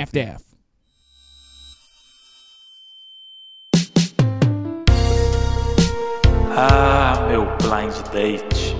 [0.00, 0.50] half-daff.
[6.56, 8.76] Ah, meu blind date.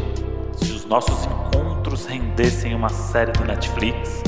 [0.57, 4.23] Se os nossos encontros rendessem uma série do Netflix,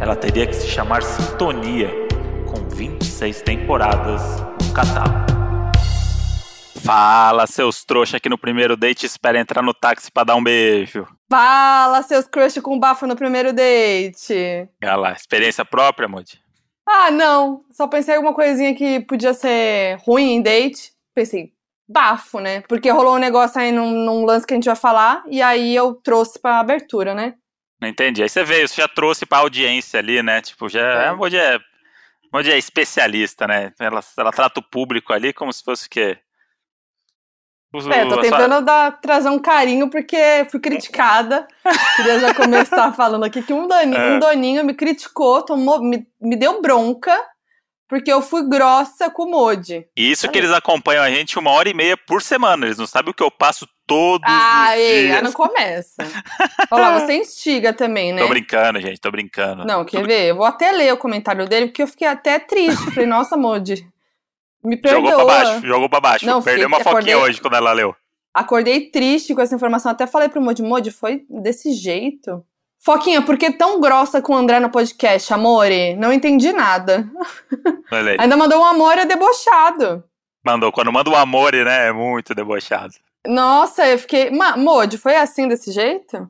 [0.00, 1.90] ela teria que se chamar Sintonia,
[2.46, 4.22] com 26 temporadas
[4.62, 5.41] no catálogo.
[6.84, 11.06] Fala, seus trouxa aqui no primeiro date, espera entrar no táxi pra dar um beijo.
[11.30, 14.68] Fala, seus crush com bafo no primeiro date.
[14.82, 16.42] Olha lá, experiência própria, Moody?
[16.84, 17.60] Ah, não.
[17.70, 20.92] Só pensei em alguma coisinha que podia ser ruim em date.
[21.14, 21.52] Pensei,
[21.88, 22.62] bafo, né?
[22.62, 25.76] Porque rolou um negócio aí num, num lance que a gente vai falar, e aí
[25.76, 27.34] eu trouxe pra abertura, né?
[27.80, 28.24] Não entendi.
[28.24, 30.40] Aí você veio, você já trouxe pra audiência ali, né?
[30.40, 31.04] Tipo, já.
[31.04, 31.12] É.
[31.12, 31.60] Moody é,
[32.32, 33.72] Moody é especialista, né?
[33.78, 36.18] Ela, ela trata o público ali como se fosse o quê?
[37.92, 41.46] É, tô tentando dar, trazer um carinho porque fui criticada.
[41.96, 44.14] Queria já começar falando aqui que um doninho, É.
[44.14, 47.18] um doninho me criticou, tomou, me, me deu bronca,
[47.88, 49.86] porque eu fui grossa com o Modi.
[49.96, 52.66] Isso que eles acompanham a gente uma hora e meia por semana.
[52.66, 55.16] Eles não sabem o que eu passo todos Ah, os ei, dias.
[55.16, 55.96] aí não começa.
[56.70, 58.22] Olha lá, você instiga também, né?
[58.22, 59.64] Tô brincando, gente, tô brincando.
[59.66, 60.28] Não, quer ver?
[60.30, 62.90] Eu vou até ler o comentário dele, porque eu fiquei até triste.
[62.92, 63.86] Falei, nossa, Modi,
[64.64, 65.00] me perdoa.
[65.10, 66.26] Jogou pra baixo, jogou pra baixo.
[66.26, 67.94] Não, Perdeu fiquei- uma foquinha acordei- hoje quando ela leu.
[68.34, 69.92] Acordei triste com essa informação.
[69.92, 72.44] Até falei pro Modi, Modi, foi desse jeito?
[72.84, 75.94] Foquinha, por que tão grossa com o André no podcast, amore?
[75.96, 77.08] Não entendi nada.
[77.92, 78.16] Olha aí.
[78.18, 80.02] Ainda mandou um amor debochado.
[80.44, 80.72] Mandou.
[80.72, 81.88] Quando manda o amor, né?
[81.88, 82.94] É muito debochado.
[83.26, 84.30] Nossa, eu fiquei.
[84.56, 86.28] Modi, foi assim desse jeito?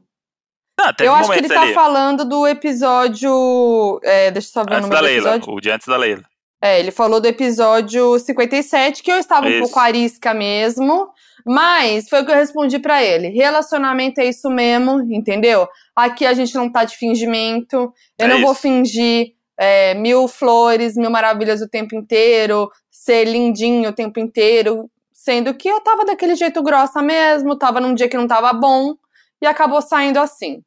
[0.79, 1.73] Ah, teve eu acho que ele tá ali.
[1.73, 4.01] falando do episódio.
[4.03, 5.41] é, deixa eu só ver o Antes número da do Leila.
[5.47, 6.23] O de antes da Leila.
[6.63, 9.61] É, ele falou do episódio 57, que eu estava um Isso.
[9.63, 11.09] pouco arisca mesmo,
[11.45, 13.29] mas foi o que eu respondi pra ele.
[13.31, 15.67] Relacionamento é isso mesmo, entendeu?
[15.97, 18.61] Aqui a gente não tá de fingimento, eu É não vou isso.
[18.63, 25.53] fingir é, mil flores, mil maravilhas o tempo inteiro, ser lindinho o tempo inteiro, sendo
[25.55, 28.95] que eu tava daquele jeito grossa mesmo, tava num dia que não tava bom,
[29.43, 30.63] e acabou saindo assim.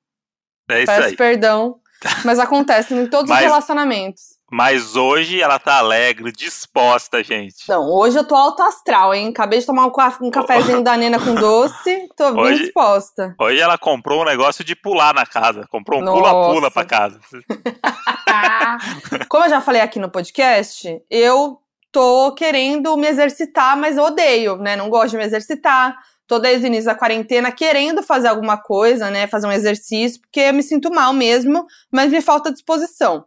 [0.69, 1.15] É isso Peço aí.
[1.15, 1.77] perdão,
[2.25, 4.34] mas acontece em todos Mas- os relacionamentos.
[4.51, 7.67] Mas hoje ela tá alegre, disposta, gente.
[7.67, 9.29] Não, hoje eu tô alto astral, hein?
[9.29, 13.35] Acabei de tomar um, ca- um cafezinho da Nena com doce, tô bem Hoje- disposta.
[13.39, 15.65] Hoje ela comprou um negócio de pular na casa.
[15.69, 17.19] Comprou um pula-pula pra casa.
[19.27, 21.59] Como eu já falei aqui no podcast, eu
[21.91, 24.75] tô querendo me exercitar, mas eu odeio, né?
[24.75, 25.97] Não gosto de me exercitar.
[26.27, 29.27] Tô desde o início da quarentena querendo fazer alguma coisa, né?
[29.27, 33.25] Fazer um exercício, porque eu me sinto mal mesmo, mas me falta disposição.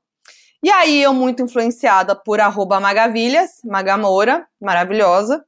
[0.62, 5.44] E aí, eu, muito influenciada por arroba Magavilhas, Magamoura, maravilhosa,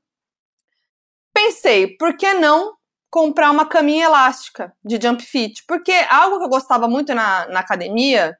[1.34, 2.74] pensei, por que não
[3.10, 5.64] comprar uma caminha elástica de jump fit?
[5.66, 8.36] Porque algo que eu gostava muito na, na academia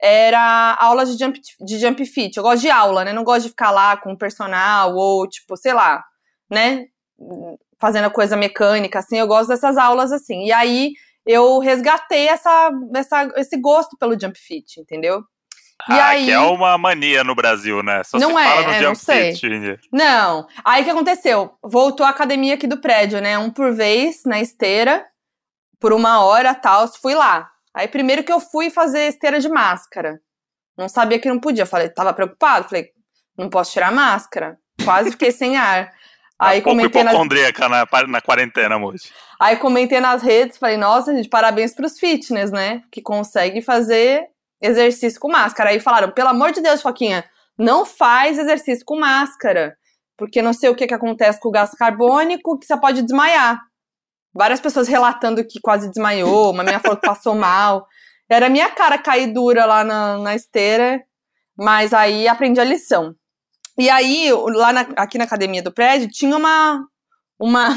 [0.00, 2.36] era aula de jump, de jump fit.
[2.36, 3.12] Eu gosto de aula, né?
[3.12, 6.02] Não gosto de ficar lá com personal ou, tipo, sei lá,
[6.50, 6.86] né?
[7.78, 9.18] Fazendo coisa mecânica, assim.
[9.18, 10.44] Eu gosto dessas aulas, assim.
[10.44, 10.92] E aí,
[11.26, 15.22] eu resgatei essa, essa, esse gosto pelo jump fit, entendeu?
[15.88, 18.02] E ah, aí- que é uma mania no Brasil, né?
[18.04, 19.34] Só Não se é, fala no é, não sei.
[19.34, 19.80] fit.
[19.92, 20.46] Não.
[20.64, 21.54] Aí o que aconteceu?
[21.62, 23.38] Voltou a academia aqui do prédio, né?
[23.38, 25.06] Um por vez na esteira,
[25.78, 26.86] por uma hora tal.
[26.88, 27.50] Fui lá.
[27.74, 30.20] Aí primeiro que eu fui fazer esteira de máscara.
[30.76, 31.66] Não sabia que não podia.
[31.66, 32.68] Falei, tava preocupado.
[32.68, 32.90] Falei,
[33.36, 34.58] não posso tirar a máscara.
[34.84, 35.90] Quase fiquei sem ar.
[36.38, 39.10] Aí Um comentei, nas, na, na quarentena, moço.
[39.38, 42.82] aí comentei nas redes, falei, nossa, gente, parabéns pros fitness, né?
[42.90, 44.26] Que consegue fazer
[44.60, 45.70] exercício com máscara.
[45.70, 47.24] Aí falaram, pelo amor de Deus, Foquinha,
[47.58, 49.76] não faz exercício com máscara.
[50.16, 53.58] Porque não sei o que, que acontece com o gás carbônico, que você pode desmaiar.
[54.34, 57.86] Várias pessoas relatando que quase desmaiou, uma menina falou que passou mal.
[58.28, 61.02] Era minha cara cair dura lá na, na esteira,
[61.58, 63.14] mas aí aprendi a lição.
[63.78, 66.86] E aí, lá na- aqui na academia do prédio, tinha uma,
[67.40, 67.68] uma,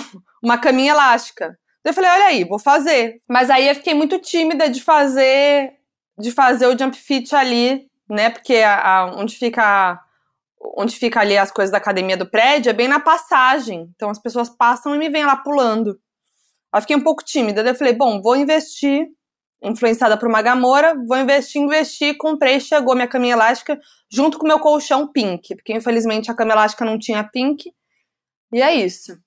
[0.44, 1.58] uma caminha elástica.
[1.84, 3.22] Eu falei, olha aí, vou fazer.
[3.28, 5.72] Mas aí eu fiquei muito tímida de fazer
[6.18, 8.30] de fazer o jump fit ali, né?
[8.30, 10.00] Porque a, a- onde fica
[10.78, 13.92] onde fica ali as coisas da academia do prédio é bem na passagem.
[13.96, 16.00] Então as pessoas passam e me vêm lá pulando.
[16.72, 17.62] Aí fiquei um pouco tímida.
[17.62, 19.08] Daí eu falei, bom, vou investir,
[19.62, 24.60] influenciada por uma Gamora, vou investir, investir, comprei, chegou minha caminha elástica junto com meu
[24.60, 27.72] colchão pink, porque infelizmente a cama elástica não tinha pink.
[28.54, 29.18] E é isso.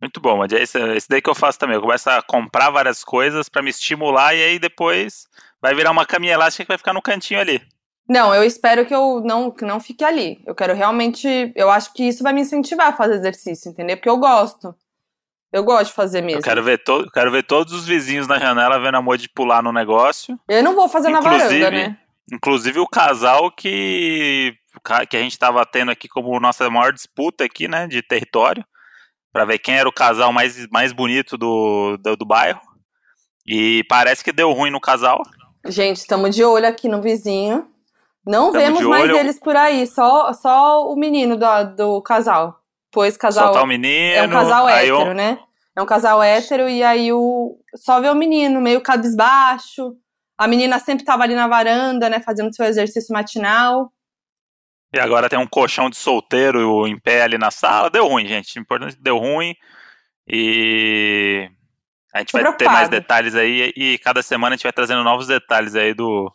[0.00, 1.74] Muito bom, mas é esse, esse daí que eu faço também.
[1.74, 5.26] Eu começo a comprar várias coisas pra me estimular e aí depois
[5.60, 7.60] vai virar uma caminha elástica que vai ficar no cantinho ali.
[8.08, 10.40] Não, eu espero que eu não, que não fique ali.
[10.46, 11.52] Eu quero realmente.
[11.54, 13.96] Eu acho que isso vai me incentivar a fazer exercício, entendeu?
[13.96, 14.74] Porque eu gosto.
[15.52, 16.40] Eu gosto de fazer mesmo.
[16.40, 19.62] Eu quero ver, to quero ver todos os vizinhos na janela vendo a Moji pular
[19.62, 20.38] no negócio.
[20.48, 21.98] Eu não vou fazer na Inclusive, varanda, né?
[22.30, 24.54] Inclusive o casal que,
[25.08, 28.62] que a gente estava tendo aqui como nossa maior disputa aqui, né, de território,
[29.32, 32.60] para ver quem era o casal mais, mais bonito do, do, do bairro.
[33.46, 35.22] E parece que deu ruim no casal.
[35.68, 37.68] Gente, estamos de olho aqui no vizinho.
[38.26, 42.60] Não Tamo vemos mais eles por aí, só, só o menino do, do casal.
[42.90, 43.48] Pois casal.
[43.48, 44.14] Só tá o menino.
[44.14, 45.14] É um casal hétero, eu...
[45.14, 45.38] né?
[45.76, 47.58] É um casal hétero e aí o.
[47.76, 49.94] Só vê o menino, meio cabisbaixo.
[50.36, 52.20] A menina sempre tava ali na varanda, né?
[52.20, 53.92] Fazendo seu exercício matinal.
[54.94, 57.90] E agora tem um colchão de solteiro em pé ali na sala.
[57.90, 58.58] Deu ruim, gente.
[58.58, 59.54] Importante deu ruim.
[60.26, 61.50] E
[62.18, 65.28] a gente vai ter mais detalhes aí e cada semana a gente vai trazendo novos
[65.28, 66.32] detalhes aí do,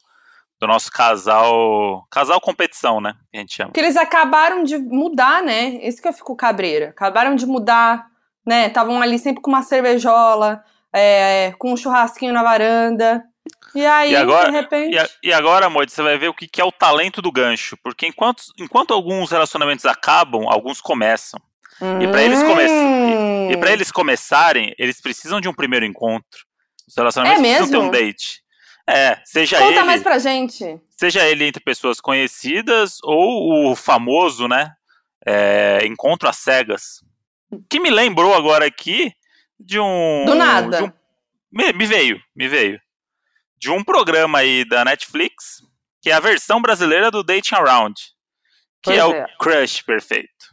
[0.60, 2.08] do nosso casal.
[2.10, 3.14] Casal competição, né?
[3.30, 3.72] Que a gente chama.
[3.72, 5.80] Que eles acabaram de mudar, né?
[5.86, 6.90] Isso que eu fico cabreira.
[6.90, 8.06] Acabaram de mudar,
[8.46, 8.68] né?
[8.68, 10.64] Estavam ali sempre com uma cervejola,
[10.94, 13.22] é, com um churrasquinho na varanda.
[13.76, 14.96] E aí, e agora, de repente.
[14.96, 17.76] E, e agora, amor, você vai ver o que, que é o talento do gancho.
[17.84, 21.42] Porque enquanto, enquanto alguns relacionamentos acabam, alguns começam.
[22.02, 26.46] E para eles, come e, e eles começarem, eles precisam de um primeiro encontro.
[26.88, 28.44] Os relacionamentos é precisam ter um date.
[28.88, 29.84] É, seja Conta ele.
[29.84, 30.80] mais pra gente.
[30.90, 34.74] Seja ele entre pessoas conhecidas ou o famoso, né?
[35.26, 37.00] É, encontro às cegas.
[37.70, 39.14] Que me lembrou agora aqui
[39.60, 40.26] de um.
[40.26, 40.84] Do nada.
[40.84, 40.92] Um,
[41.52, 42.80] me, me veio, me veio.
[43.58, 45.62] De um programa aí da Netflix,
[46.02, 47.96] que é a versão brasileira do Dating Around.
[48.82, 50.53] Que é, é o Crush Perfeito.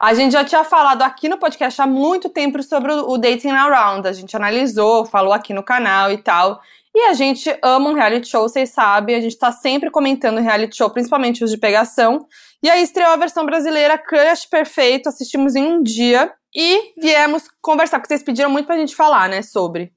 [0.00, 4.06] A gente já tinha falado aqui no podcast há muito tempo sobre o Dating Around.
[4.06, 6.60] A gente analisou, falou aqui no canal e tal.
[6.94, 9.16] E a gente ama um reality show, vocês sabem.
[9.16, 12.26] A gente tá sempre comentando reality show, principalmente os de pegação.
[12.62, 15.08] E aí estreou a versão brasileira Crush Perfeito.
[15.08, 16.32] Assistimos em um dia.
[16.54, 19.92] E viemos conversar, porque vocês pediram muito pra gente falar, né, sobre.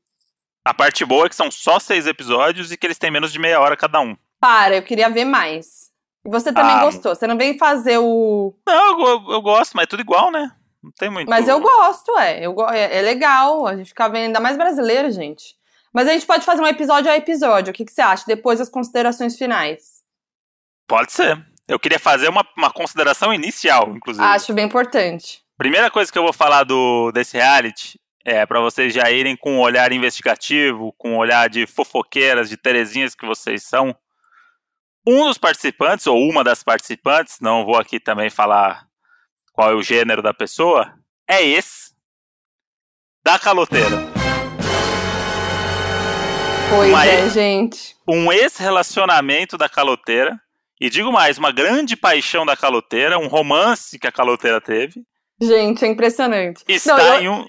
[0.66, 3.40] A parte boa é que são só seis episódios e que eles têm menos de
[3.40, 4.16] meia hora cada um.
[4.40, 5.91] Para, eu queria ver mais.
[6.26, 7.16] E você também ah, gostou.
[7.16, 8.54] Você não vem fazer o.
[8.66, 10.52] Não, eu, eu, gosto, mas é tudo igual, né?
[10.84, 11.30] Não tem muito.
[11.30, 12.46] Mas eu gosto, é.
[12.46, 13.68] Eu, é, é legal.
[13.68, 15.56] A gente fica vendo, ainda mais brasileiro, gente.
[15.94, 17.72] Mas a gente pode fazer um episódio a episódio.
[17.72, 18.24] O que, que você acha?
[18.28, 20.02] Depois das considerações finais.
[20.88, 21.44] Pode ser.
[21.68, 24.26] Eu queria fazer uma, uma consideração inicial, inclusive.
[24.26, 25.42] Acho bem importante.
[25.58, 29.54] Primeira coisa que eu vou falar do, desse reality é para vocês já irem com
[29.54, 33.96] um olhar investigativo, com um olhar de fofoqueiras, de terezinhas que vocês são.
[35.06, 38.86] Um dos participantes, ou uma das participantes, não vou aqui também falar
[39.52, 40.94] qual é o gênero da pessoa,
[41.28, 41.92] é esse
[43.24, 43.98] da caloteira.
[46.70, 47.96] Pois uma é, gente.
[48.08, 50.40] Um ex-relacionamento da caloteira.
[50.80, 55.04] E digo mais, uma grande paixão da caloteira, um romance que a caloteira teve.
[55.42, 56.64] Gente, é impressionante.
[56.68, 57.46] Está, Não, eu, em, um,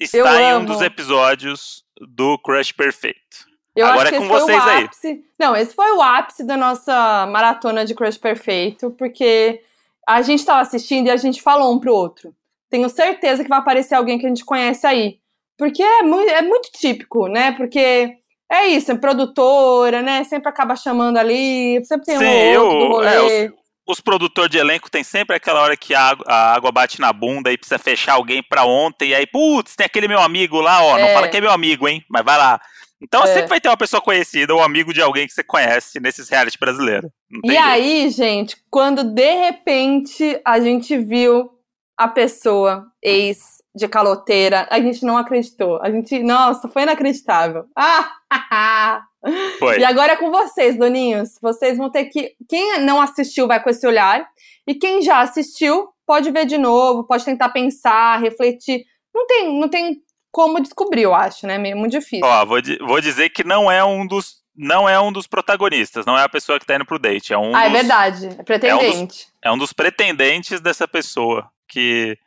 [0.00, 3.49] está em um dos episódios do Crush Perfeito.
[3.74, 4.84] Eu Agora acho que é com vocês aí.
[4.84, 5.24] Ápice...
[5.38, 9.62] Não, esse foi o ápice da nossa maratona de Crush Perfeito, porque
[10.06, 12.34] a gente tava assistindo e a gente falou um pro outro.
[12.68, 15.18] Tenho certeza que vai aparecer alguém que a gente conhece aí.
[15.56, 17.52] Porque é muito, é muito típico, né?
[17.52, 18.16] Porque
[18.50, 20.24] é isso, é produtora, né?
[20.24, 23.44] Sempre acaba chamando ali, sempre tem Sim, um outro eu, do rolê.
[23.44, 23.52] É, os,
[23.86, 27.12] os produtores de elenco tem sempre aquela hora que a água, a água, bate na
[27.12, 30.82] bunda e precisa fechar alguém pra ontem, e aí, putz, tem aquele meu amigo lá,
[30.82, 31.02] ó, é.
[31.02, 32.04] não fala que é meu amigo, hein?
[32.08, 32.60] Mas vai lá.
[33.02, 33.26] Então é.
[33.26, 36.58] sempre vai ter uma pessoa conhecida ou amigo de alguém que você conhece nesses reality
[36.58, 37.10] brasileiros.
[37.44, 37.64] E jeito.
[37.64, 41.50] aí, gente, quando de repente a gente viu
[41.96, 45.80] a pessoa ex de caloteira, a gente não acreditou.
[45.80, 47.64] A gente, nossa, foi inacreditável.
[47.76, 48.12] Ah!
[49.58, 49.78] Foi.
[49.78, 51.38] E agora é com vocês, doninhos.
[51.42, 52.32] Vocês vão ter que.
[52.48, 54.26] Quem não assistiu vai com esse olhar.
[54.66, 58.84] E quem já assistiu pode ver de novo, pode tentar pensar, refletir.
[59.14, 61.58] Não tem, não tem como descobrir, eu acho, né?
[61.58, 62.24] Meio muito difícil.
[62.24, 64.40] Ó, vou, vou dizer que não é um dos.
[64.56, 67.32] Não é um dos protagonistas, não é a pessoa que tá indo pro date.
[67.32, 68.26] É um ah, é dos, é verdade.
[68.38, 68.88] É pretendente.
[68.90, 71.48] É um, dos, é um dos pretendentes dessa pessoa.
[71.68, 72.18] Que,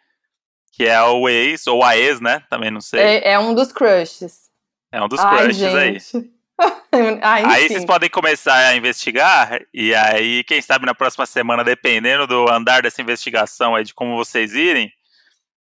[0.71, 2.41] que é o ex, ou a ex, né?
[2.49, 2.99] Também não sei.
[2.99, 4.43] É, é um dos crushes.
[4.91, 6.17] É um dos Ai, crushes gente.
[6.17, 6.33] aí.
[7.21, 12.27] ah, aí vocês podem começar a investigar, e aí, quem sabe na próxima semana, dependendo
[12.27, 14.91] do andar dessa investigação aí, de como vocês irem,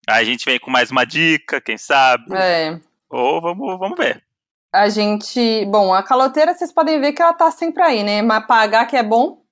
[0.09, 2.35] Aí a gente vem com mais uma dica, quem sabe.
[2.35, 2.79] É.
[3.09, 4.23] Ou vamos, vamos ver.
[4.73, 5.65] A gente.
[5.67, 8.23] Bom, a caloteira vocês podem ver que ela tá sempre aí, né?
[8.23, 9.43] Mas pagar que é bom.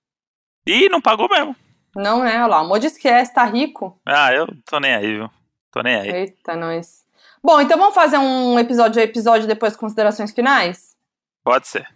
[0.67, 1.57] Ih, não pagou mesmo.
[1.97, 2.37] Não, né?
[2.37, 4.01] Olha lá, o Mo esquece, tá rico.
[4.07, 5.31] Ah, eu tô nem aí, viu?
[5.73, 6.11] Tô nem aí.
[6.11, 7.05] Eita, nós.
[7.43, 10.97] Bom, então vamos fazer um episódio a episódio depois considerações finais?
[11.43, 11.89] Pode ser.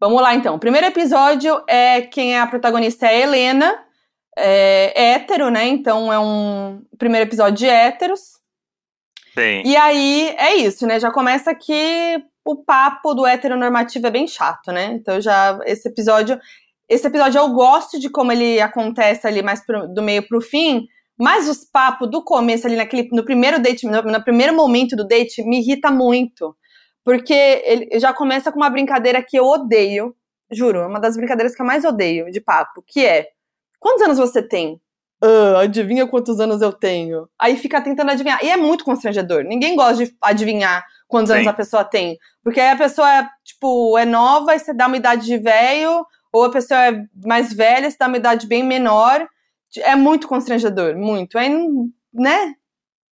[0.00, 0.54] Vamos lá então.
[0.54, 3.84] O primeiro episódio é quem é a protagonista é a Helena,
[4.38, 5.66] é, hétero, né?
[5.66, 8.38] Então é um primeiro episódio de héteros.
[9.34, 9.62] Sim.
[9.64, 10.98] E aí é isso, né?
[10.98, 14.92] Já começa que o papo do heteronormativo é bem chato, né?
[14.94, 16.40] Então já esse episódio
[16.88, 20.86] esse episódio eu gosto de como ele acontece ali mais pro, do meio pro fim,
[21.18, 25.06] mas os papos do começo ali naquele no primeiro date, no, no primeiro momento do
[25.06, 26.56] date me irrita muito.
[27.04, 30.14] Porque ele já começa com uma brincadeira que eu odeio,
[30.50, 33.28] juro, é uma das brincadeiras que eu mais odeio de papo, que é:
[33.78, 34.80] quantos anos você tem?
[35.22, 37.28] Uh, adivinha quantos anos eu tenho?
[37.38, 38.38] Aí fica tentando adivinhar.
[38.42, 39.42] E é muito constrangedor.
[39.42, 41.36] Ninguém gosta de adivinhar quantos Sim.
[41.36, 42.16] anos a pessoa tem.
[42.44, 46.06] Porque aí a pessoa é, tipo, é nova e você dá uma idade de velho,
[46.32, 49.26] ou a pessoa é mais velha, você dá uma idade bem menor.
[49.78, 51.36] É muito constrangedor, muito.
[51.36, 51.50] Aí,
[52.14, 52.54] né?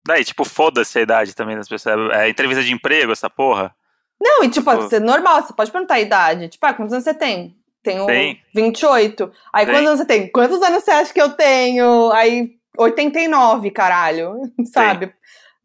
[0.05, 2.09] Daí, tipo, foda-se a idade também das pessoas.
[2.13, 3.75] É entrevista de emprego, essa porra.
[4.19, 6.49] Não, e tipo, pode ser normal, você pode perguntar a idade.
[6.49, 7.55] Tipo, ah, quantos anos você tem?
[7.83, 8.39] Tenho tem.
[8.53, 9.31] 28.
[9.53, 9.73] Aí tem.
[9.73, 10.31] quantos anos você tem?
[10.31, 12.11] Quantos anos você acha que eu tenho?
[12.11, 14.33] Aí, 89, caralho.
[14.71, 15.07] Sabe?
[15.07, 15.15] Tem.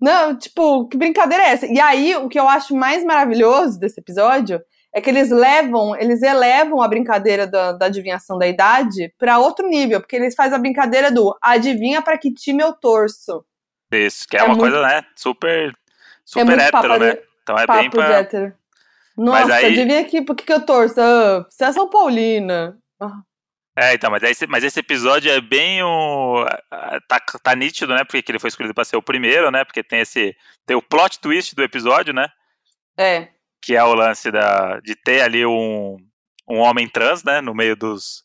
[0.01, 1.67] Não, tipo, que brincadeira é essa?
[1.67, 4.61] E aí, o que eu acho mais maravilhoso desse episódio
[4.93, 9.69] é que eles levam, eles elevam a brincadeira da, da adivinhação da idade para outro
[9.69, 13.45] nível, porque eles fazem a brincadeira do adivinha para que time eu torço.
[13.93, 15.75] Isso, que é, é uma muito, coisa, né, super,
[16.25, 17.19] super é hétero, né?
[17.43, 18.27] Então é bem pra...
[19.17, 19.67] Nossa, aí...
[19.67, 21.01] adivinha aqui por que, eu torço?
[21.01, 22.77] Ah, você é São Paulina.
[23.01, 23.23] Ah.
[23.79, 26.47] É, então, mas esse, mas esse episódio é bem o.
[27.07, 28.05] Tá, tá nítido, né?
[28.05, 29.65] Porque ele foi escolhido pra ser o primeiro, né?
[29.65, 30.35] Porque tem esse.
[30.65, 32.27] Tem o plot twist do episódio, né?
[32.99, 33.29] É.
[33.63, 35.99] Que é o lance da, de ter ali um,
[36.49, 37.43] um homem trans, né?
[37.43, 38.25] No meio dos,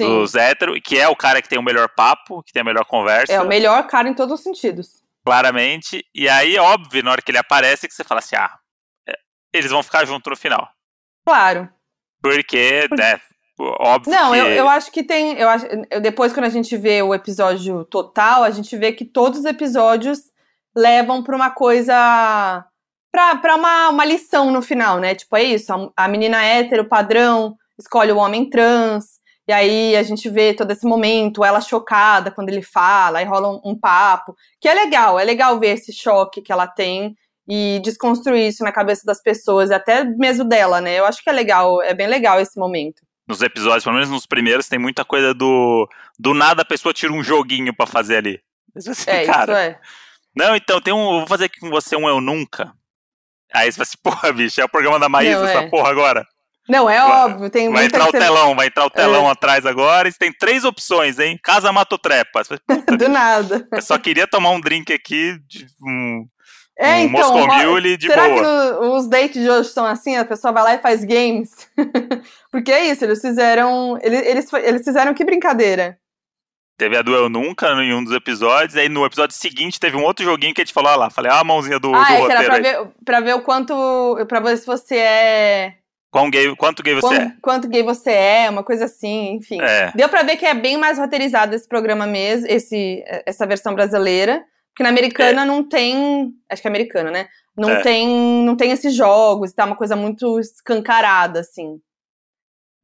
[0.00, 0.06] Sim.
[0.06, 2.84] dos héteros, que é o cara que tem o melhor papo, que tem a melhor
[2.84, 3.32] conversa.
[3.32, 5.02] É o melhor cara em todos os sentidos.
[5.24, 6.04] Claramente.
[6.14, 8.56] E aí, óbvio, na hora que ele aparece, que você fala assim: ah,
[9.54, 10.68] eles vão ficar juntos no final.
[11.24, 11.68] Claro.
[12.20, 13.20] Porque, né,
[13.58, 14.38] óbvio Não, que...
[14.38, 15.66] eu, eu acho que tem, eu acho,
[16.02, 20.20] depois quando a gente vê o episódio total, a gente vê que todos os episódios
[20.76, 22.66] levam para uma coisa
[23.12, 25.14] para uma, uma lição no final, né?
[25.14, 29.04] Tipo, é isso, a, a menina hétero padrão escolhe o homem trans,
[29.46, 33.50] e aí a gente vê todo esse momento, ela chocada quando ele fala, aí rola
[33.50, 37.14] um, um, papo, que é legal, é legal ver esse choque que ela tem
[37.48, 40.98] e desconstruir isso na cabeça das pessoas, até mesmo dela, né?
[40.98, 43.02] Eu acho que é legal, é bem legal esse momento.
[43.26, 45.88] Nos episódios, pelo menos nos primeiros, tem muita coisa do.
[46.18, 48.40] Do nada a pessoa tira um joguinho para fazer ali.
[48.76, 49.80] Assim, é, cara, isso é.
[50.36, 51.18] Não, então, tem um.
[51.18, 52.72] Vou fazer aqui com você um Eu Nunca.
[53.52, 55.70] Aí você vai assim, porra, bicho, é o programa da Maísa, não, essa é.
[55.70, 56.26] porra agora.
[56.68, 59.32] Não, é vai, óbvio, tem Vai entrar o telão, vai entrar o telão é.
[59.32, 61.38] atrás agora, e você tem três opções, hein?
[61.42, 62.42] Casa Mato Trepa.
[62.98, 63.66] Do nada.
[63.70, 66.26] Eu só queria tomar um drink aqui, de, um,
[66.76, 68.34] é, um então, Moscow Mule de será boa.
[68.34, 70.16] que no, os dates de hoje são assim?
[70.16, 71.50] A pessoa vai lá e faz games?
[72.50, 73.98] Porque é isso, eles fizeram.
[74.02, 75.98] Eles, eles, eles fizeram que brincadeira.
[76.76, 80.02] Teve a do Eu Nunca em um dos episódios, aí no episódio seguinte teve um
[80.02, 81.10] outro joguinho que a gente falou ah lá.
[81.10, 82.42] Falei, ah, a mãozinha do, ah, do é, roteiro.
[82.42, 84.26] Era pra ver, pra ver o quanto.
[84.26, 85.74] Pra ver se você é.
[86.10, 87.36] Quão gay, quanto gay você quanto, é?
[87.40, 89.60] Quanto gay você é, uma coisa assim, enfim.
[89.60, 89.92] É.
[89.94, 94.44] Deu pra ver que é bem mais roteirizado esse programa mesmo, esse, essa versão brasileira.
[94.74, 95.44] Porque na americana é.
[95.44, 96.34] não tem.
[96.50, 97.28] Acho que é americana, né?
[97.56, 97.80] Não, é.
[97.82, 98.08] tem,
[98.44, 101.78] não tem esses jogos, tá uma coisa muito escancarada, assim.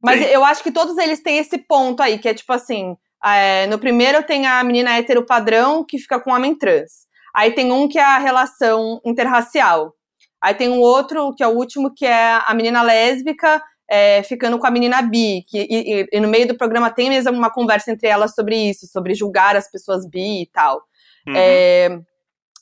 [0.01, 0.29] Mas Sim.
[0.29, 3.77] eu acho que todos eles têm esse ponto aí, que é tipo assim: é, no
[3.77, 7.05] primeiro tem a menina hétero padrão que fica com o homem trans.
[7.35, 9.93] Aí tem um que é a relação interracial.
[10.41, 14.57] Aí tem um outro, que é o último, que é a menina lésbica é, ficando
[14.57, 15.43] com a menina bi.
[15.47, 18.87] Que, e, e, no meio do programa tem mesmo uma conversa entre elas sobre isso,
[18.87, 20.81] sobre julgar as pessoas bi e tal.
[21.27, 21.33] Uhum.
[21.35, 21.99] É,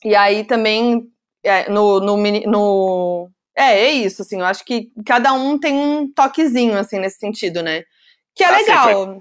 [0.03, 1.03] e aí também
[1.43, 6.11] é, no, no, no, É, é isso, assim, eu acho que cada um tem um
[6.11, 7.83] toquezinho, assim, nesse sentido, né?
[8.35, 9.05] Que é ah, legal.
[9.05, 9.19] Foi...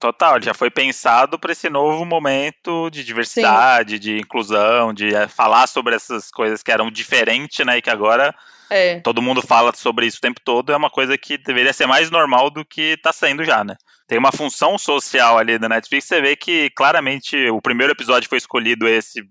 [0.00, 3.98] Total, já foi pensado para esse novo momento de diversidade, Sim.
[3.98, 7.78] de inclusão, de é, falar sobre essas coisas que eram diferentes, né?
[7.78, 8.32] E que agora
[8.70, 9.00] é.
[9.00, 10.72] todo mundo fala sobre isso o tempo todo.
[10.72, 13.76] É uma coisa que deveria ser mais normal do que está sendo já, né?
[14.08, 16.06] Tem uma função social ali da Netflix.
[16.06, 19.22] Você vê que claramente o primeiro episódio foi escolhido esse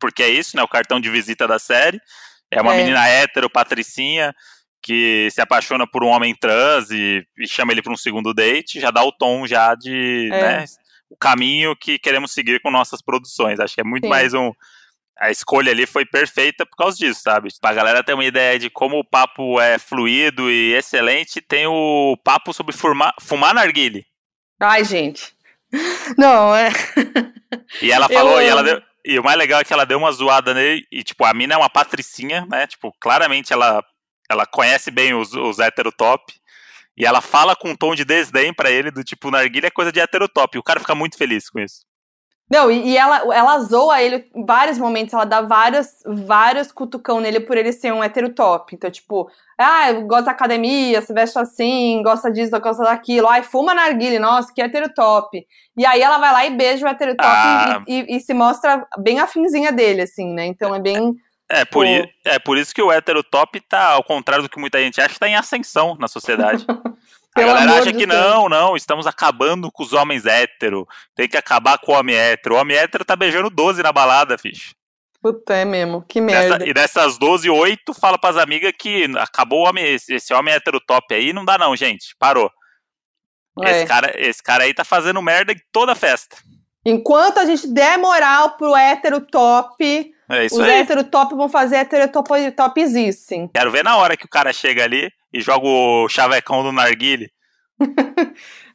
[0.00, 0.62] porque é isso, né?
[0.62, 2.00] O cartão de visita da série.
[2.50, 2.78] É uma é.
[2.78, 4.34] menina hétero, patricinha,
[4.82, 8.80] que se apaixona por um homem trans e, e chama ele para um segundo date,
[8.80, 10.40] já dá o tom já de, é.
[10.40, 10.64] né,
[11.10, 13.60] o caminho que queremos seguir com nossas produções.
[13.60, 14.10] Acho que é muito Sim.
[14.10, 14.52] mais um
[15.18, 17.48] a escolha ali foi perfeita por causa disso, sabe?
[17.60, 22.16] Pra galera ter uma ideia de como o papo é fluido e excelente, tem o
[22.24, 24.04] papo sobre fumar, fumar narguile.
[24.60, 25.34] Ai, gente.
[26.16, 26.70] Não, é.
[27.82, 28.46] E ela falou, Eu...
[28.46, 31.02] e ela deu, e o mais legal é que ela deu uma zoada nele, e
[31.02, 32.66] tipo, a mina é uma patricinha, né?
[32.66, 33.82] Tipo, claramente ela
[34.30, 36.32] ela conhece bem os, os heterotop.
[36.96, 39.90] E ela fala com um tom de desdém para ele, do tipo, narguilha é coisa
[39.90, 40.56] de heterotop.
[40.56, 41.84] E o cara fica muito feliz com isso.
[42.50, 47.18] Não, e, e ela, ela zoa ele em vários momentos, ela dá vários, vários cutucão
[47.20, 48.74] nele por ele ser um hétero top.
[48.74, 53.28] Então, tipo, ah, gosta da academia, se veste assim, gosta disso, gosta daquilo.
[53.28, 55.44] Ai, fuma narguile, nossa, que hétero top.
[55.76, 57.82] E aí ela vai lá e beija o hétero top Ah.
[57.88, 60.44] e, e- e se mostra bem afinzinha dele, assim, né?
[60.46, 61.12] Então é bem.
[61.48, 61.90] É por, Pô.
[61.90, 65.00] i- é por isso que o hétero top tá, ao contrário do que muita gente
[65.00, 66.64] acha, tá em ascensão na sociedade.
[67.34, 68.20] A Pelo galera amor acha que Deus.
[68.20, 70.86] não, não, estamos acabando com os homens hétero.
[71.16, 72.54] Tem que acabar com o homem hétero.
[72.54, 74.72] O homem hétero tá beijando 12 na balada, ficha.
[75.20, 76.04] Puta, é mesmo.
[76.06, 76.64] Que merda.
[76.64, 80.78] e dessas 12, 8 fala pras amigas que acabou o homem, esse, esse homem hétero
[80.80, 82.14] top aí, não dá não, gente.
[82.18, 82.50] Parou.
[83.62, 83.70] É.
[83.70, 86.36] Esse, cara, esse cara aí tá fazendo merda em toda festa.
[86.84, 90.82] Enquanto a gente der moral pro hétero top, É isso os aí.
[90.82, 93.48] hétero top vão fazer hétero top, topzice.
[93.54, 97.28] Quero ver na hora que o cara chega ali e joga o chavecão do narguile.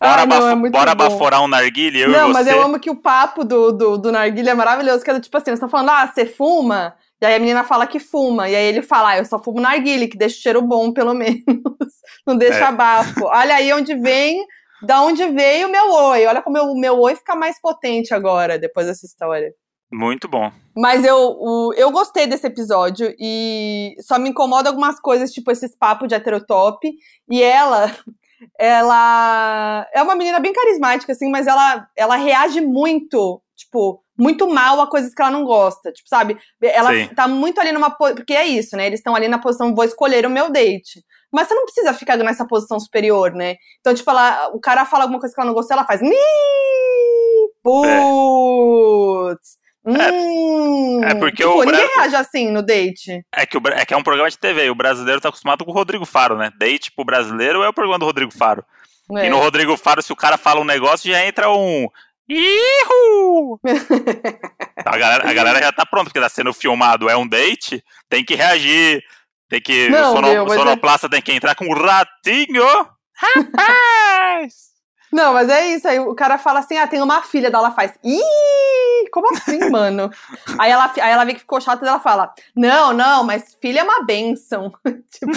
[0.02, 2.96] Bora, Ah, não, é bora baforar um narguile, eu não, mas eu amo que o
[2.96, 5.90] papo do, do, do narguilha é maravilhoso, que é do tipo assim, eles estão falando,
[5.90, 6.96] ah, você fuma?
[7.22, 9.60] E aí a menina fala que fuma, e aí ele fala, ah, eu só fumo
[9.60, 11.44] narguile, que deixa o cheiro bom, pelo menos.
[12.26, 12.72] Não deixa É.
[12.72, 13.26] bafo.
[13.26, 14.46] Olha aí onde vem,
[14.82, 16.26] da onde veio o meu oi.
[16.26, 19.52] Olha como o meu oi fica mais potente agora, depois dessa história.
[19.92, 20.52] Muito bom.
[20.78, 25.76] Mas eu, o- eu gostei desse episódio e só me incomoda algumas coisas, tipo esses
[25.76, 26.90] papos de heterotop.
[27.30, 27.86] E ela,
[28.60, 34.80] ela é uma menina bem carismática, assim, mas ela, ela reage muito, tipo, muito mal
[34.80, 35.92] a coisas que ela não gosta.
[35.92, 36.38] Tipo, sabe?
[36.62, 37.08] Ela Sim.
[37.16, 37.90] tá muito ali numa.
[37.90, 38.86] po- Porque é isso, né?
[38.88, 41.04] Eles estão ali na posição, vou escolher o meu date.
[41.32, 43.56] Mas você não precisa ficar nessa posição superior, né?
[43.80, 46.02] Então, tipo, ela, o cara fala alguma coisa que ela não gostou, ela faz.
[46.02, 46.10] "Ih,
[47.64, 49.59] Putz!
[49.86, 51.02] Hum.
[51.04, 53.24] É porque tipo, o ninguém Bra- reage assim no date.
[53.34, 55.64] É que, o é que é um programa de TV, e o brasileiro tá acostumado
[55.64, 56.52] com o Rodrigo Faro, né?
[56.58, 58.64] Date pro brasileiro é o programa do Rodrigo Faro.
[59.10, 59.28] né?
[59.28, 61.88] E no Rodrigo Faro, se o cara fala um negócio, já entra um.
[62.28, 63.60] Ihu!
[64.86, 68.24] a, galera, a galera já tá pronta, porque tá sendo filmado, é um date, tem
[68.24, 69.02] que reagir.
[69.50, 69.90] Tem que.
[69.90, 72.64] Não, o sono, meu, é- tem que entrar com um ratinho.
[73.18, 74.69] Rapaz!
[75.12, 75.88] Não, mas é isso.
[75.88, 77.50] Aí o cara fala assim: ah, tem uma filha.
[77.50, 77.94] Daí ela faz.
[78.04, 80.10] Ih, como assim, mano?
[80.58, 83.80] aí, ela, aí ela vê que ficou chata e ela fala: não, não, mas filha
[83.80, 84.72] é uma benção.
[85.12, 85.32] tipo,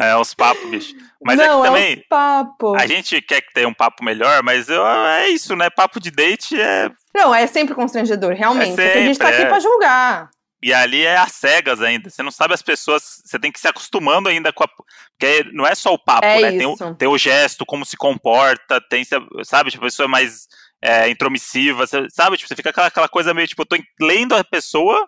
[0.00, 0.94] É uns papos, bicho.
[1.22, 1.98] Mas é não, que é também.
[1.98, 2.74] uns papo.
[2.74, 5.70] A gente quer que tenha um papo melhor, mas eu- é isso, né?
[5.70, 6.90] Papo de date é.
[7.14, 8.72] Não, é sempre constrangedor, realmente.
[8.80, 9.48] É porque a gente tá sempre, aqui é.
[9.48, 10.30] pra julgar.
[10.66, 12.08] E ali é às cegas ainda.
[12.08, 13.20] Você não sabe as pessoas.
[13.22, 14.68] Você tem que se acostumando ainda com a.
[14.68, 16.52] Porque não é só o papo, É né?
[16.52, 19.04] Tem o, tem o gesto, como se comporta, tem,
[19.44, 19.70] sabe?
[19.70, 20.46] Tipo, a pessoa é mais
[20.80, 22.38] é, intromissiva, você- sabe?
[22.38, 25.06] Tipo, você fica aquela, aquela coisa meio tipo, eu tô lendo a pessoa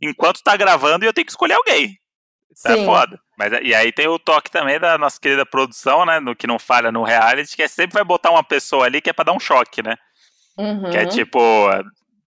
[0.00, 1.98] enquanto tá gravando e eu tenho que escolher alguém.
[2.54, 3.18] Isso é foda.
[3.36, 6.20] Mas, e aí tem o toque também da nossa querida produção, né?
[6.20, 9.10] No que não falha no reality, que é sempre vai botar uma pessoa ali que
[9.10, 9.96] é pra dar um choque, né?
[10.56, 10.88] Uhum.
[10.88, 11.40] Que é tipo,
[11.72, 11.82] é,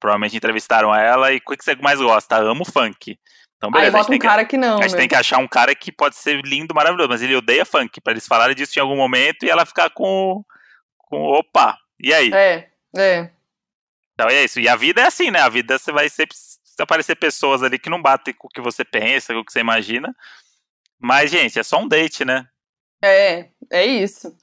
[0.05, 2.37] provavelmente entrevistaram ela e o que você mais gosta?
[2.37, 3.19] Amo funk.
[3.57, 4.79] Então, Aí beleza, a gente, bota um tem que, cara que não.
[4.79, 4.99] a gente né?
[4.99, 8.13] tem que achar um cara que pode ser lindo, maravilhoso, mas ele odeia funk, pra
[8.13, 10.45] eles falarem disso em algum momento e ela ficar com.
[10.99, 12.31] com opa, e aí?
[12.35, 13.31] É, é.
[14.13, 14.61] Então é isso.
[14.61, 15.41] E a vida é assim, né?
[15.41, 16.37] A vida você vai sempre
[16.79, 19.61] aparecer pessoas ali que não batem com o que você pensa, com o que você
[19.61, 20.15] imagina.
[21.01, 22.47] Mas, gente, é só um date, né?
[23.03, 24.37] É, é isso.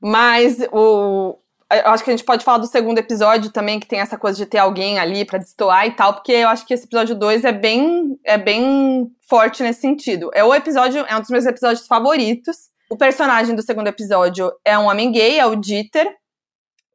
[0.00, 1.36] Mas o.
[1.70, 4.38] Eu acho que a gente pode falar do segundo episódio também, que tem essa coisa
[4.38, 7.44] de ter alguém ali pra destoar e tal, porque eu acho que esse episódio 2
[7.44, 10.30] é bem, é bem forte nesse sentido.
[10.32, 12.56] É o episódio, é um dos meus episódios favoritos.
[12.90, 16.10] O personagem do segundo episódio é um homem gay, é o Dieter.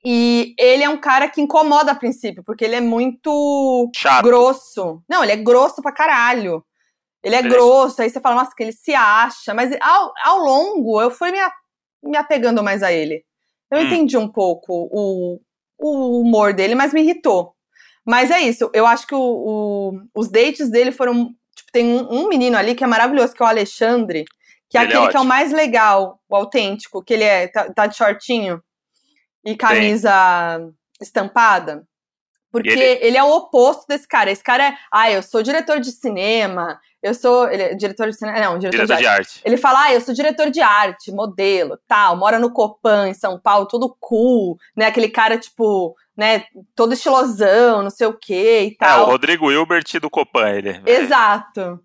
[0.04, 4.24] E ele é um cara que incomoda a princípio, porque ele é muito Chato.
[4.24, 5.02] grosso.
[5.08, 6.66] Não, ele é grosso pra caralho.
[7.24, 9.54] Ele é é- grosso, aí você fala, nossa, que ele se acha.
[9.54, 11.38] Mas ao, ao longo, eu fui me,
[12.04, 13.24] me apegando mais a ele.
[13.74, 13.84] Eu Hum.
[13.86, 15.40] entendi um pouco o,
[15.80, 17.54] o humor dele, mas me irritou.
[18.06, 21.28] Mas é isso, eu acho que o- o- os dates dele foram.
[21.56, 24.26] Tipo, tem um, um menino ali que é maravilhoso, que é o Alexandre,
[24.70, 27.48] que é Ele é aquele que é o mais legal, o autêntico, que ele é,
[27.48, 28.62] tá, tá de shortinho
[29.46, 30.12] e camisa
[31.02, 31.88] estampada.
[32.52, 33.06] Porque ele...
[33.08, 34.30] ele- é o oposto desse cara.
[34.32, 37.48] Esse cara é, ah, eu sou diretor de cinema, eu sou.
[37.50, 38.40] Ele é diretor de cinema.
[38.40, 39.20] Não, diretor, Diretor de de arte.
[39.20, 39.42] arte.
[39.44, 43.40] Ele fala, ah, eu sou diretor de arte, modelo, tal, mora no Copan, em São
[43.40, 44.88] Paulo, todo cool, né?
[44.88, 46.44] Aquele cara, tipo, né,
[46.76, 49.06] todo estilosão, não sei o quê e É, o tal.
[49.06, 50.82] Rodrigo Hilbert do Copan, ele.
[50.86, 51.80] Exato.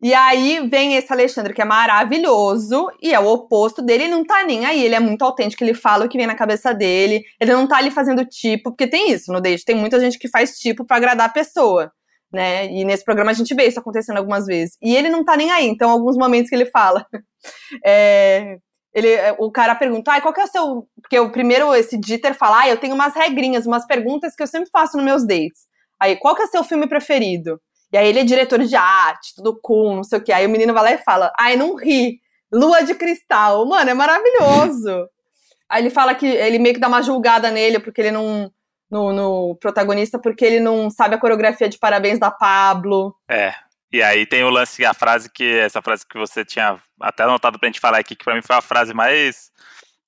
[0.00, 4.24] E aí vem esse Alexandre, que é maravilhoso, e é o oposto dele, ele não
[4.24, 7.24] tá nem aí, ele é muito autêntico, ele fala o que vem na cabeça dele,
[7.40, 10.28] ele não tá ali fazendo tipo, porque tem isso no date, tem muita gente que
[10.28, 11.90] faz tipo pra agradar a pessoa,
[12.32, 12.66] né?
[12.66, 14.76] E nesse programa a gente vê isso acontecendo algumas vezes.
[14.82, 17.06] E ele não tá nem aí, então alguns momentos que ele fala.
[17.84, 18.58] é,
[18.94, 20.88] ele, o cara pergunta, ah, qual que é o seu.
[21.00, 24.46] Porque o primeiro, esse Dieter fala, ah, eu tenho umas regrinhas, umas perguntas que eu
[24.46, 25.66] sempre faço nos meus dates.
[26.00, 27.60] Aí, qual que é o seu filme preferido?
[27.92, 30.32] E aí ele é diretor de arte, tudo cool, não sei o quê.
[30.32, 32.20] Aí o menino vai lá e fala, ai, não ri.
[32.52, 33.66] Lua de cristal.
[33.66, 35.06] Mano, é maravilhoso.
[35.68, 38.50] aí ele fala que ele meio que dá uma julgada nele, porque ele não.
[38.90, 43.14] No, no protagonista, porque ele não sabe a coreografia de parabéns da Pablo.
[43.28, 43.52] É,
[43.92, 45.58] e aí tem o lance, a frase que.
[45.58, 48.56] Essa frase que você tinha até anotado pra gente falar aqui, que pra mim foi
[48.56, 49.50] a frase mais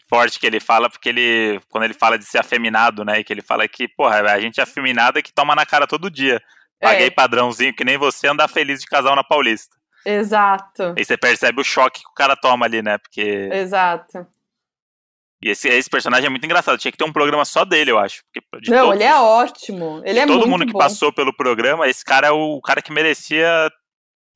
[0.08, 1.60] forte que ele fala, porque ele.
[1.70, 3.22] Quando ele fala de ser afeminado, né?
[3.24, 6.10] Que ele fala que, porra, a gente é afeminado é que toma na cara todo
[6.10, 6.40] dia.
[6.78, 7.10] Paguei é.
[7.10, 9.76] padrãozinho, que nem você andar feliz de casal na Paulista.
[10.04, 10.94] Exato.
[10.96, 12.98] Aí você percebe o choque que o cara toma ali, né?
[12.98, 13.48] Porque.
[13.52, 14.26] Exato.
[15.42, 16.78] E esse, esse personagem é muito engraçado.
[16.78, 18.22] Tinha que ter um programa só dele, eu acho.
[18.68, 20.02] Não, todos, ele é ótimo.
[20.04, 20.78] Ele é todo muito mundo que bom.
[20.78, 23.70] passou pelo programa, esse cara é o cara que merecia,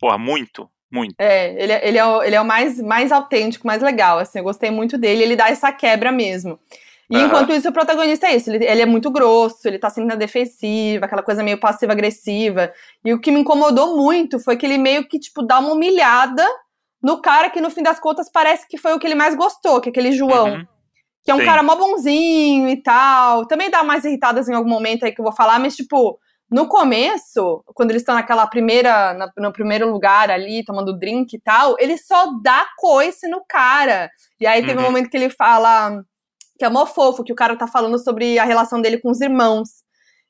[0.01, 0.69] porra, muito.
[0.91, 1.15] Muito.
[1.19, 4.39] É, ele, é, ele é o, ele é o mais, mais autêntico, mais legal, assim,
[4.39, 6.57] eu gostei muito dele, ele dá essa quebra mesmo.
[7.11, 7.27] E uhum.
[7.27, 10.15] enquanto isso, o protagonista é isso, ele, ele, é muito grosso, ele tá sempre na
[10.15, 12.73] defensiva, aquela coisa meio passiva-agressiva.
[13.05, 16.47] E o que me incomodou muito foi que ele meio que, tipo, dá uma humilhada
[17.03, 19.81] no cara que, no fim das contas, parece que foi o que ele mais gostou,
[19.81, 20.55] que é aquele João.
[20.55, 20.67] Uhum.
[21.25, 21.47] Que é um Sim.
[21.47, 23.47] cara mó bonzinho e tal.
[23.47, 26.19] Também dá mais irritadas em algum momento aí que eu vou falar, mas, tipo,
[26.51, 31.41] no começo, quando eles estão naquela primeira, na, no primeiro lugar ali, tomando drink e
[31.41, 34.11] tal, ele só dá coice no cara.
[34.41, 34.81] E aí teve uhum.
[34.81, 36.03] um momento que ele fala
[36.59, 39.21] que é mó fofo, que o cara tá falando sobre a relação dele com os
[39.21, 39.69] irmãos.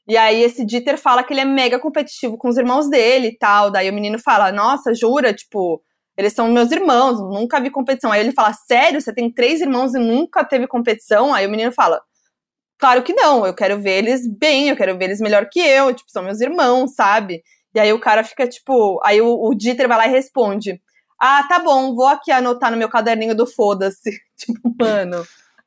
[0.08, 3.38] E aí esse Dieter fala que ele é mega competitivo com os irmãos dele e
[3.38, 3.70] tal.
[3.70, 5.32] Daí o menino fala, nossa, jura?
[5.34, 5.82] Tipo,
[6.16, 8.12] eles são meus irmãos, nunca vi competição.
[8.12, 9.00] Aí ele fala, sério?
[9.00, 11.34] Você tem três irmãos e nunca teve competição?
[11.34, 12.00] Aí o menino fala,
[12.78, 15.92] claro que não, eu quero ver eles bem, eu quero ver eles melhor que eu,
[15.92, 17.42] tipo, são meus irmãos, sabe?
[17.74, 20.80] E aí o cara fica, tipo, aí o, o Dieter vai lá e responde,
[21.18, 24.10] ah, tá bom, vou aqui anotar no meu caderninho do foda-se.
[24.36, 25.24] tipo, mano...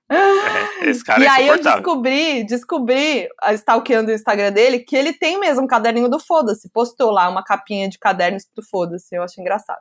[0.10, 5.12] É, esse cara e é aí eu descobri, descobri, stalkeando o Instagram dele, que ele
[5.13, 6.70] tem mesmo um caderninho do Foda-se.
[6.70, 9.15] Postou lá uma capinha de caderno do Foda-se.
[9.15, 9.80] Eu achei engraçado.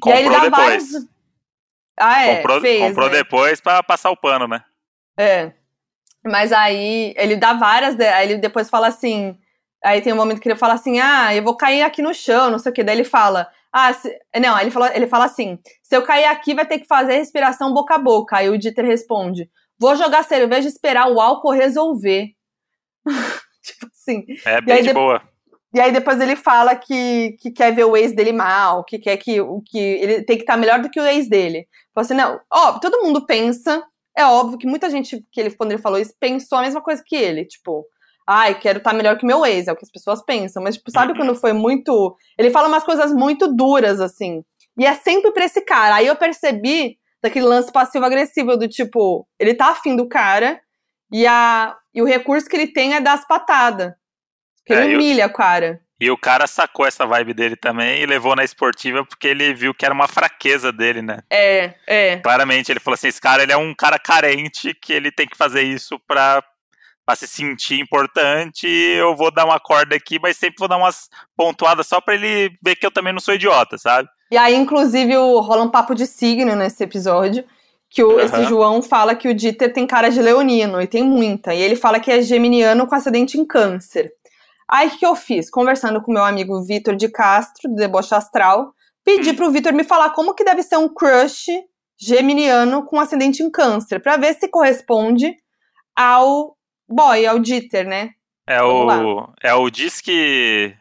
[0.00, 0.66] Comprou e aí ele dá depois.
[0.66, 1.14] vários.
[1.98, 2.36] Ah, é.
[2.36, 3.16] Comprou, fez, comprou né?
[3.16, 4.62] depois pra passar o pano, né?
[5.18, 5.52] É.
[6.24, 7.98] Mas aí ele dá várias.
[7.98, 9.36] Aí ele depois fala assim.
[9.84, 12.50] Aí tem um momento que ele fala assim: ah, eu vou cair aqui no chão,
[12.50, 12.82] não sei o que.
[12.82, 13.48] Daí ele fala.
[13.72, 14.16] Ah, se...
[14.40, 17.74] não, ele, falou, ele fala assim: se eu cair aqui, vai ter que fazer respiração
[17.74, 18.36] boca a boca.
[18.36, 22.28] Aí o Dieter responde: Vou jogar cerveja e esperar o álcool resolver.
[23.62, 24.24] tipo assim.
[24.44, 25.22] É bem de boa.
[25.74, 29.16] E aí depois ele fala que, que quer ver o ex dele mal, que quer
[29.16, 31.66] que, que ele tem que estar melhor do que o ex dele.
[31.92, 33.82] Fala assim, não, ó, todo mundo pensa,
[34.16, 37.02] é óbvio que muita gente, que ele, quando ele falou isso, pensou a mesma coisa
[37.04, 37.84] que ele, tipo,
[38.24, 40.92] ai, quero estar melhor que meu ex, é o que as pessoas pensam, mas, tipo,
[40.92, 41.18] sabe uhum.
[41.18, 44.44] quando foi muito, ele fala umas coisas muito duras, assim,
[44.78, 49.54] e é sempre pra esse cara, aí eu percebi daquele lance passivo-agressivo, do tipo, ele
[49.54, 50.60] tá afim do cara,
[51.10, 53.92] e, a, e o recurso que ele tem é dar as patadas.
[54.66, 55.80] Que ele É, e o- humilha o cara.
[56.00, 59.72] E o cara sacou essa vibe dele também e levou na esportiva porque ele viu
[59.72, 61.20] que era uma fraqueza dele, né?
[61.30, 62.16] É, é.
[62.18, 65.36] Claramente, ele falou assim: esse cara ele é um cara carente que ele tem que
[65.36, 66.42] fazer isso pra,
[67.04, 68.66] pra se sentir importante.
[68.66, 72.56] Eu vou dar uma corda aqui, mas sempre vou dar umas pontuadas só pra ele
[72.62, 74.08] ver que eu também não sou idiota, sabe?
[74.30, 77.44] E aí, inclusive, o, rola um papo de signo nesse episódio.
[77.90, 78.44] Que o, esse Aham.
[78.46, 81.54] João fala que o Dieter tem cara de leonino, e tem muita.
[81.54, 84.12] E ele fala que é geminiano com acidente em câncer.
[84.68, 85.48] Aí, o que que eu fiz?
[85.48, 88.72] Conversando com meu amigo Vitor de Castro, do Deboche Astral,
[89.04, 89.36] pedi Hum.
[89.36, 91.46] pro Vitor me falar como que deve ser um crush
[91.96, 95.36] geminiano com acidente em câncer, pra ver se corresponde
[95.94, 96.56] ao
[96.88, 98.10] boy, ao Dieter, né?
[98.46, 100.76] É o, é o disque,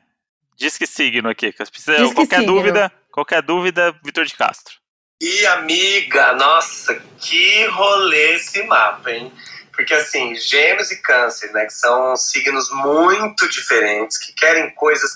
[0.58, 1.52] disque signo aqui.
[1.52, 2.54] Precisa, Disque qualquer signo.
[2.54, 4.76] dúvida, qualquer dúvida, Vitor de Castro.
[5.22, 9.32] E amiga, nossa, que rolê esse mapa, hein?
[9.72, 15.12] Porque assim, gêmeos e câncer, né, que são signos muito diferentes, que querem coisas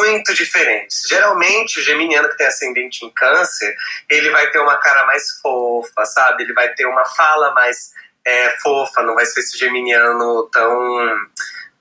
[0.00, 1.02] muito diferentes.
[1.08, 3.72] Geralmente, o geminiano que tem ascendente em câncer,
[4.10, 6.42] ele vai ter uma cara mais fofa, sabe?
[6.42, 7.92] Ele vai ter uma fala mais
[8.28, 11.28] é, fofa, não vai ser esse geminiano tão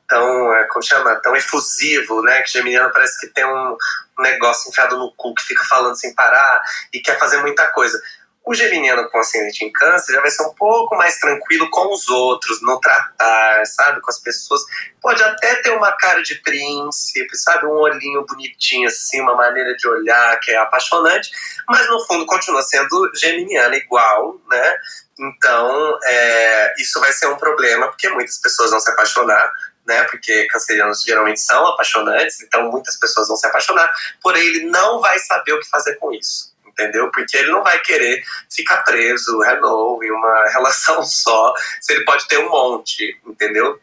[0.07, 1.15] tão, é, como chama?
[1.17, 2.41] Tão efusivo, né?
[2.41, 3.77] Que geminiano parece que tem um
[4.19, 6.61] negócio enfiado no cu que fica falando sem parar
[6.93, 7.99] e quer fazer muita coisa.
[8.45, 12.07] O geminiano com ascendente em câncer já vai ser um pouco mais tranquilo com os
[12.07, 13.99] outros, no tratar, sabe?
[13.99, 14.61] Com as pessoas.
[15.01, 17.65] Pode até ter uma cara de príncipe, sabe?
[17.65, 21.29] Um olhinho bonitinho assim, uma maneira de olhar que é apaixonante,
[21.67, 24.77] mas no fundo continua sendo geminiano igual, né?
[25.19, 29.51] Então, é, isso vai ser um problema, porque muitas pessoas vão se apaixonar,
[29.85, 30.03] né?
[30.03, 35.17] Porque cancerianos geralmente são apaixonantes, então muitas pessoas vão se apaixonar, porém ele não vai
[35.19, 37.09] saber o que fazer com isso entendeu?
[37.09, 41.51] Porque ele não vai querer ficar preso, renovo, em uma relação só,
[41.81, 43.81] se ele pode ter um monte, entendeu?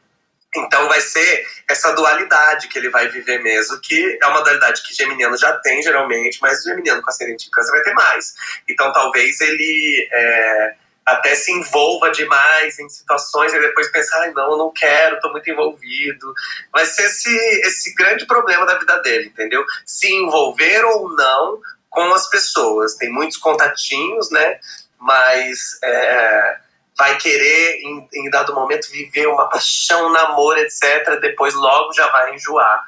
[0.57, 4.95] Então vai ser essa dualidade que ele vai viver mesmo, que é uma dualidade que
[4.95, 8.35] Geminiano já tem geralmente, mas o Geminiano com ascendente em câncer vai ter mais.
[8.69, 14.53] Então talvez ele é, até se envolva demais em situações e depois pensar, ai não,
[14.53, 16.33] eu não quero, tô muito envolvido.
[16.73, 17.37] Vai ser esse,
[17.67, 19.65] esse grande problema da vida dele, entendeu?
[19.85, 22.95] Se envolver ou não com as pessoas.
[22.97, 24.59] Tem muitos contatinhos, né?
[24.99, 26.57] Mas é,
[26.97, 31.21] vai querer, em, em dado momento, viver uma paixão, um namoro, etc.
[31.21, 32.83] Depois logo já vai enjoar.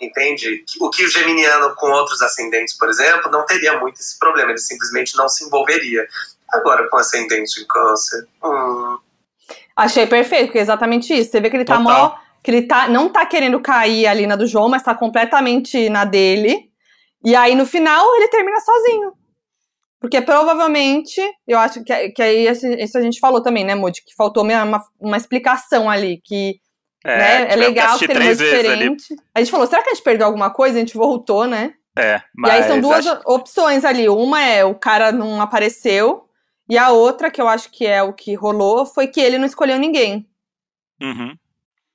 [0.00, 0.64] Entende?
[0.80, 4.58] O que o geminiano com outros ascendentes, por exemplo, não teria muito esse problema, ele
[4.58, 6.06] simplesmente não se envolveria.
[6.50, 8.26] Agora, com ascendente em câncer.
[8.42, 8.98] Hum.
[9.76, 11.30] Achei perfeito, porque é exatamente isso.
[11.30, 12.10] Você vê que ele tá Total.
[12.10, 12.28] tá mó.
[12.42, 16.04] Que ele tá, não tá querendo cair ali na do João, mas tá completamente na
[16.04, 16.70] dele.
[17.24, 19.12] E aí, no final, ele termina sozinho.
[20.00, 24.02] Porque provavelmente, eu acho que, que aí isso a gente falou também, né, Moody?
[24.04, 26.60] Que faltou uma, uma explicação ali, que
[27.04, 29.16] é, né, é legal que terminou diferente.
[29.34, 30.76] A gente falou, será que a gente perdeu alguma coisa?
[30.76, 31.74] A gente voltou, né?
[31.96, 32.52] É, mas...
[32.52, 33.20] E aí são duas acho...
[33.26, 34.08] opções ali.
[34.08, 36.27] Uma é o cara não apareceu,
[36.68, 39.46] e a outra, que eu acho que é o que rolou, foi que ele não
[39.46, 40.28] escolheu ninguém.
[41.00, 41.36] Uhum.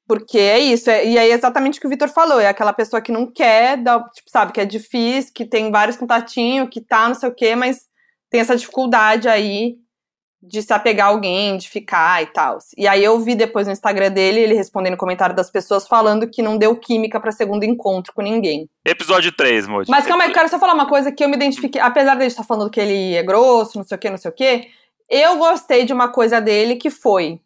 [0.07, 2.73] Porque é isso, é, e aí é exatamente o que o Vitor falou, é aquela
[2.73, 6.81] pessoa que não quer, dá, tipo, sabe, que é difícil, que tem vários contatinhos, que
[6.81, 7.87] tá não sei o quê, mas
[8.29, 9.77] tem essa dificuldade aí
[10.45, 12.57] de se apegar a alguém, de ficar e tal.
[12.77, 16.41] E aí eu vi depois no Instagram dele, ele respondendo comentário das pessoas falando que
[16.41, 18.69] não deu química para segundo encontro com ninguém.
[18.83, 19.89] Episódio 3, Moody.
[19.89, 22.27] Mas calma aí, eu quero só falar uma coisa que eu me identifiquei, apesar dele
[22.27, 24.67] estar falando que ele é grosso, não sei o que, não sei o que,
[25.09, 27.39] eu gostei de uma coisa dele que foi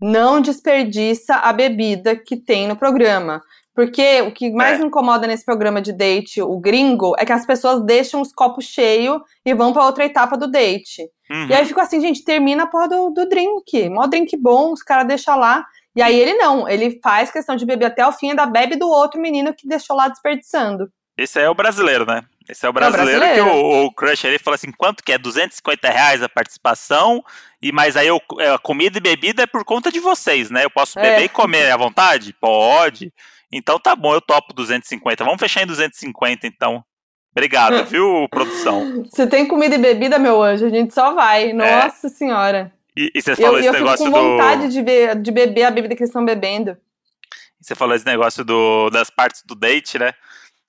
[0.00, 3.42] não desperdiça a bebida que tem no programa.
[3.74, 4.84] Porque o que mais é.
[4.84, 9.20] incomoda nesse programa de date, o gringo, é que as pessoas deixam os copos cheios
[9.44, 11.02] e vão para outra etapa do date.
[11.30, 11.46] Uhum.
[11.46, 13.88] E aí fico assim, gente, termina a porra do, do drink.
[13.88, 15.64] Mó drink bom, os caras deixam lá.
[15.94, 18.88] E aí ele não, ele faz questão de beber até o fim, ainda bebe do
[18.88, 20.88] outro menino que deixou lá desperdiçando.
[21.16, 22.22] Esse é o brasileiro, né?
[22.48, 23.60] Esse é o brasileiro, é o brasileiro.
[23.60, 25.18] que o, o Crush ele fala assim, quanto que é?
[25.18, 27.22] 250 reais a participação,
[27.60, 30.64] e mas aí eu, é, a comida e bebida é por conta de vocês, né?
[30.64, 31.02] Eu posso é.
[31.02, 31.24] beber é.
[31.24, 32.34] e comer à vontade?
[32.40, 33.12] Pode.
[33.52, 35.24] Então tá bom, eu topo 250.
[35.24, 36.84] Vamos fechar em 250 então.
[37.32, 39.04] Obrigado, viu, produção?
[39.04, 41.50] Você tem comida e bebida, meu anjo, a gente só vai.
[41.50, 41.52] É.
[41.52, 42.10] Nossa é.
[42.10, 42.72] senhora.
[42.96, 45.64] E, e você falou eu, esse eu negócio fico com vontade de, ver, de beber
[45.64, 46.76] a bebida que eles estão bebendo.
[47.60, 50.12] Você falou esse negócio do, das partes do date, né?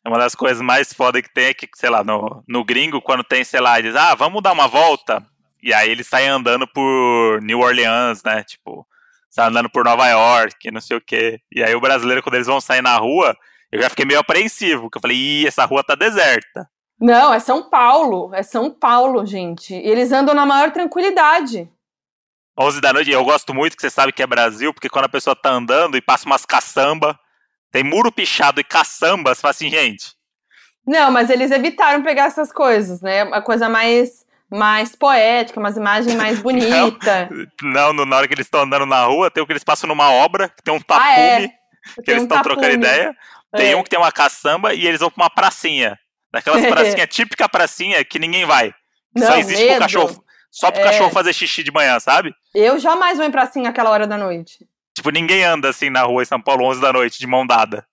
[0.06, 3.24] Uma das coisas mais foda que tem é que, sei lá, no, no gringo, quando
[3.24, 5.24] tem, sei lá, eles, ah, vamos dar uma volta.
[5.62, 8.44] E aí eles saem andando por New Orleans, né?
[8.44, 8.86] Tipo,
[9.32, 11.40] sai andando por Nova York, não sei o quê.
[11.52, 13.36] E aí o brasileiro, quando eles vão sair na rua,
[13.72, 16.70] eu já fiquei meio apreensivo, porque eu falei, ih, essa rua tá deserta.
[17.00, 19.74] Não, é São Paulo, é São Paulo, gente.
[19.74, 21.68] E eles andam na maior tranquilidade.
[22.60, 25.10] 11 da noite, eu gosto muito que você sabe que é Brasil, porque quando a
[25.10, 27.18] pessoa tá andando e passa umas caçamba,
[27.72, 30.14] tem muro pichado e caçamba, você fala assim, gente.
[30.86, 33.24] Não, mas eles evitaram pegar essas coisas, né?
[33.24, 37.30] Uma coisa mais mais poética, umas imagens mais bonitas.
[37.64, 39.88] não, não, na hora que eles estão andando na rua, tem o que eles passam
[39.88, 41.48] numa obra, que tem um tapume, ah, é.
[42.04, 43.16] que eles estão um trocando ideia.
[43.56, 43.76] Tem é.
[43.76, 45.98] um que tem uma caçamba e eles vão pra uma pracinha.
[46.32, 48.74] Daquelas pracinhas, típica pracinha que ninguém vai.
[49.16, 49.76] Não, só existe medo.
[49.76, 50.24] pro cachorro.
[50.50, 50.84] Só pro é.
[50.84, 52.34] cachorro fazer xixi de manhã, sabe?
[52.54, 54.66] Eu jamais vou em pracinha aquela hora da noite.
[54.94, 57.86] Tipo, ninguém anda assim na rua em São Paulo 11 da noite, de mão dada.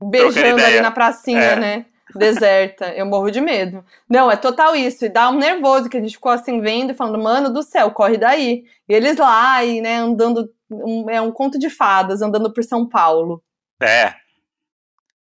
[0.00, 1.56] Beijando ali na pracinha, é.
[1.56, 1.86] né?
[2.18, 2.92] Deserta.
[2.94, 3.84] Eu morro de medo.
[4.08, 5.04] Não, é total isso.
[5.04, 7.90] E dá um nervoso que a gente ficou assim vendo e falando, mano do céu,
[7.90, 8.64] corre daí.
[8.88, 10.48] E eles lá, e, né, andando.
[10.70, 13.42] Um, é um conto de fadas, andando por São Paulo.
[13.82, 14.14] É.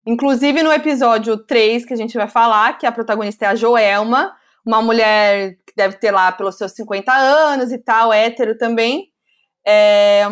[0.05, 4.35] Inclusive no episódio 3 que a gente vai falar, que a protagonista é a Joelma,
[4.65, 9.07] uma mulher que deve ter lá pelos seus 50 anos e tal, hétero também.
[9.65, 10.23] É,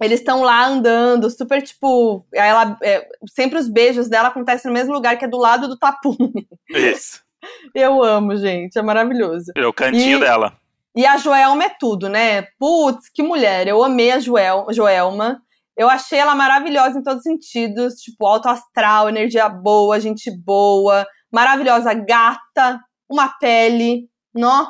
[0.00, 2.26] eles estão lá andando, super tipo.
[2.32, 5.78] Ela, é, sempre os beijos dela acontecem no mesmo lugar que é do lado do
[5.78, 6.48] tapume.
[6.68, 7.22] Isso.
[7.74, 9.52] Eu amo, gente, é maravilhoso.
[9.54, 10.56] É o cantinho e, dela.
[10.96, 12.42] E a Joelma é tudo, né?
[12.58, 13.68] Putz, que mulher.
[13.68, 15.40] Eu amei a Joel, Joelma.
[15.76, 21.04] Eu achei ela maravilhosa em todos os sentidos, tipo, alto astral, energia boa, gente boa,
[21.30, 22.80] maravilhosa, gata,
[23.10, 24.68] uma pele, nó.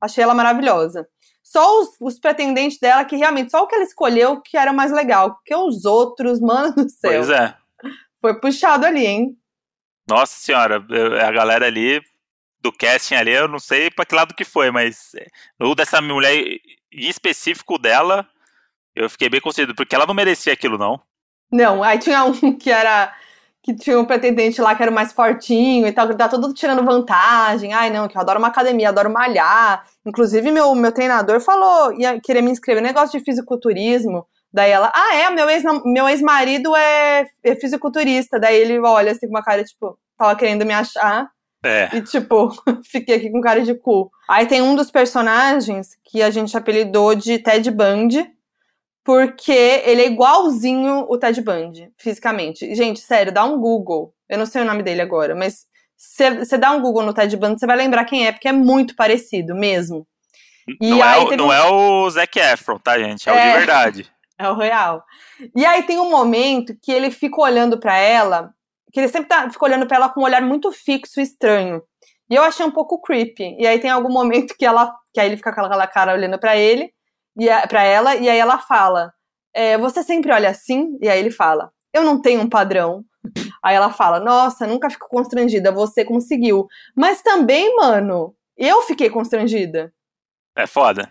[0.00, 1.06] Achei ela maravilhosa
[1.54, 4.90] só os, os, pretendentes dela que realmente, só o que ela escolheu que era mais
[4.90, 5.34] legal.
[5.36, 7.12] Porque os outros, mano do céu.
[7.12, 7.54] Pois é.
[8.20, 9.38] Foi puxado ali, hein?
[10.08, 10.84] Nossa senhora,
[11.24, 12.02] a galera ali
[12.60, 15.12] do casting ali, eu não sei pra que lado que foi, mas
[15.60, 18.26] o dessa mulher em específico dela,
[18.96, 21.00] eu fiquei bem considerado, porque ela não merecia aquilo, não.
[21.52, 23.14] Não, aí tinha um que era
[23.64, 26.52] que tinha um pretendente lá que era o mais fortinho e tal, que tá todo
[26.52, 27.72] tirando vantagem.
[27.72, 29.82] Ai, não, que eu adoro uma academia, adoro malhar.
[30.04, 34.26] Inclusive, meu, meu treinador falou, ia querer me inscrever no negócio de fisiculturismo.
[34.52, 38.38] Daí ela, ah, é, meu ex-marido meu ex -marido é, é fisiculturista.
[38.38, 41.26] Daí ele olha assim com uma cara, tipo, tava querendo me achar.
[41.64, 41.88] É.
[41.96, 42.50] E, tipo,
[42.84, 44.10] fiquei aqui com cara de cu.
[44.28, 48.30] Aí tem um dos personagens que a gente apelidou de Ted Bundy,
[49.04, 52.74] porque ele é igualzinho o Ted Bundy, fisicamente.
[52.74, 54.14] Gente, sério, dá um Google.
[54.28, 57.60] Eu não sei o nome dele agora, mas você dá um Google no Ted Bundy,
[57.60, 60.06] você vai lembrar quem é, porque é muito parecido mesmo.
[60.80, 61.52] E não, é, o, não um...
[61.52, 63.28] é o Zac Efron, tá, gente?
[63.28, 64.10] É, é, o de verdade.
[64.36, 65.04] É o real.
[65.54, 68.52] E aí tem um momento que ele fica olhando para ela,
[68.92, 71.80] que ele sempre tá, fica olhando para ela com um olhar muito fixo e estranho.
[72.28, 73.56] E eu achei um pouco creepy.
[73.60, 76.36] E aí tem algum momento que ela, que aí ele fica com aquela cara olhando
[76.36, 76.92] para ele,
[77.38, 79.12] e para ela, e aí ela fala:
[79.52, 83.04] é, "Você sempre olha assim?" E aí ele fala: "Eu não tenho um padrão."
[83.62, 89.92] Aí ela fala: "Nossa, nunca fico constrangida, você conseguiu." Mas também, mano, eu fiquei constrangida.
[90.56, 91.10] É foda.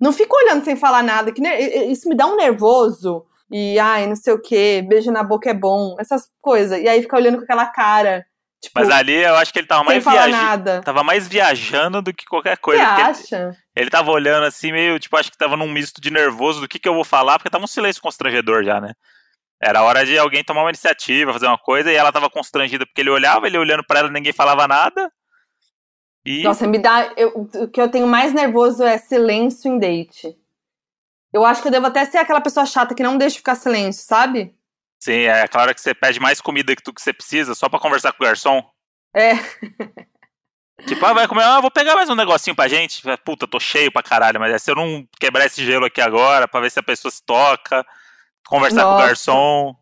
[0.00, 1.42] Não fico olhando sem falar nada, que
[1.88, 3.24] isso me dá um nervoso.
[3.50, 6.80] E, ai, não sei o que, beijo na boca é bom, essas coisas.
[6.80, 8.26] E aí fica olhando com aquela cara.
[8.64, 10.82] Tipo, Mas ali eu acho que ele tava mais viajando.
[10.82, 12.82] Tava mais viajando do que qualquer coisa.
[12.82, 13.36] Você acha?
[13.36, 16.68] Ele, ele tava olhando assim, meio, tipo, acho que tava num misto de nervoso do
[16.68, 18.92] que, que eu vou falar, porque tava um silêncio constrangedor já, né?
[19.62, 23.02] Era hora de alguém tomar uma iniciativa, fazer uma coisa, e ela tava constrangida porque
[23.02, 25.12] ele olhava, ele olhando para ela, ninguém falava nada.
[26.24, 26.42] E...
[26.42, 27.12] Nossa, me dá.
[27.18, 30.34] Eu, o que eu tenho mais nervoso é silêncio em date.
[31.32, 34.06] Eu acho que eu devo até ser aquela pessoa chata que não deixa ficar silêncio,
[34.06, 34.54] sabe?
[35.04, 37.78] Sim, é claro que você pede mais comida que tu que você precisa só para
[37.78, 38.64] conversar com o garçom.
[39.14, 39.32] É.
[40.86, 43.00] Tipo, ah, vai comer, ah, vou pegar mais um negocinho pra gente.
[43.24, 46.48] Puta, tô cheio pra caralho, mas é se eu não quebrar esse gelo aqui agora,
[46.48, 47.86] pra ver se a pessoa se toca,
[48.44, 48.96] conversar Nossa.
[48.96, 49.76] com o garçom.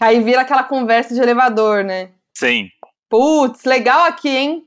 [0.00, 2.12] Aí vira aquela conversa de elevador, né?
[2.34, 2.70] Sim.
[3.10, 4.66] Putz, legal aqui, hein?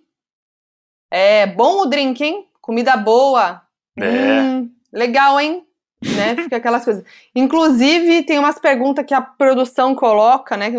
[1.09, 2.47] É bom o drink, hein?
[2.61, 3.61] Comida boa.
[3.97, 4.07] É.
[4.07, 5.65] Hum, legal, hein?
[6.03, 6.35] Né?
[6.35, 7.03] Fica aquelas coisas.
[7.35, 10.71] Inclusive, tem umas perguntas que a produção coloca, né?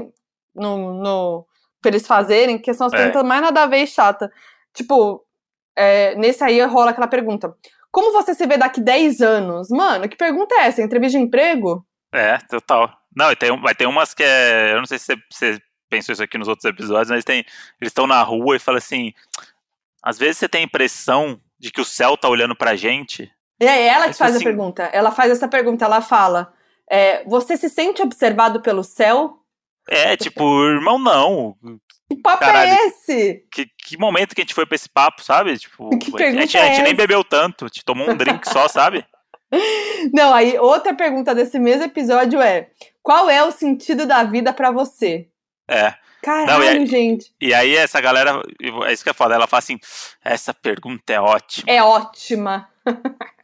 [0.54, 1.46] No, no,
[1.80, 2.96] pra eles fazerem, que são as é.
[2.96, 4.30] perguntas mais nada a ver e chata.
[4.74, 5.24] Tipo,
[5.76, 7.54] é, nesse aí rola aquela pergunta.
[7.90, 9.68] Como você se vê daqui 10 anos?
[9.68, 10.82] Mano, que pergunta é essa?
[10.82, 11.86] Entrevista de emprego?
[12.12, 12.90] É, total.
[13.14, 14.72] Não, tem, vai ter umas que é.
[14.72, 17.44] Eu não sei se você, você pensou isso aqui nos outros episódios, mas tem.
[17.80, 19.12] Eles estão na rua e falam assim:
[20.02, 23.30] às vezes você tem a impressão de que o céu tá olhando pra gente.
[23.66, 24.82] É ela que faz assim, a pergunta.
[24.92, 26.52] Ela faz essa pergunta, ela fala:
[26.90, 29.38] é, Você se sente observado pelo céu?
[29.88, 31.56] É, tipo, irmão, não.
[32.08, 33.44] Que papo é Caralho, é esse?
[33.50, 35.58] Que, que momento que a gente foi pra esse papo, sabe?
[35.58, 38.16] Tipo, que pergunta a gente, é a gente nem bebeu tanto, a gente tomou um
[38.16, 39.04] drink só, sabe?
[40.12, 42.70] Não, aí outra pergunta desse mesmo episódio é:
[43.02, 45.28] qual é o sentido da vida para você?
[45.68, 45.94] É.
[46.22, 47.34] Caralho, Não, e aí, gente.
[47.40, 48.40] E aí essa galera,
[48.86, 49.78] é isso que é foda, ela fala assim,
[50.24, 51.64] essa pergunta é ótima.
[51.66, 52.68] É ótima.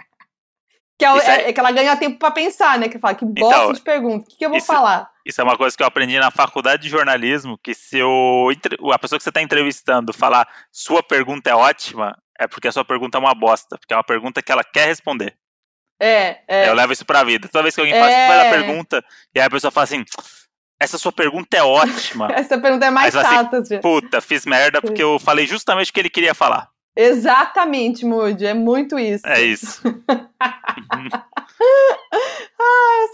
[0.98, 2.88] que, é, é, é, que ela ganha tempo para pensar, né?
[2.88, 5.08] Que fala, que bosta então, de pergunta, o que, que eu vou isso, falar?
[5.24, 8.50] Isso é uma coisa que eu aprendi na faculdade de jornalismo, que se o,
[8.92, 12.84] a pessoa que você está entrevistando falar sua pergunta é ótima, é porque a sua
[12.84, 15.36] pergunta é uma bosta, porque é uma pergunta que ela quer responder.
[16.00, 16.68] É, é.
[16.68, 17.48] Eu levo isso pra vida.
[17.48, 18.26] Toda vez que alguém faz, é.
[18.26, 20.04] faz a pergunta, e aí a pessoa fala assim,
[20.80, 22.28] essa sua pergunta é ótima.
[22.34, 23.58] Essa pergunta é mais chata.
[23.58, 26.68] Assim, Puta, fiz merda porque eu falei justamente o que ele queria falar.
[27.00, 28.44] Exatamente, Moody.
[28.44, 29.24] É muito isso.
[29.24, 29.80] É isso.
[32.60, 33.06] ah,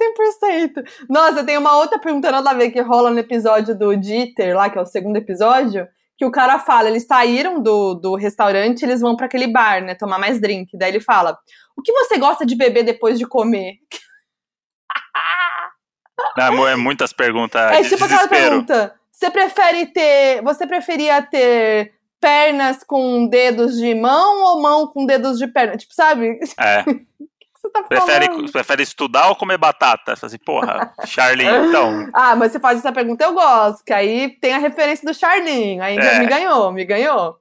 [0.42, 0.82] 100%.
[1.06, 4.70] Nossa, tem uma outra pergunta nada a ver que rola no episódio do Dieter, lá,
[4.70, 9.02] que é o segundo episódio, que o cara fala, eles saíram do, do restaurante eles
[9.02, 10.78] vão para aquele bar, né, tomar mais drink.
[10.78, 11.36] Daí ele fala,
[11.76, 13.74] o que você gosta de beber depois de comer?
[16.38, 17.60] Não, é muitas perguntas.
[17.70, 18.14] É de tipo desespero.
[18.14, 20.42] aquela pergunta: você prefere ter.
[20.42, 21.92] Você preferia ter
[22.24, 25.76] pernas com dedos de mão ou mão com dedos de perna?
[25.76, 26.38] Tipo, sabe?
[26.58, 26.82] É.
[27.54, 30.16] você tá prefere, prefere estudar ou comer batata?
[30.16, 32.08] Você assim, porra, Charlinho, então.
[32.14, 35.82] ah, mas você faz essa pergunta, eu gosto, que aí tem a referência do Charlinho.
[35.82, 36.18] Aí é.
[36.18, 37.38] me ganhou, me ganhou.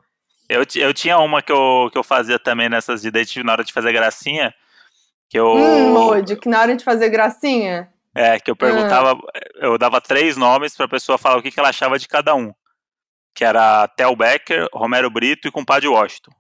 [0.50, 3.64] Eu, eu tinha uma que eu, que eu fazia também nessas de date na hora
[3.64, 4.54] de fazer gracinha.
[5.30, 5.48] Que eu.
[5.48, 7.88] Hum, Modi, que na hora de fazer gracinha.
[8.14, 9.18] É, que eu perguntava,
[9.56, 12.54] eu dava três nomes pra pessoa falar o que, que ela achava de cada um.
[13.34, 16.32] Que era Tel Becker, Romero Brito e Compadre Washington.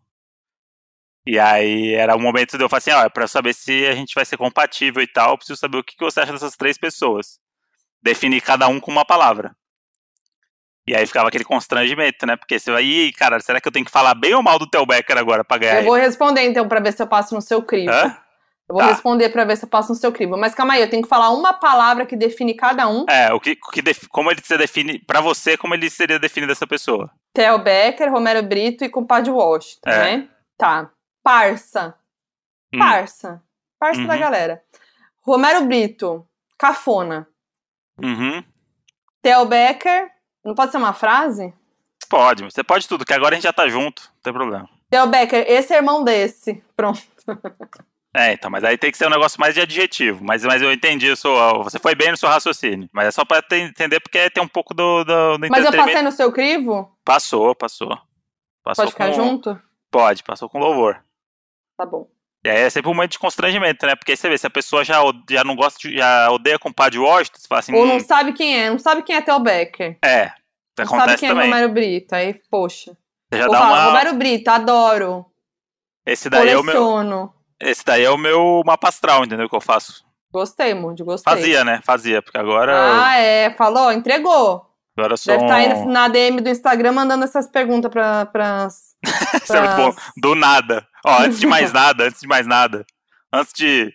[1.25, 3.95] E aí era o momento de eu falar assim, ó, é pra saber se a
[3.95, 6.57] gente vai ser compatível e tal, eu preciso saber o que, que você acha dessas
[6.57, 7.39] três pessoas.
[8.01, 9.55] Definir cada um com uma palavra.
[10.85, 12.35] E aí ficava aquele constrangimento, né?
[12.35, 14.69] Porque você vai, Ih, cara, será que eu tenho que falar bem ou mal do
[14.69, 15.77] Tel Becker agora pra ganhar?
[15.77, 17.89] Eu vou responder então pra ver se eu passo no seu crivo.
[17.89, 18.17] Hã?
[18.69, 18.87] Eu vou Tá.
[18.89, 20.37] responder pra ver se eu passo no seu crivo.
[20.37, 23.05] Mas calma aí, eu tenho que falar uma palavra que define cada um.
[23.09, 26.51] É, o que, que def- como ele se define, pra você, como ele seria definido
[26.51, 27.11] essa pessoa.
[27.33, 30.17] Theo Becker, Romero Brito e Compadre Washington, É.
[30.17, 30.29] né?
[30.57, 30.89] Tá.
[31.21, 31.95] Parça.
[32.73, 32.79] Hum.
[32.79, 33.43] Parça.
[33.79, 34.19] Parça da Uhum.
[34.19, 34.61] galera.
[35.21, 36.25] Romero Brito,
[36.57, 37.27] cafona.
[38.01, 38.43] Uhum.
[39.21, 40.09] Theo Becker,
[40.43, 41.53] não pode ser uma frase?
[42.09, 44.69] Pode, você pode tudo, que agora a gente já tá junto, não tem problema.
[44.89, 46.63] Theo Becker, esse é irmão desse.
[46.75, 47.01] Pronto.
[48.15, 50.23] É, então, mas aí tem que ser um negócio mais de adjetivo.
[50.23, 52.87] Mas, mas eu entendi, isso, ó, você foi bem no seu raciocínio.
[52.93, 56.01] Mas é só pra entender porque tem um pouco do, do, do Mas eu passei
[56.03, 56.95] no seu crivo?
[57.03, 57.89] Passou, passou.
[58.63, 59.59] Passou Pode ficar com- junto?
[59.89, 61.03] Pode, passou com louvor.
[61.77, 62.07] Tá bom.
[62.45, 63.95] E aí é sempre um momento de constrangimento, né?
[63.95, 64.97] Porque aí você vê, se a pessoa já,
[65.29, 67.95] já não gosta, de, já odeia com o Padre Washington, você fala assim, Ou não
[67.95, 69.97] hum, sabe quem é, não sabe quem é Theo Becker.
[70.03, 70.31] é,
[70.77, 71.45] Não sabe quem também.
[71.45, 72.13] é Romero Brito.
[72.13, 72.95] Aí, poxa.
[73.31, 73.85] Você já Ou dá fala, uma...
[73.85, 75.25] Romero Brito, adoro.
[76.05, 77.33] Esse daí é o meu...
[77.69, 79.49] Esse daí é o meu mapa astral, entendeu?
[79.49, 80.03] Que eu faço.
[80.31, 81.31] Gostei, Mude, gostei.
[81.33, 81.79] Fazia, né?
[81.83, 83.51] Fazia, porque agora, Ah, é.
[83.55, 84.65] Falou, entregou.
[84.97, 85.81] agora sou Deve estar um...
[85.83, 88.93] indo na DM do Instagram mandando essas perguntas pra, pras.
[89.43, 89.95] Isso é muito bom.
[90.17, 90.85] Do nada.
[91.05, 92.83] Ó, antes de mais nada, antes de mais nada.
[93.31, 93.93] Antes de.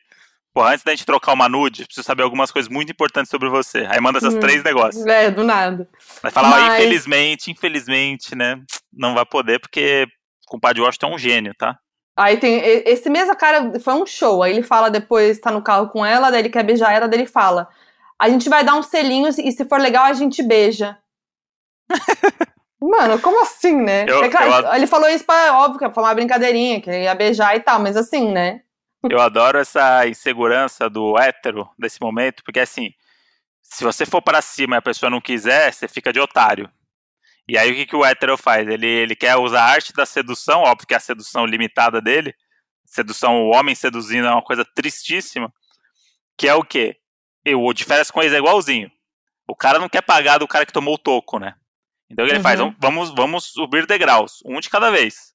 [0.55, 3.87] Pô, antes da gente trocar uma nude, preciso saber algumas coisas muito importantes sobre você.
[3.91, 4.41] Aí manda esses Hum.
[4.41, 5.05] três negócios.
[5.07, 5.89] É, do nada.
[6.23, 8.61] Vai falar, ó, Mas- infelizmente, infelizmente, né?
[8.93, 10.07] Não vai poder, porque
[10.47, 11.77] o compadre Washington é um gênio, tá?
[12.19, 12.61] Aí tem.
[12.85, 14.43] Esse mesmo cara foi um show.
[14.43, 17.21] Aí ele fala depois, tá no carro com ela, daí ele quer beijar ela, daí
[17.21, 17.69] ele fala.
[18.19, 20.99] A gente vai dar um selinho e se for legal a gente beija.
[22.81, 24.05] Mano, como assim, né?
[24.09, 27.05] Eu- É claro, eu Ele falou isso pra, óbvio, que foi uma brincadeirinha, que ele
[27.05, 28.63] ia beijar e tal, mas assim, né?
[29.09, 32.91] Eu adoro essa insegurança do hétero desse momento, porque assim,
[33.63, 36.69] se você for pra cima e a pessoa não quiser, você fica de otário.
[37.49, 38.69] E aí o que, que o hétero faz?
[38.69, 42.35] Ele, ele quer usar a arte da sedução, óbvio que é a sedução limitada dele.
[42.85, 45.53] Sedução, o homem seduzindo é uma coisa tristíssima.
[46.37, 46.97] Que é o quê?
[47.45, 48.91] Eu, o de férias com eles é igualzinho.
[49.49, 51.55] O cara não quer pagar do cara que tomou o toco, né?
[52.11, 52.43] Então o que ele Uhum.
[52.43, 52.61] faz?
[52.79, 55.33] Vamos, vamos subir degraus, um de cada vez.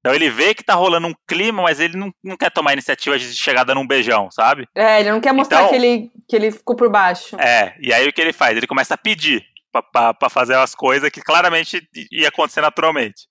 [0.00, 3.18] Então ele vê que tá rolando um clima, mas ele não, não quer tomar iniciativa
[3.18, 4.66] de chegar dando um beijão, sabe?
[4.74, 7.36] É, ele não quer mostrar Então- que, ele, que ele ficou por baixo.
[7.40, 8.56] É, e aí o que ele faz?
[8.56, 9.46] Ele começa a pedir
[9.80, 13.26] pra fazer as coisas que claramente ia acontecer naturalmente.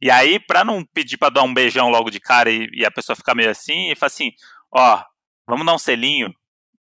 [0.00, 2.90] E aí, pra não pedir pra dar um beijão logo de cara e, e a
[2.90, 4.32] pessoa ficar meio assim, ele fala assim:
[4.74, 5.02] ó,
[5.46, 6.32] vamos dar um selinho.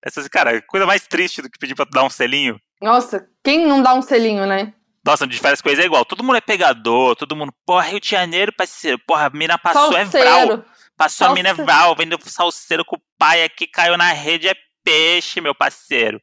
[0.03, 2.60] Essas, cara, coisa mais triste do que pedir pra dar um selinho.
[2.82, 4.74] Nossa, quem não dá um selinho, né?
[5.06, 6.03] Nossa, de férias coisa é igual.
[6.03, 9.95] Todo mundo é pegador, todo mundo, porra, Rio de Janeiro, parceiro, porra, a mina passou,
[9.95, 10.24] é vral.
[10.24, 10.66] Salseiro.
[10.97, 11.72] Passou a mina é Salseiro.
[11.72, 16.20] vral, vendo salseiro com o pai aqui, caiu na rede, é peixe, meu parceiro.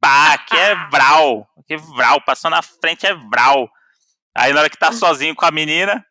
[0.00, 1.48] Pá, aqui é vral.
[1.58, 3.68] Aqui é vral, passou na frente é vral.
[4.36, 6.04] Aí na hora que tá sozinho com a menina,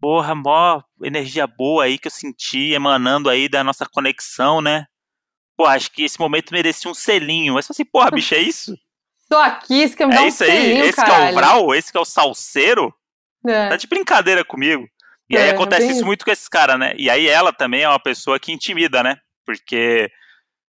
[0.00, 4.86] porra, mó energia boa aí que eu senti emanando aí da nossa conexão, né?
[5.56, 7.54] Pô, acho que esse momento merecia um selinho.
[7.54, 8.76] Mas assim, porra, bicho, é isso?
[9.30, 10.50] Tô aqui, você quer me dar É um isso aí?
[10.50, 11.34] selinho, Esse que é o caralho.
[11.34, 11.74] vral?
[11.74, 12.94] Esse que é o salseiro?
[13.46, 13.68] É.
[13.70, 14.86] Tá de brincadeira comigo.
[15.30, 16.04] E aí É, acontece isso isso.
[16.06, 16.92] muito com esses caras, né?
[16.96, 19.16] E aí ela também é uma pessoa que intimida, né?
[19.46, 20.10] Porque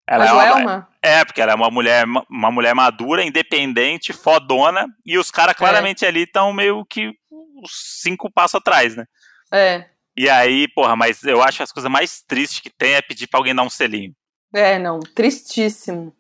[0.07, 0.89] ela a é uma, Joelma?
[1.03, 6.05] é, porque ela é uma mulher, uma mulher madura, independente, fodona, e os caras claramente
[6.05, 9.07] ali estão meio que uns cinco passos atrás, né?
[9.53, 9.87] É.
[10.17, 13.27] E aí, porra, mas eu acho que as coisas mais tristes que tem é pedir
[13.27, 14.15] pra alguém dar um selinho.
[14.55, 16.15] É, não, tristíssimo.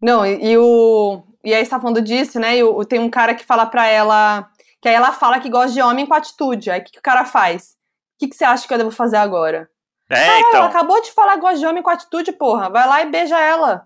[0.00, 1.24] Não, e, e o.
[1.42, 2.58] E aí você tá falando disso, né?
[2.58, 4.48] E o, tem um cara que fala pra ela.
[4.80, 6.70] Que aí ela fala que gosta de homem com atitude.
[6.70, 7.74] Aí o que, que o cara faz?
[8.14, 9.68] O que, que você acha que eu devo fazer agora?
[10.10, 10.64] É, Ela então.
[10.64, 12.68] acabou de falar que gosta de homem com atitude, porra.
[12.68, 13.84] Vai lá e beija ela.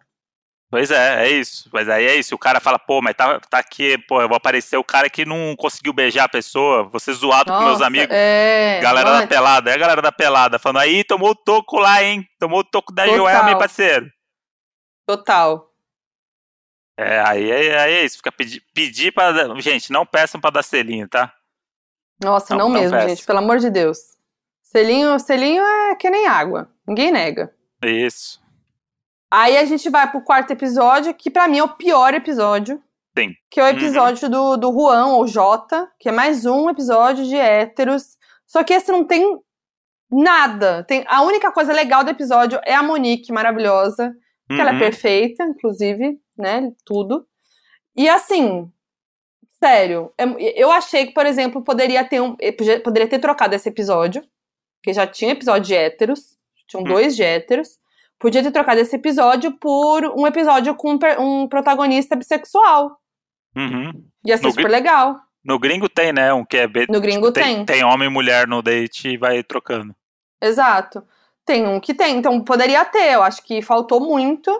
[0.70, 1.70] Pois é, é isso.
[1.72, 2.34] Mas aí é isso.
[2.34, 5.24] O cara fala, pô, mas tá, tá aqui, pô, eu vou aparecer o cara que
[5.24, 8.08] não conseguiu beijar a pessoa, vou ser zoado com meus Nossa, amigos.
[8.14, 8.78] É.
[8.82, 12.02] Galera Mano, da pelada, é a galera da pelada, falando aí, tomou o toco lá,
[12.02, 12.28] hein?
[12.38, 13.06] Tomou o toco da.
[13.06, 14.10] Joelma, hein, parceiro?
[15.06, 15.72] Total.
[16.98, 19.32] É, aí, aí, aí é isso, fica pedir, pedir pra.
[19.60, 21.32] Gente, não peçam pra dar selinho, tá?
[22.22, 23.08] Nossa, Não, não, não mesmo, peça.
[23.08, 23.24] gente.
[23.24, 24.17] Pelo amor de Deus.
[24.70, 26.70] Selinho, selinho é que nem água.
[26.86, 27.54] Ninguém nega.
[27.82, 28.38] Isso.
[29.30, 32.82] Aí a gente vai pro quarto episódio, que pra mim é o pior episódio.
[33.18, 33.32] Sim.
[33.50, 33.72] Que é o Uhum.
[33.72, 38.16] episódio do, do Juan, ou Jota, que é mais um episódio de héteros.
[38.46, 39.38] Só que esse não tem
[40.10, 40.84] nada.
[40.84, 44.14] Tem, a única coisa legal do episódio é a Monique, maravilhosa.
[44.48, 44.78] Que ela é Uhum.
[44.78, 46.72] perfeita, inclusive, né?
[46.84, 47.26] Tudo.
[47.96, 48.70] E assim,
[49.62, 50.10] sério,
[50.54, 52.34] eu achei que, por exemplo, poderia ter um.
[52.82, 54.24] Poderia ter trocado esse episódio,
[54.88, 56.36] que já tinha episódio de héteros,
[56.66, 56.86] tinham Hum.
[56.88, 57.78] dois de héteros.
[58.18, 62.98] Podia ter trocado esse episódio por um episódio com um protagonista bissexual.
[63.54, 63.92] Uhum.
[64.24, 65.16] Ia ser No super legal.
[65.44, 66.32] No gringo tem, né?
[66.32, 66.66] Um que é.
[66.66, 67.64] be- No gringo tem.
[67.64, 67.64] tem.
[67.66, 69.94] Tem homem e mulher no date e vai trocando.
[70.40, 71.02] Exato.
[71.44, 73.12] Tem um que tem, então poderia ter.
[73.12, 74.50] Eu acho que faltou muito,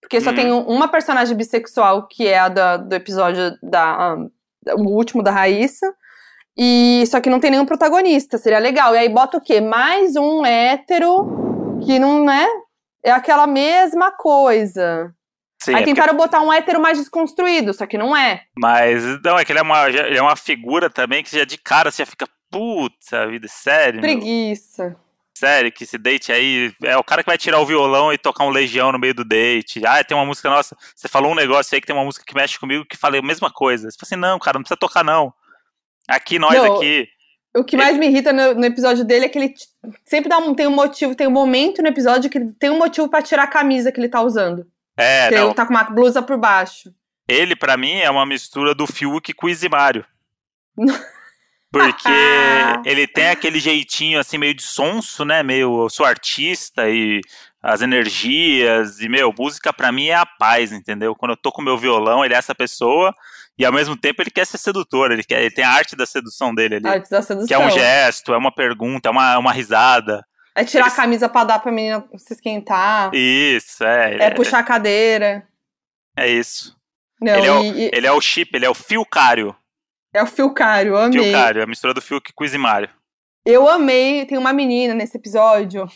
[0.00, 0.36] porque só Uhum.
[0.36, 4.14] tem um- uma personagem bissexual que é a da- do episódio da.
[4.16, 4.30] um,
[4.76, 5.94] o último da Raíssa.
[6.58, 8.94] E só que não tem nenhum protagonista, seria legal.
[8.94, 9.60] E aí bota o quê?
[9.60, 12.46] Mais um hétero que não é.
[13.04, 15.14] É aquela mesma coisa.
[15.62, 18.42] Sim, aí é porque- tentaram botar um hétero mais desconstruído, só que não é.
[18.56, 21.58] mas não, é que ele é, uma, ele é uma figura também que já de
[21.58, 24.02] cara você já fica, putz, a vida, sério, meu?
[24.02, 24.96] Preguiça.
[25.36, 28.44] sério, que esse date aí é o cara que vai tirar o violão e tocar
[28.44, 29.84] um legião no meio do date.
[29.86, 32.34] Ah, tem uma música, nossa, você falou um negócio aí que tem uma música que
[32.34, 33.88] mexe comigo que falei a mesma coisa.
[33.90, 35.32] Você fala assim, não, cara, não precisa tocar não.
[36.08, 37.06] Aqui, nós Não, aqui.
[37.54, 39.54] O que mais me irrita no, no episódio dele é que ele
[40.04, 42.78] sempre dá um, tem um motivo, tem um momento no episódio que ele tem um
[42.78, 44.66] motivo pra tirar a camisa que ele tá usando.
[44.96, 45.46] É, que não.
[45.46, 46.92] ele tá com uma blusa por baixo.
[47.28, 50.04] Ele, pra mim, é uma mistura do Fiuk com o Isimário.
[51.70, 52.08] Porque
[52.84, 55.42] ele tem aquele jeitinho assim, meio de sonso, né?
[55.42, 57.20] Meio, eu sou artista e
[57.62, 59.00] as energias.
[59.00, 61.14] E, meu, música pra mim é a paz, entendeu?
[61.14, 63.14] Quando eu tô com meu violão, ele é essa pessoa.
[63.58, 66.06] E ao mesmo tempo ele quer ser sedutor, ele, quer, ele tem a arte da
[66.06, 66.88] sedução dele ali.
[66.88, 67.46] Arte da sedução.
[67.48, 70.24] Que é um gesto, é uma pergunta, é uma, uma risada.
[70.54, 73.10] É tirar Eles- a camisa pra dar pra menina se esquentar.
[73.14, 74.16] Isso, é.
[74.26, 75.46] É puxar a cadeira.
[76.16, 76.76] É isso.
[77.20, 79.54] Não, Ele é o- e- e- Ele é o chip, ele é o fiocário.
[80.14, 81.22] é o Filcário, eu amei.
[81.22, 82.88] Fiocário, é a mistura do Fiuk com o Isimário.
[83.44, 85.86] Eu amei, tem uma menina nesse episódio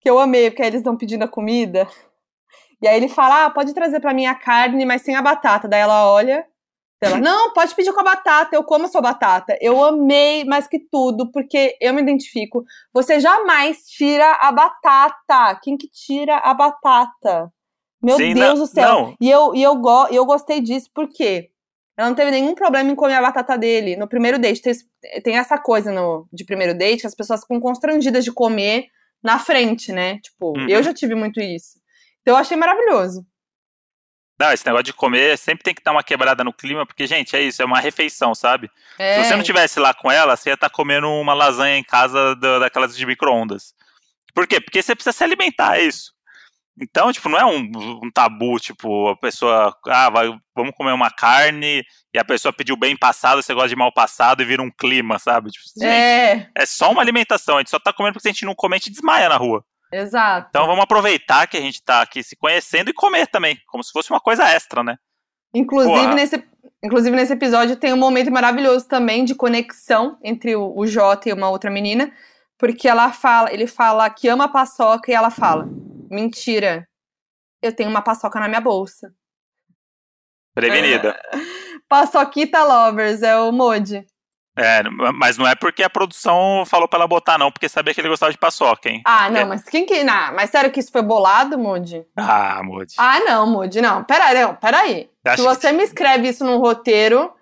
[0.00, 1.88] que eu amei, porque aí eles estão pedindo a comida.
[2.80, 5.66] E aí ele fala: ah, pode trazer pra mim a carne, mas sem a batata.
[5.68, 6.44] Daí ela olha.
[7.20, 9.56] Não, pode pedir com a batata, eu como a sua batata.
[9.60, 12.64] Eu amei mais que tudo, porque eu me identifico.
[12.92, 15.58] Você jamais tira a batata.
[15.62, 17.52] Quem que tira a batata?
[18.02, 18.88] Meu Sim, Deus não- do céu.
[18.88, 19.14] não.
[19.20, 21.50] E eu, e eu, go, eu gostei disso, por quê?
[21.96, 23.96] Ela não teve nenhum problema em comer a batata dele.
[23.96, 24.74] No primeiro date, tem,
[25.22, 28.86] tem essa coisa no, de primeiro date, que as pessoas ficam constrangidas de comer
[29.22, 30.18] na frente, né?
[30.20, 30.68] Tipo, Uhum.
[30.68, 31.78] eu já tive muito isso.
[32.22, 33.24] Então eu achei maravilhoso.
[34.42, 37.36] Não, esse negócio de comer sempre tem que dar uma quebrada no clima, porque, gente,
[37.36, 38.68] é isso, é uma refeição, sabe?
[38.98, 41.84] É, Se você não tivesse lá com ela, você ia estar comendo uma lasanha em
[41.84, 43.72] casa da- daquelas de micro-ondas.
[44.34, 44.60] Por quê?
[44.60, 46.10] Porque você precisa se alimentar, é isso.
[46.80, 47.70] Então, tipo, não é um,
[48.02, 52.76] um tabu, tipo, a pessoa, ah, vai, vamos comer uma carne, e a pessoa pediu
[52.76, 55.50] bem passado, você gosta de mal passado e vira um clima, sabe?
[55.50, 58.32] Tipo, gente, é, é só uma alimentação, a gente só tá comendo porque se a
[58.32, 59.62] gente não comer, a gente desmaia na rua.
[59.92, 60.48] Exato.
[60.50, 63.92] Então vamos aproveitar que a gente tá aqui se conhecendo e comer também, como se
[63.92, 64.96] fosse uma coisa extra, né?
[65.54, 66.14] Inclusive Porra.
[66.14, 66.44] nesse,
[66.82, 71.32] inclusive, nesse episódio tem um momento maravilhoso também de conexão entre o, o Jota e
[71.32, 72.12] uma outra menina,
[72.58, 75.68] porque ela fala, ele fala que ama paçoca e ela fala:
[76.10, 76.88] Mentira,
[77.60, 79.14] eu tenho uma paçoca na minha bolsa.
[80.54, 81.18] Prevenida.
[81.88, 84.06] Paçoquita Lovers, é o Modi.
[84.54, 84.82] É,
[85.14, 88.08] mas não é porque a produção falou pra ela botar, não, porque sabia que ele
[88.10, 89.00] gostava de paçoca, hein?
[89.06, 89.44] Ah, não, É.
[89.46, 90.04] mas quem que.
[90.04, 92.04] Não, mas sério que isso foi bolado, Modi?
[92.16, 92.94] Ah, Moody.
[92.98, 94.04] Ah, não, Modi, não.
[94.04, 95.08] Peraí, não, peraí.
[95.36, 97.32] Se você me escreve isso num roteiro.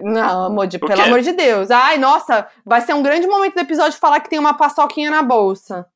[0.00, 1.72] Não, Por pelo amor de Deus.
[1.72, 5.22] Ai, nossa, vai ser um grande momento do episódio falar que tem uma paçoquinha na
[5.22, 5.86] bolsa.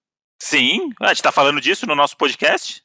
[0.40, 2.82] Sim, a gente tá falando disso no nosso podcast?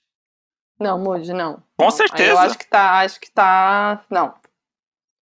[0.80, 1.55] Não, Moody, não.
[1.75, 2.32] Com Não, certeza.
[2.34, 4.01] Eu acho que tá, acho que tá.
[4.11, 4.36] Não.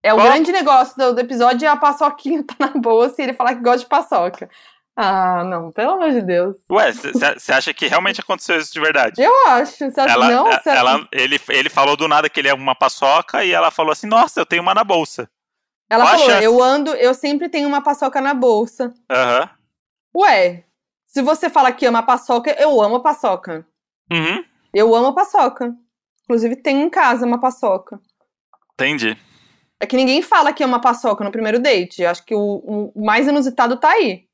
[0.03, 3.34] É o grande negócio do, do episódio é a paçoquinha tá na bolsa e ele
[3.34, 4.48] falar que gosta de paçoca.
[4.96, 6.57] Ah, não, pelo amor de Deus.
[6.70, 9.22] Ué, você acha que realmente aconteceu isso de verdade?
[9.22, 9.76] Eu acho.
[9.90, 10.46] Você acha Ela, que não?
[10.46, 13.70] a- Você- ela, ele, ele falou do nada que ele é uma paçoca e ela
[13.70, 15.30] falou assim: Nossa, eu tenho uma na bolsa.
[15.88, 18.92] Ela qual falou, eu ando, eu sempre tenho uma paçoca na bolsa.
[19.11, 19.51] Aham.
[20.14, 20.64] Ué,
[21.07, 23.66] se você fala que ama paçoca, eu amo paçoca.
[24.11, 24.44] Uhum.
[24.74, 25.74] Eu amo paçoca.
[26.24, 27.98] Inclusive, tem em casa uma paçoca.
[28.74, 29.16] Entendi.
[29.81, 32.03] É que ninguém fala que ama paçoca no primeiro date.
[32.03, 34.26] Eu acho que o, o mais inusitado tá aí.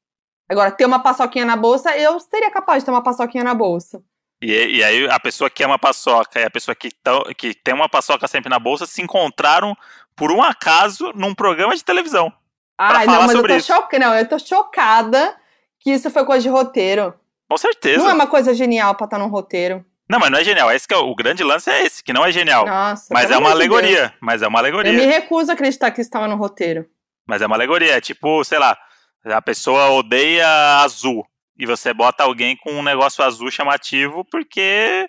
[0.49, 4.03] Agora, ter uma paçoquinha na bolsa, eu seria capaz de ter uma paçoquinha na bolsa.
[4.43, 6.91] E, e aí a pessoa que ama paçoca e a pessoa que,
[7.37, 9.77] que tem uma paçoca sempre na bolsa se encontraram
[10.15, 12.33] por um acaso num programa de televisão.
[12.77, 14.05] Falar não, mas eu tô chocada.
[14.05, 15.37] Não, eu tô chocada
[15.81, 17.15] que isso foi coisa de roteiro.
[17.49, 17.99] Com certeza.
[17.99, 19.85] Não é uma coisa genial pra estar num roteiro.
[20.09, 20.71] Não, mas não é genial.
[20.71, 22.65] Esse que é o, grande lance é esse, que não é genial.
[22.67, 23.13] Nossa.
[23.13, 23.55] mas é uma de Deus.
[23.55, 24.15] alegoria.
[24.21, 25.07] Mas é uma Eu me alegoria.
[25.07, 26.87] recuso a acreditar que estava no roteiro.
[27.27, 27.97] Mas é uma alegoria.
[27.97, 28.79] É tipo, sei lá,
[29.25, 30.47] a pessoa odeia
[30.83, 31.27] azul.
[31.59, 35.09] E você bota alguém com um negócio azul chamativo porque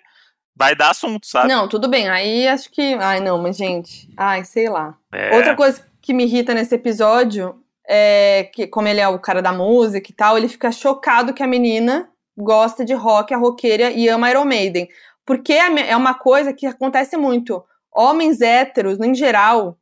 [0.56, 1.48] vai dar assunto, sabe?
[1.48, 2.08] Não, tudo bem.
[2.08, 2.94] Aí acho que.
[2.94, 4.08] Ai, não, mas gente.
[4.16, 4.96] Ai, sei lá.
[5.12, 9.40] É, Outra coisa que me irrita nesse episódio é que, como ele é o cara
[9.40, 12.08] da música e tal, ele fica chocado que a menina
[12.38, 14.88] gosta de rock, a roqueira e ama Iron Maiden.
[15.26, 17.64] Porque é é uma coisa que acontece muito.
[17.92, 19.78] Homens héteros, em geral,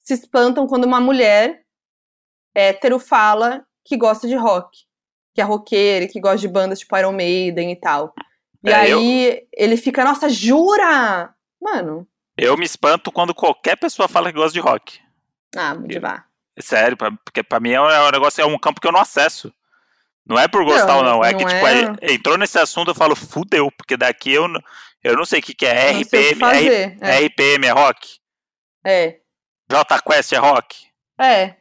[0.00, 1.62] se espantam quando uma mulher
[2.54, 4.84] hétero fala que gosta de rock.
[5.34, 8.14] que é roqueiro, e que gosta de bandas tipo Iron Maiden e tal.
[8.62, 11.34] E É, aí ele fica, nossa, jura?
[11.60, 15.00] Mano, Eu me espanto quando qualquer pessoa fala que gosta de rock.
[15.56, 16.24] ah, Mudivá.
[16.60, 19.00] Sério, pra- porque pra mim é é um negócio, é um campo que eu não
[19.00, 19.52] acesso.
[20.26, 22.90] Não é por gostar Não, ou não, é não que, tipo, é- entrou nesse assunto,
[22.90, 24.60] eu falo, fudeu, porque daqui eu, não-
[25.02, 26.98] eu não sei o que, que é o que RPM, fazer.
[27.02, 28.18] é, RPM é rock,
[28.84, 29.18] É.
[29.70, 30.86] J Quest é rock.
[31.18, 31.42] É.
[31.42, 31.56] é.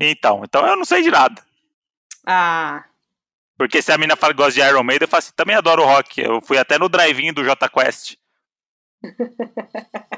[0.00, 1.42] Então, então eu não sei de nada.
[2.26, 2.84] Ah.
[3.58, 5.84] Porque se a mina fala que gosta de Iron Maiden, eu falo assim, também adoro
[5.84, 6.20] rock.
[6.20, 8.16] Eu fui até no drive-in do J Quest.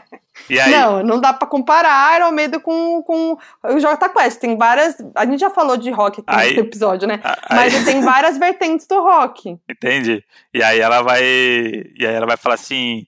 [0.51, 4.39] Aí, Não, não dá pra comparar Iron Maiden com, com o Jota Quest.
[4.39, 4.97] Tem várias.
[5.15, 7.21] A gente já falou de rock aqui Aí- no episódio, né?
[7.25, 9.59] a- Mas aí- tem várias vertentes do rock.
[9.69, 10.25] Entende?
[10.55, 11.23] E aí ela vai.
[11.25, 13.05] E aí ela vai falar assim: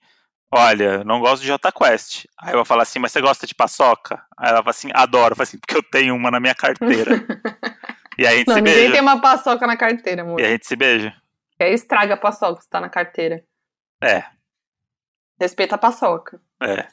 [0.53, 2.25] Olha, não gosto de J Quest.
[2.37, 4.21] Aí eu vou falar assim, mas você gosta de paçoca?
[4.37, 5.33] Aí ela fala assim, adoro.
[5.33, 7.15] Eu falo assim, porque eu tenho uma na minha carteira.
[8.19, 8.93] e aí a gente Não, se ninguém beija.
[8.93, 10.41] tem uma paçoca na carteira, amor.
[10.41, 11.15] E a gente se beija.
[11.61, 13.45] E aí estraga a paçoca se tá na carteira.
[14.03, 14.25] É,
[15.41, 16.41] Respeita a paçoca.
[16.63, 16.87] é.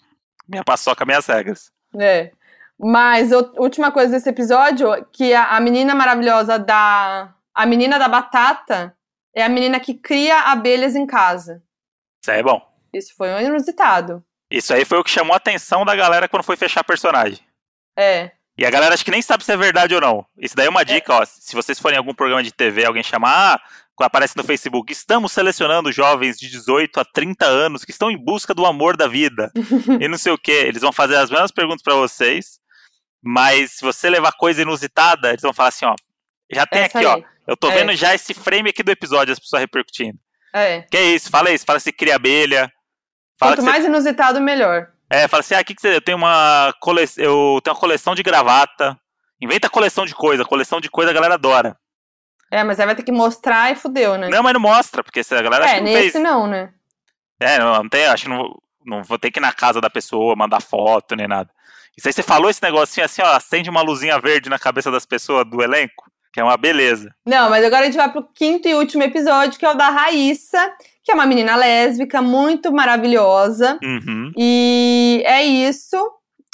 [0.47, 1.71] Minha paçoca, minhas regras.
[1.99, 2.31] É.
[2.79, 7.33] Mas última coisa desse episódio, que a, a menina maravilhosa da.
[7.53, 8.95] A menina da batata
[9.35, 11.63] é a menina que cria abelhas em casa.
[12.21, 12.61] Isso aí é bom.
[12.93, 14.23] Isso foi um inusitado.
[14.49, 17.39] Isso aí foi o que chamou a atenção da galera quando foi fechar personagem.
[17.97, 18.31] É.
[18.57, 20.25] E a galera acho que nem sabe se é verdade ou não.
[20.37, 21.25] Isso daí é uma dica, ó.
[21.25, 23.61] Se vocês forem em algum programa de TV, alguém chamar, ah,
[24.03, 28.53] aparece no Facebook, estamos selecionando jovens de 18 a 30 anos que estão em busca
[28.53, 29.51] do amor da vida.
[29.99, 30.51] e não sei o que.
[30.51, 32.59] Eles vão fazer as mesmas perguntas pra vocês,
[33.23, 35.95] mas se você levar coisa inusitada, eles vão falar assim, ó.
[36.51, 37.23] Já tem Essa aqui, aí.
[37.23, 37.37] ó.
[37.47, 37.75] Eu tô É.
[37.75, 40.17] vendo já esse frame aqui do episódio, as pessoas repercutindo.
[40.53, 40.81] É.
[40.83, 41.29] Que é isso?
[41.29, 42.71] Fala isso, fala se cria abelha.
[43.39, 44.87] Quanto que você mais inusitado, melhor.
[45.09, 47.01] é, fala assim, ah, que que você, eu tenho uma cole...
[47.17, 48.97] eu tenho uma coleção de gravata.
[49.41, 51.77] Inventa coleção de coisa, coleção de coisa a galera adora.
[52.51, 54.29] É, mas aí vai ter que mostrar e fudeu, né?
[54.29, 56.23] Não, mas não mostra, porque se a galera é, que não nesse fez.
[56.23, 56.69] não, né?
[57.39, 59.79] É, não, não tem, acho que não, vou- não vou ter que ir na casa
[59.81, 61.49] da pessoa, mandar foto, nem nada.
[61.97, 65.05] Isso aí você falou esse negocinho assim, ó, acende uma luzinha verde na cabeça das
[65.05, 67.13] pessoas do elenco, que é uma beleza.
[67.25, 69.89] Não, mas agora a gente vai pro quinto e último episódio, que é o da
[69.89, 70.73] Raíssa,
[71.03, 73.79] que é uma menina lésbica muito maravilhosa.
[73.83, 74.31] Uhum.
[74.37, 75.97] E é isso.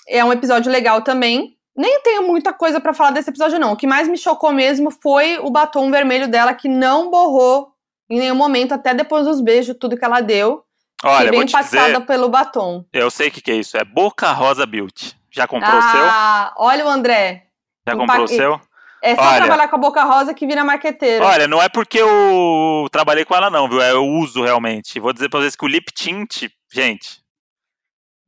[0.07, 1.57] É um episódio legal também.
[1.75, 3.73] Nem tenho muita coisa pra falar desse episódio, não.
[3.73, 7.73] O que mais me chocou mesmo foi o batom vermelho dela, que não borrou
[8.09, 10.63] em nenhum momento, até depois dos beijos, tudo que ela deu.
[11.03, 12.85] Olha, bem impactada dizer, pelo batom.
[12.93, 15.17] eu sei o que, que é isso, é Boca Rosa Beauty.
[15.31, 16.01] Já comprou o seu?
[16.05, 17.47] ah, olha o André.
[17.87, 18.61] Já impact- comprou o seu?
[19.01, 19.37] É só Olha.
[19.37, 21.25] trabalhar com a boca rosa que vira marqueteiro.
[21.25, 23.81] Olha, não é porque eu trabalhei com ela não, viu?
[23.81, 24.97] É, Eu uso realmente.
[24.97, 27.21] Vou dizer pra vocês que o lip tint, gente,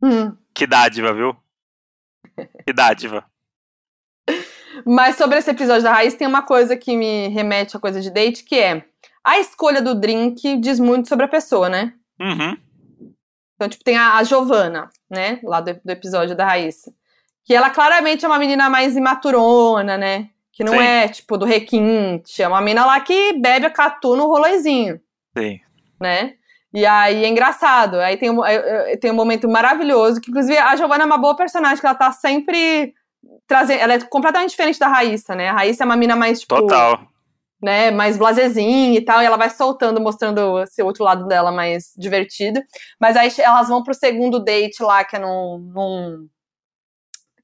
[0.04, 0.36] Hum.
[0.54, 1.34] que dádiva, viu?
[2.66, 3.24] Que dádiva.
[4.86, 8.10] Mas sobre esse episódio da Raiz, tem uma coisa que me remete a coisa de
[8.10, 8.84] date, que é
[9.24, 11.94] a escolha do drink diz muito sobre a pessoa, né?
[12.20, 12.58] Uhum.
[13.56, 15.40] Então, tipo, tem a, a Giovana, né?
[15.44, 16.94] Lá do, do episódio da Raíssa.
[17.44, 20.30] Que ela claramente é uma menina mais imaturona, né?
[20.52, 20.80] Que não Sim.
[20.80, 22.42] é, tipo, do requinte.
[22.42, 25.00] É uma menina lá que bebe a catu no rolezinho,
[25.38, 25.60] Sim.
[26.00, 26.34] né?
[26.74, 28.00] E aí é engraçado.
[28.00, 31.18] Aí tem um, é- é- tem um momento maravilhoso, que inclusive a Giovana é uma
[31.18, 32.94] boa personagem, que ela tá sempre
[33.48, 33.80] trazendo.
[33.80, 35.50] Ela é completamente diferente da Raíssa, né?
[35.50, 37.00] A Raíssa é uma menina mais, tipo, Total.
[37.62, 41.92] né, mais blazezinha e tal, e ela vai soltando, mostrando esse outro lado dela mais
[41.98, 42.62] divertido.
[43.00, 45.58] Mas aí elas vão pro segundo date lá, que é num.
[45.74, 46.28] num-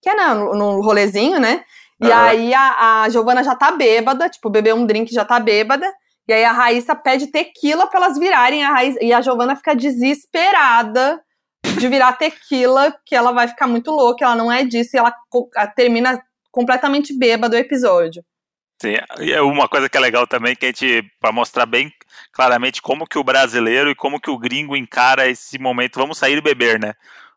[0.02, 1.64] que é no, no rolezinho, né?
[2.02, 2.22] E Aham.
[2.24, 5.86] aí a, a Giovana já tá bêbada, tipo, bebeu um drink já tá bêbada.
[6.28, 8.98] E aí a Raíssa pede tequila pra elas virarem a Raíssa.
[9.04, 11.22] E a Giovana fica desesperada
[11.64, 15.14] de virar tequila, que ela vai ficar muito louca, ela não é disso, e ela
[15.76, 18.24] termina completamente bêbada o episódio.
[18.82, 18.96] Sim.
[19.20, 21.92] E é uma coisa que é legal também, que a gente, pra mostrar bem
[22.32, 26.38] claramente como que o brasileiro e como que o gringo encara esse momento, vamos sair
[26.38, 26.94] e beber, né?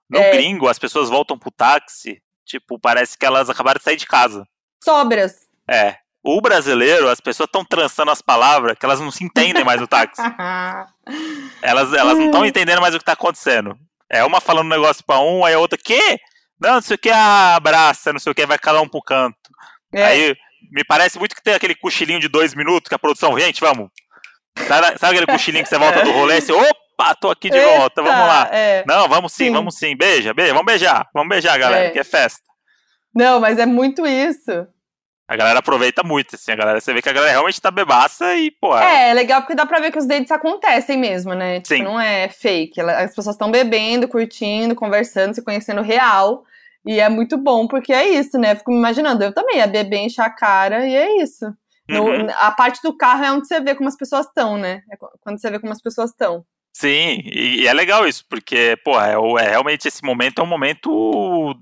[0.09, 0.33] No É.
[0.33, 4.47] gringo, as pessoas voltam pro táxi, tipo, parece que elas acabaram de sair de casa.
[4.83, 5.35] Sobras.
[5.69, 5.97] É.
[6.23, 9.87] O brasileiro, as pessoas estão trançando as palavras que elas não se entendem mais no
[9.87, 10.23] táxi.
[11.63, 13.79] Elas, elas não estão entendendo mais o que tá acontecendo.
[14.15, 16.19] É uma falando um negócio pra um, aí a outra, quê?
[16.61, 19.37] Não, não sei o que, abraça, não sei o que, vai cada um pro canto.
[19.93, 20.05] É.
[20.05, 20.37] Aí
[20.73, 23.89] me parece muito que tem aquele cochilinho de dois minutos que a produção, gente, vamos.
[24.67, 27.57] Sabe, sabe aquele cochilinho que você volta do rolê e você, opa, tô aqui de
[27.59, 28.49] Eita, volta, vamos lá.
[28.53, 28.85] é.
[28.87, 29.53] Não, vamos sim, Sim.
[29.53, 31.91] vamos sim, beija, beija, vamos beijar, vamos beijar, galera, É.
[31.91, 32.41] que é festa.
[33.15, 34.67] Não, mas é muito isso.
[35.27, 38.35] A galera aproveita muito, assim, a galera, você vê que a galera realmente tá bebaça
[38.35, 41.61] e, pô, É, é legal porque dá pra ver que os dates acontecem mesmo, né?
[41.61, 41.83] Tipo, Sim.
[41.83, 42.79] não é fake.
[42.81, 46.45] As pessoas estão bebendo, curtindo, conversando, se conhecendo real.
[46.87, 48.55] E é muito bom, porque é isso, né?
[48.55, 51.47] Fico me imaginando, eu também ia beber, encher a cara, e é isso.
[51.89, 52.27] No- Uhum.
[52.39, 54.83] a parte do carro é onde você vê como as pessoas estão, né?
[54.93, 56.45] É qu- quando você vê como as pessoas estão.
[56.77, 59.15] Sim, e, e é legal isso, porque, pô, é,
[59.45, 61.55] é realmente esse momento é um momento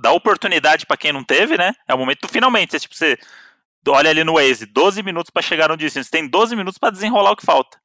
[0.00, 1.72] da oportunidade pra quem não teve, né?
[1.88, 2.76] É o momento do finalmente.
[2.76, 3.18] É tipo, você
[3.88, 6.04] olha ali no Waze, 12 minutos pra chegar no destino.
[6.04, 7.78] Você tem 12 minutos pra desenrolar o que falta.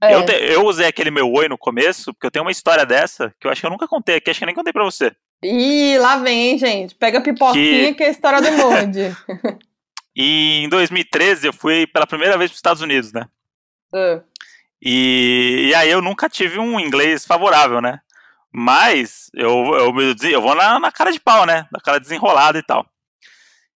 [0.00, 0.14] É.
[0.14, 3.34] Eu, te- eu usei aquele meu oi no começo, porque eu tenho uma história dessa
[3.40, 5.10] que eu acho que eu nunca contei aqui, acho que eu nem contei pra você.
[5.42, 6.94] Ih, lá vem, gente?
[6.94, 9.16] Pega a pipoquinha Que- que, é a história do Monde.
[10.20, 13.26] E em 2013 eu fui pela primeira vez pros Estados Unidos, né?
[13.94, 14.20] Ah,
[14.82, 18.00] E, e aí eu nunca tive um inglês favorável, né?
[18.52, 21.66] Mas eu, eu, desen- eu vou na, na cara de pau, né?
[21.72, 22.86] Na cara desenrolada e tal.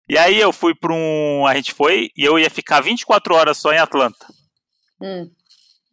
[0.09, 1.47] E aí eu fui pra um.
[1.47, 4.27] A gente foi e eu ia ficar 24 horas só em Atlanta.
[5.01, 5.31] hum.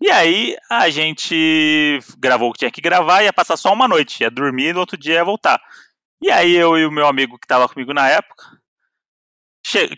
[0.02, 4.22] E aí a gente gravou o que tinha que gravar, ia passar só uma noite,
[4.24, 5.62] ia dormir e no outro dia ia voltar.
[6.22, 8.46] E aí eu e o meu amigo que tava comigo na época,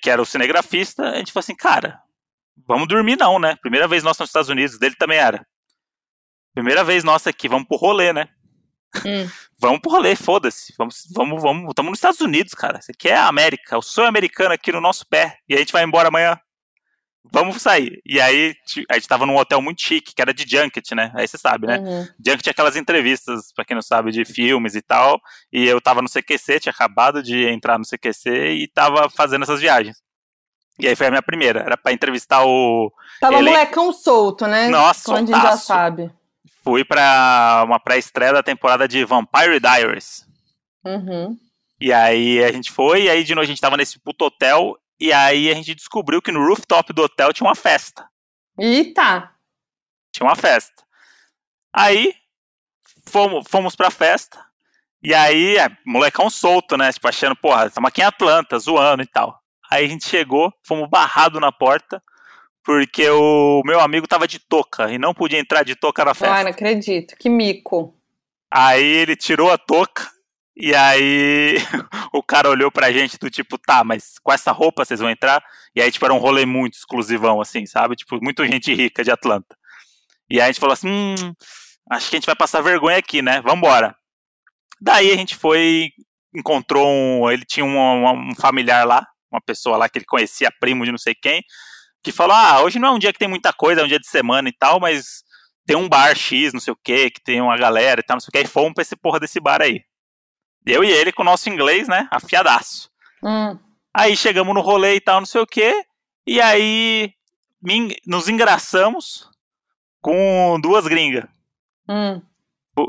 [0.02, 2.02] que era o cinegrafista, a gente falou assim, cara,
[2.68, 3.56] vamos dormir não, né?
[3.62, 5.46] Primeira vez nossa nos Estados Unidos, dele também era.
[6.54, 8.28] Primeira vez nossa aqui, vamos pro rolê, né?
[9.06, 9.30] Hum.
[9.60, 10.74] Vamos pro rolê, foda-se.
[10.78, 11.70] Vamos, vamos, vamos.
[11.70, 12.80] Estamos nos Estados Unidos, cara.
[12.80, 15.38] Isso aqui é a América, o sonho americano aqui no nosso pé.
[15.48, 16.40] E a gente vai embora amanhã.
[17.32, 18.02] Vamos sair.
[18.04, 18.56] E aí
[18.90, 21.12] a gente tava num hotel muito chique, que era de junket, né?
[21.14, 21.78] Aí você sabe, né?
[21.78, 22.08] Uhum.
[22.26, 25.22] Junket é aquelas entrevistas, pra quem não sabe, de filmes e tal.
[25.54, 29.62] E eu tava no CQC, tinha acabado de entrar no CQC e tava fazendo essas
[29.62, 29.98] viagens.
[30.80, 32.92] E aí foi a minha primeira, era pra entrevistar o.
[33.20, 34.68] Tava Ele- molecão solto, né?
[34.70, 36.12] Nossa, Como a gente já sabe.
[36.64, 40.26] Fui pra uma pré-estreia da temporada de Vampire Diaries.
[40.86, 41.38] Uhum.
[41.80, 44.78] E aí a gente foi, e aí de noite a gente tava nesse puto hotel,
[45.00, 48.08] e aí a gente descobriu que no rooftop do hotel tinha uma festa.
[48.60, 49.32] Eita!
[50.14, 50.84] Tinha uma festa.
[51.74, 52.14] Aí
[53.08, 54.38] fomos, fomos pra festa,
[55.04, 56.94] e aí, é, molecão solto, né?
[56.94, 59.42] Tipo, achando, porra, estamos aqui em Atlanta, zoando e tal.
[59.70, 62.04] Aí a gente chegou, fomos barrado na porta,
[62.64, 66.36] porque o meu amigo tava de touca e não podia entrar de touca na festa.
[66.36, 67.16] Ai, não acredito.
[67.18, 67.96] Que mico.
[68.52, 70.10] Aí ele tirou a touca
[70.56, 71.56] e aí
[72.14, 75.44] o cara olhou pra gente do tipo, tá, mas com essa roupa vocês vão entrar?
[75.76, 77.96] E aí, tipo, era um rolê muito exclusivão, assim, sabe?
[77.96, 79.58] Tipo, muita gente rica de Atlanta.
[80.30, 81.34] E aí a gente falou assim, hum,
[81.90, 83.42] acho que a gente vai passar vergonha aqui, né?
[83.42, 83.96] Vambora.
[84.80, 85.92] Daí a gente foi,
[86.36, 90.84] encontrou um, ele tinha um, um familiar lá, uma pessoa lá que ele conhecia, primo
[90.84, 91.44] de não sei quem,
[92.04, 94.00] que falou, ah, hoje não é um dia que tem muita coisa, é um dia
[94.00, 95.24] de semana e tal, mas
[95.66, 98.22] tem um bar X, não sei o que, que tem uma galera e tal, não
[98.22, 99.82] sei o que, e fomos pra esse porra desse bar aí.
[100.66, 102.90] Eu e ele com o nosso inglês, né, afiadaço.
[103.24, 103.58] Hum.
[103.94, 105.86] Aí chegamos no rolê e tal, não sei o que,
[106.26, 107.14] e aí
[108.08, 109.30] nos engraçamos
[110.02, 111.26] com duas gringas.
[111.88, 112.22] Hum.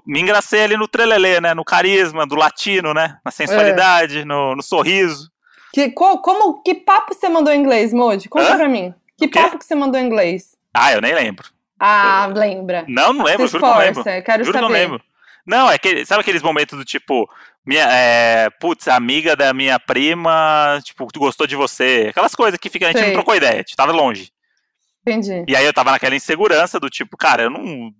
[0.06, 4.62] Me engracei ali no trelelê, né, no carisma do latino, né, na sensualidade, no, no
[4.62, 5.30] sorriso.
[5.74, 8.28] Que, qual- como, que papo você mandou em inglês, Moji?
[8.28, 8.56] Conta Hã?
[8.56, 8.94] pra mim.
[9.26, 9.40] Que quê?
[9.42, 10.56] papo que você mandou em inglês?
[10.74, 11.48] Ah, eu nem lembro.
[11.78, 12.84] Ah, lembra.
[12.88, 14.08] Não, não lembro, Se juro que eu não lembro.
[14.08, 14.74] eu quero Juro que eu saber.
[14.74, 15.04] não lembro.
[15.46, 17.28] Não, é que, sabe aqueles momentos do tipo,
[17.66, 22.06] minha, é, putz, amiga da minha prima, tipo, gostou de você.
[22.10, 23.08] Aquelas coisas que fica, a gente Sei.
[23.08, 24.30] não trocou ideia, a gente tava longe.
[25.04, 25.44] Entendi.
[25.48, 27.92] E aí eu tava naquela insegurança do tipo, cara, eu não.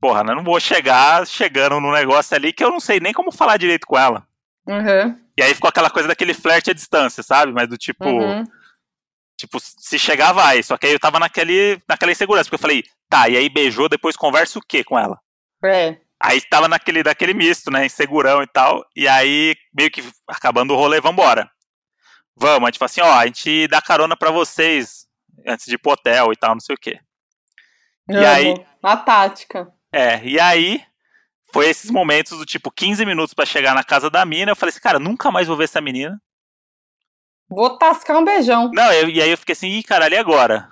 [0.00, 3.12] Porra, né, eu não vou chegar chegando num negócio ali que eu não sei nem
[3.14, 4.26] como falar direito com ela.
[4.66, 5.18] Uhum.
[5.38, 7.52] E aí ficou aquela coisa daquele flerte à distância, sabe?
[7.52, 8.44] Mas do tipo, Uhum.
[9.38, 10.62] Tipo, se chegar, vai.
[10.62, 13.88] Só que aí eu tava naquele, naquela insegurança, porque eu falei, tá, e aí beijou,
[13.88, 15.18] depois conversa o quê com ela?
[15.64, 15.96] É.
[16.20, 17.86] Aí tava naquele, daquele misto, né?
[17.86, 18.84] Insegurão e tal.
[18.96, 21.48] E aí, meio que acabando o rolê, vambora.
[22.36, 25.06] Vamos, a gente fala assim, ó, a gente dá carona pra vocês
[25.46, 26.98] antes de ir pro hotel e tal, não sei o quê.
[28.10, 28.26] E Amo.
[28.26, 29.68] aí- A tática.
[29.92, 30.82] É, e aí
[31.52, 34.50] foi esses momentos do tipo 15 minutos pra chegar na casa da mina.
[34.52, 36.20] Eu falei assim, cara, nunca mais vou ver essa menina.
[37.48, 38.70] Vou tascar um beijão.
[38.74, 40.68] Não, eu- e aí eu fiquei assim, ih, caralho, e agora?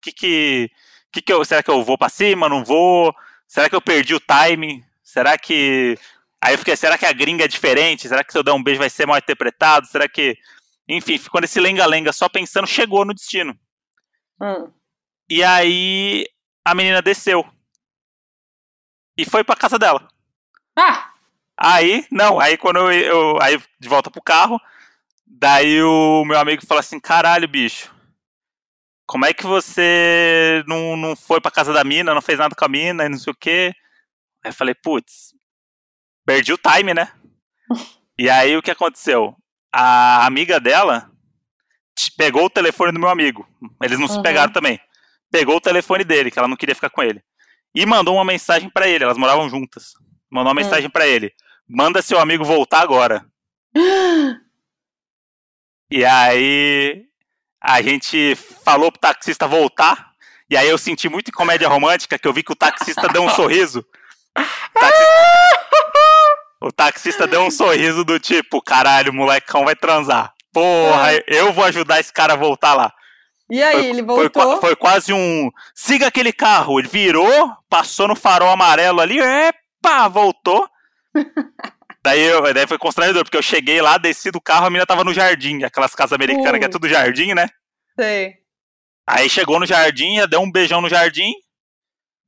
[0.00, 0.70] Que que.
[1.12, 2.48] que, que eu, será que eu vou pra cima?
[2.48, 3.14] Não vou?
[3.48, 4.84] Será que eu perdi o timing?
[5.02, 5.98] Será que.
[6.40, 8.06] Aí eu fiquei, será que a gringa é diferente?
[8.08, 9.86] Será que se eu der um beijo vai ser mal interpretado?
[9.86, 10.36] Será que.
[10.88, 13.58] Enfim, ficou nesse lenga-lenga só pensando, chegou no destino.
[14.40, 14.70] Hum.
[15.28, 16.24] E aí
[16.64, 17.44] a menina desceu.
[19.18, 20.06] E foi pra casa dela.
[20.76, 21.10] Ah!
[21.56, 24.60] Aí, não, aí quando eu, eu- aí de volta pro carro,
[25.26, 27.94] daí o meu amigo falou assim, caralho, bicho,
[29.06, 32.64] como é que você não, não foi pra casa da mina, não fez nada com
[32.64, 33.72] a mina e não sei o quê?
[34.44, 35.34] Aí eu falei, putz,
[36.24, 37.12] perdi o time, né?
[38.18, 39.36] e aí o que aconteceu?
[39.72, 41.10] A amiga dela
[42.16, 43.46] pegou o telefone do meu amigo,
[43.82, 44.22] eles não se Uhum.
[44.22, 44.78] pegaram também,
[45.30, 47.22] pegou o telefone dele, que ela não queria ficar com ele,
[47.74, 49.92] e mandou uma mensagem pra ele, elas moravam juntas,
[50.30, 50.64] mandou uma Hum.
[50.64, 51.32] mensagem pra ele,
[51.68, 53.24] manda seu amigo voltar agora.
[55.90, 57.02] E aí
[57.62, 58.34] a gente
[58.64, 60.10] falou pro taxista voltar.
[60.48, 63.22] E aí eu senti muito em comédia romântica que eu vi que o taxista deu
[63.22, 63.84] um sorriso.
[64.36, 65.16] O taxista,
[66.60, 70.32] o taxista deu um sorriso do tipo, caralho, o molecão vai transar.
[70.52, 72.92] Porra, eu vou ajudar esse cara a voltar lá.
[73.50, 74.30] E aí, Foi- ele Foi, voltou.
[74.30, 75.50] qua- foi quase um.
[75.74, 76.78] Siga aquele carro.
[76.80, 80.68] Ele virou, passou no farol amarelo ali, epa, voltou.
[82.06, 85.04] daí, eu, daí foi constrangedor, porque eu cheguei lá, desci do carro, a menina tava
[85.04, 86.70] no jardim, aquelas casas americanas que é Uh.
[86.70, 87.48] tudo jardim, né?
[87.98, 88.34] Sei.
[89.06, 91.32] Aí chegou no jardim, deu um beijão no jardim,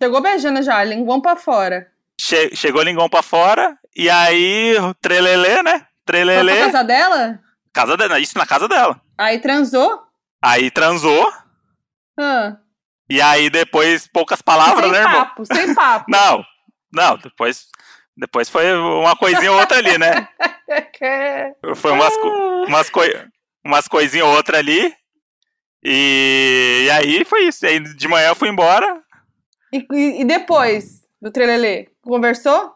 [0.00, 1.90] Chegou beijando já, linguão pra fora.
[2.20, 5.86] che- chegou linguão pra fora, e aí, trelelê, né?
[6.04, 7.40] Trelelê, casa dela?
[7.72, 9.00] casa dela, isso na casa dela.
[9.16, 10.02] Aí transou?
[10.42, 11.32] Aí transou,
[12.18, 12.56] Ah,
[13.10, 15.24] e aí depois, poucas palavras, sem né, irmão?
[15.24, 16.06] papo, sem papo.
[16.10, 16.44] Não,
[16.92, 17.66] não, depois,
[18.18, 20.28] depois foi uma coisinha ou outra ali, né?
[21.76, 23.26] Foi umas, co- umas, coi
[23.64, 24.94] umas coisinhas ou outra ali.
[25.82, 27.64] E, e aí foi isso.
[27.64, 29.00] E aí de manhã eu fui embora.
[29.72, 31.88] E, e- depois do trelelê?
[32.02, 32.74] Conversou?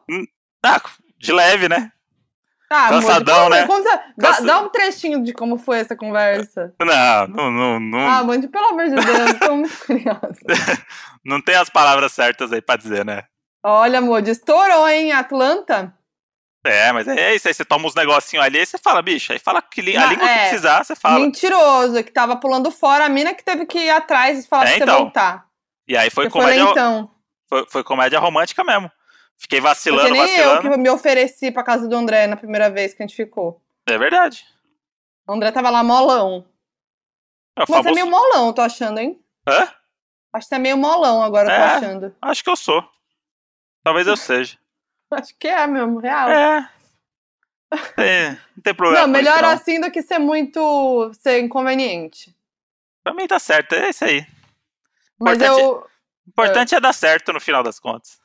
[0.65, 0.81] Ah,
[1.19, 1.91] de leve, né?
[2.71, 3.67] Ah, amor, Cansadão, né?
[4.17, 6.75] dá, dá um trechinho de como foi essa conversa.
[6.81, 10.39] Não, não, não, não, Ah, Mandy, pelo amor de Deus, tô muito curiosa.
[11.23, 13.25] não tem as palavras certas aí pra dizer, né?
[13.65, 15.95] Olha, amor, estourou, hein, Atlanta?
[16.65, 17.49] É, mas é isso.
[17.49, 19.33] Aí você toma uns negocinhos ali e você fala, bicho.
[19.33, 20.41] Aí fala que li- a língua que é.
[20.49, 21.19] precisar, você fala.
[21.21, 24.67] Mentiroso, que tava pulando fora, a mina que teve que ir atrás e falar É,
[24.67, 24.99] pra você então.
[25.01, 25.47] voltar.
[25.89, 27.11] E aí foi Você foi comédia, então.
[27.49, 28.91] foi, foi comédia romântica mesmo.
[29.37, 30.71] Fiquei Porque vacilando, nem eu vacilando.
[30.71, 33.61] que me ofereci pra casa do André na primeira vez que a gente ficou.
[33.87, 34.45] É verdade.
[35.27, 36.47] O André tava lá molão.
[37.59, 39.21] É Você é meio molão, tô achando, hein?
[39.49, 39.69] Hã?
[40.33, 41.65] Acho que você é meio molão agora, tô É.
[41.77, 42.15] achando.
[42.23, 42.89] Acho que eu sou.
[43.85, 44.59] Talvez eu seja.
[45.11, 46.29] Acho que é mesmo, real.
[46.31, 46.71] É.
[47.97, 49.07] Tem- não tem problema.
[49.07, 49.49] Não, isso, melhor não.
[49.51, 51.11] assim do que ser muito.
[51.15, 52.35] ser inconveniente.
[53.03, 54.27] Pra mim tá certo, é isso aí.
[55.19, 58.21] Mas Importante- eu, O importante é dar certo no final das contas.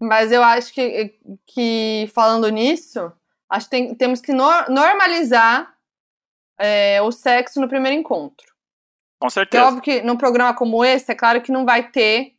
[0.00, 1.14] mas eu acho que,
[1.46, 3.12] que falando nisso,
[3.48, 5.74] acho que tem- temos que nor- normalizar
[6.58, 8.46] é, o sexo no primeiro encontro.
[9.20, 9.64] Com é certeza.
[9.66, 12.35] óbvio que num programa como esse, é claro que não vai ter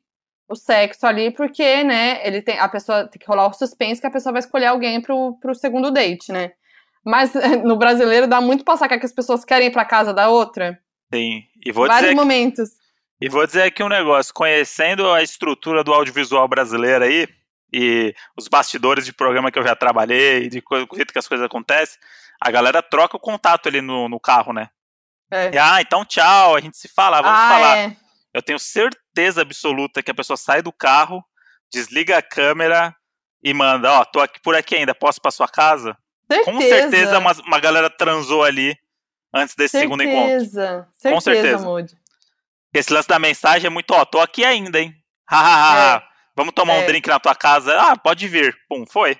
[0.49, 4.07] o sexo ali, porque, né, ele tem, a pessoa tem que rolar o suspense que
[4.07, 6.51] a pessoa vai escolher alguém pro, pro segundo date, né?
[7.05, 7.33] Mas
[7.63, 10.79] no brasileiro dá muito pra sacar que as pessoas querem ir pra casa da outra.
[11.13, 11.43] Sim.
[11.65, 12.69] E vou, Vários dizer, momentos.
[13.21, 14.33] e vou dizer aqui um negócio.
[14.33, 17.27] Conhecendo a estrutura do audiovisual brasileiro aí,
[17.73, 21.27] e os bastidores de programa que eu já trabalhei, de co- do jeito que as
[21.27, 21.99] coisas acontecem,
[22.41, 24.69] a galera troca o contato ali no, no carro, né?
[25.31, 25.51] É.
[25.53, 27.77] E, ah, então tchau, a gente se fala, vamos ah, falar.
[27.77, 27.97] é.
[28.33, 31.24] Eu tenho certeza absoluta que a pessoa sai do carro,
[31.72, 32.95] desliga a câmera
[33.43, 35.97] e manda, ó, tô aqui por aqui ainda, posso ir pra sua casa?
[36.30, 36.51] Certeza.
[36.51, 38.76] Com certeza uma, uma galera transou ali
[39.34, 40.28] antes desse segundo encontro.
[40.30, 40.88] Certeza.
[41.03, 41.97] Com Certeza, certeza.
[42.74, 44.93] Esse lance da mensagem é muito, ó, tô aqui ainda, hein?
[45.30, 46.03] Hahaha.
[46.36, 46.86] Vamos tomar um É.
[46.86, 47.76] drink na tua casa?
[47.80, 48.55] Ah, pode vir.
[48.70, 49.18] Pum, foi.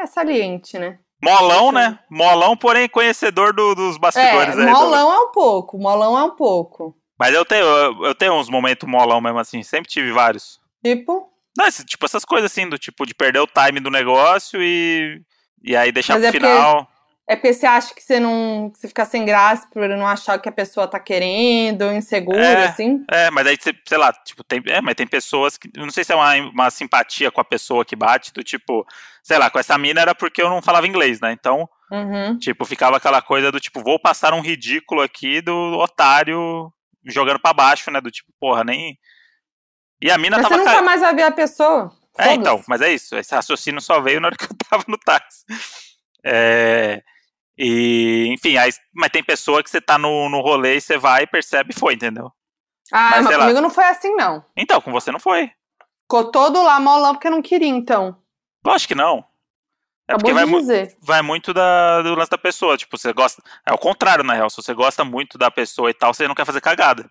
[0.00, 0.98] É saliente, né?
[1.22, 1.98] Molão, né?
[2.10, 4.66] Molão, porém conhecedor do- dos É, bastidores aí.
[4.66, 6.94] do- molão é um pouco, molão é um pouco.
[7.18, 10.58] Mas eu tenho, eu, eu tenho uns momentos molão mesmo assim, sempre tive vários.
[10.84, 14.60] Tipo, Não, esse- tipo, essas coisas assim, do tipo, de perder o time do negócio
[14.62, 15.20] e.
[15.62, 16.88] E aí deixar Mas pro é porque- final.
[17.26, 18.70] é porque você acha que você não.
[18.70, 22.66] que você fica sem graça por não achar que a pessoa tá querendo, inseguro, É.
[22.66, 23.02] assim.
[23.10, 23.56] É, mas aí,
[23.86, 25.70] sei lá, tipo, tem, é, mas tem pessoas que.
[25.76, 28.84] Não sei se é uma, uma simpatia com a pessoa que bate, do tipo,
[29.22, 31.32] sei lá, com essa mina era porque eu não falava inglês, né?
[31.32, 32.36] Então, Uhum.
[32.38, 36.70] tipo, ficava aquela coisa do tipo, vou passar um ridículo aqui do otário
[37.06, 38.00] jogando pra baixo, né?
[38.00, 38.98] Do tipo, porra, nem.
[40.00, 40.62] E a mina Mas você tava.
[40.64, 41.92] nunca ca- mais vai ver a pessoa.
[42.18, 43.16] É, então, mas é isso.
[43.16, 45.44] Esse raciocínio só veio na hora que eu tava no táxi.
[46.24, 47.02] É,
[47.58, 51.22] e, enfim, aí, mas tem pessoa que você tá no, no rolê e você vai
[51.22, 52.30] e percebe e foi, entendeu?
[52.92, 53.42] Ah, mas mas, lá.
[53.44, 54.44] comigo não foi assim, não.
[54.56, 55.50] Então, com você não foi.
[56.02, 58.16] Ficou todo lá molão porque eu não queria, então.
[58.64, 59.24] Lógico que não.
[60.06, 60.96] É porque vai, dizer.
[61.00, 62.76] vai muito da, do lance da pessoa.
[62.76, 63.42] Tipo, você gosta.
[63.66, 64.50] É o contrário, na real.
[64.50, 67.10] Se você gosta muito da pessoa e tal, você não quer fazer cagada.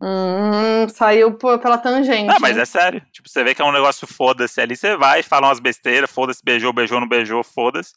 [0.00, 2.30] Hum, saiu pela tangente.
[2.30, 2.62] Ah, mas né?
[2.62, 3.02] é sério.
[3.12, 6.40] Tipo, você vê que é um negócio foda-se ali, você vai, fala umas besteiras, foda-se,
[6.44, 7.94] beijou, beijou, não beijou, foda-se.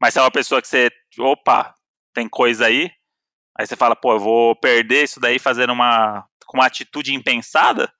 [0.00, 0.90] Mas se é uma pessoa que você.
[1.18, 1.74] Opa,
[2.12, 2.90] tem coisa aí.
[3.58, 6.24] Aí você fala, pô, eu vou perder isso daí fazendo uma.
[6.46, 7.90] com uma atitude impensada.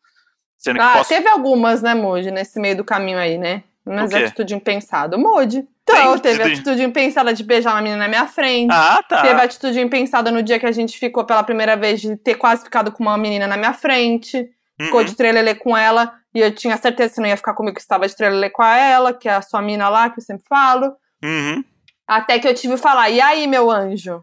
[0.59, 1.09] Sendo que Ah, posso.
[1.09, 3.63] teve algumas, né, Moody, nesse meio do caminho aí, né?
[3.97, 5.17] Mas atitude impensada.
[5.17, 5.67] Moody.
[5.83, 8.71] Então, Tem teve atitude- atitude impensada de beijar uma menina na minha frente.
[8.73, 9.23] Ah, tá.
[9.23, 12.65] Teve atitude impensada no dia que a gente ficou pela primeira vez de ter quase
[12.65, 14.51] ficado com uma menina na minha frente.
[14.81, 15.07] Ficou Uhum.
[15.07, 16.15] de trelelê com ela.
[16.35, 19.13] E eu tinha certeza que não ia ficar comigo que estava de trelelê com ela,
[19.15, 20.95] que é a sua mina lá, que eu sempre falo.
[21.25, 21.65] Uhum.
[22.07, 24.23] Até que eu tive que falar, e aí, meu anjo?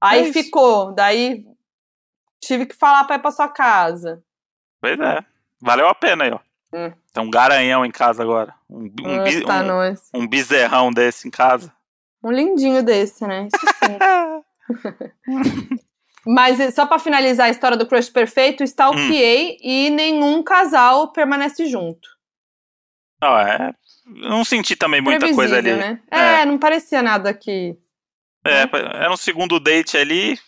[0.00, 1.44] Aí É ficou, daí
[2.40, 4.22] tive que falar pra ir pra sua casa.
[4.80, 5.18] Pois é.
[5.60, 6.38] Valeu a pena aí, ó.
[6.72, 6.92] Hum.
[7.12, 8.54] Tem um garanhão em casa agora.
[8.68, 8.88] Um, um,
[9.24, 9.44] bi-
[10.14, 11.72] um, um bezerrão desse em casa.
[12.22, 13.46] Um lindinho desse, né?
[13.46, 15.46] Isso sim.
[16.26, 21.66] Mas eh, só pra finalizar a história do crush perfeito, stalkeei e nenhum casal permanece
[21.66, 22.08] junto.
[23.22, 23.72] Não, é.
[24.06, 25.72] Não senti também muita coisa ali.
[25.72, 26.00] Né?
[26.10, 26.42] É.
[26.42, 27.76] É, não parecia nada que.
[28.44, 30.38] É, era um segundo date ali.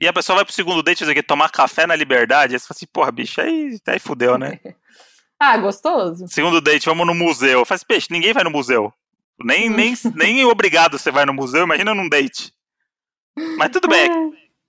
[0.00, 1.22] E a pessoa vai pro segundo date fazer o quê?
[1.22, 2.54] Tomar café na liberdade.
[2.54, 4.58] Aí você fala assim, porra, bicho, aí, aí fudeu, né?
[5.52, 6.26] Ah, gostoso.
[6.28, 7.64] Segundo date, vamos no museu.
[7.64, 8.92] Faz peixe, ninguém vai no museu.
[9.42, 12.52] Nem, nem, nem obrigado você vai no museu, imagina num date.
[13.58, 14.08] Mas tudo bem,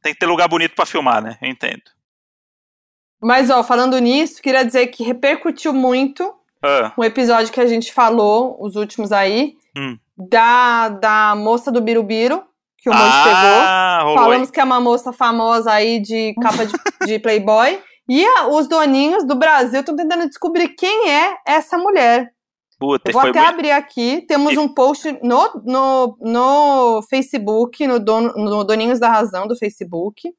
[0.01, 1.37] tem que ter lugar bonito pra filmar, né?
[1.41, 1.83] Eu entendo.
[3.21, 7.93] Mas, ó, falando nisso, queria dizer que repercutiu muito Ah, um episódio que a gente
[7.93, 9.97] falou, os últimos aí, Hum.
[10.17, 12.43] da, da moça do Birubiru,
[12.77, 13.59] que o Monte pegou.
[13.61, 14.53] ah rolou, Falamos hein?
[14.53, 16.73] que é uma moça famosa aí de capa de,
[17.05, 17.79] de Playboy.
[18.07, 22.31] E a- os doninhos do Brasil estão tentando descobrir quem é essa mulher.
[22.77, 23.49] Puta, Eu vou até muito...
[23.53, 24.21] abrir aqui.
[24.27, 29.55] Temos E- um post no, no, no Facebook, no, dono, no Doninhos da Razão do
[29.57, 30.29] Facebook.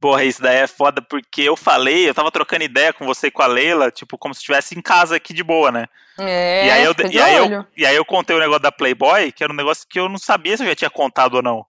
[0.00, 3.30] Porra, isso daí é foda porque eu falei, eu tava trocando ideia com você e
[3.30, 5.84] com a Leila, tipo, como se estivesse em casa aqui de boa, né?
[6.18, 9.30] É, e, aí eu, e, aí eu, e aí eu contei o negócio da Playboy,
[9.30, 11.66] que era um negócio que eu não sabia se eu já tinha contado ou não.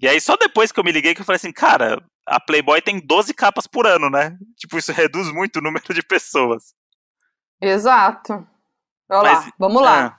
[0.00, 2.00] E aí só depois que eu me liguei que eu falei assim, cara,
[2.36, 4.36] a Playboy tem 12 capas por ano, né?
[4.56, 6.74] Tipo, isso reduz muito o número de pessoas.
[7.60, 8.46] Exato.
[9.10, 10.18] Olha Mas- lá, vamos lá.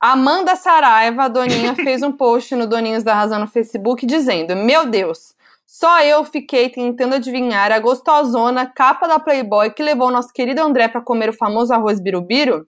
[0.00, 4.54] Ah, Amanda Saraiva, a Doninha, fez um post no Doninhos da Razão no Facebook dizendo:
[4.54, 5.34] Meu Deus,
[5.66, 10.88] só eu fiquei tentando adivinhar a gostosona capa da Playboy que levou nosso querido André
[10.88, 12.66] pra comer o famoso arroz birubiru.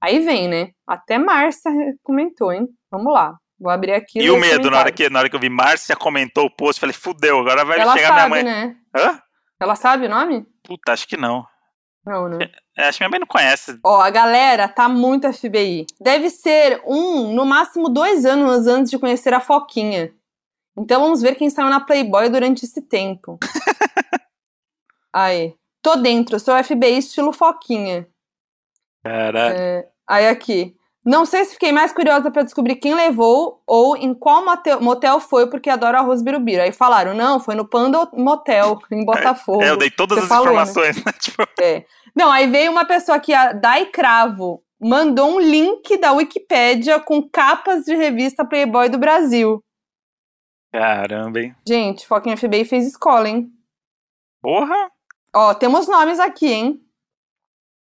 [0.00, 0.70] Aí vem, né?
[0.86, 1.70] Até Márcia
[2.02, 2.66] comentou, hein?
[2.90, 3.36] Vamos lá.
[3.60, 4.18] Vou abrir aqui.
[4.20, 6.80] e o medo, na hora, que, na hora que eu vi Márcia comentou o post,
[6.80, 8.42] falei, fudeu, agora vai Ela chegar minha sabe, mãe.
[8.42, 8.76] né?
[8.96, 9.20] Hã?
[9.60, 10.46] Ela sabe o nome?
[10.64, 11.44] Puta, acho que não.
[12.06, 12.50] Não, né?
[12.78, 13.78] É, acho que minha mãe não conhece.
[13.84, 15.84] Ó, a galera tá muito FBI.
[16.00, 20.10] Deve ser um, no máximo dois anos antes de conhecer a Foquinha.
[20.78, 23.38] Então vamos ver quem saiu na Playboy durante esse tempo.
[25.12, 25.54] Aí.
[25.82, 28.06] Tô dentro, sou FBI estilo Foquinha.
[29.02, 29.54] Caralho.
[29.56, 30.76] É, aí aqui.
[31.04, 34.44] Não sei se fiquei mais curiosa pra descobrir quem levou ou em qual
[34.80, 36.62] motel, foi, porque adoro arroz birubiru.
[36.62, 39.62] Aí falaram, não, foi no Panda Motel, em Botafogo.
[39.62, 40.62] É, eu dei todas Você as falou, né?
[40.62, 41.12] informações, né?
[41.18, 41.86] Tipo, É.
[42.14, 47.26] Não, aí veio uma pessoa aqui, a Dai Cravo, mandou um link da Wikipédia com
[47.26, 49.62] capas de revista Playboy do Brasil.
[50.72, 51.54] caramba, hein?
[51.66, 53.50] Gente, Foquinha FBI fez escola, hein?
[54.42, 54.90] Porra.
[55.34, 56.80] Ó, temos nomes aqui, hein?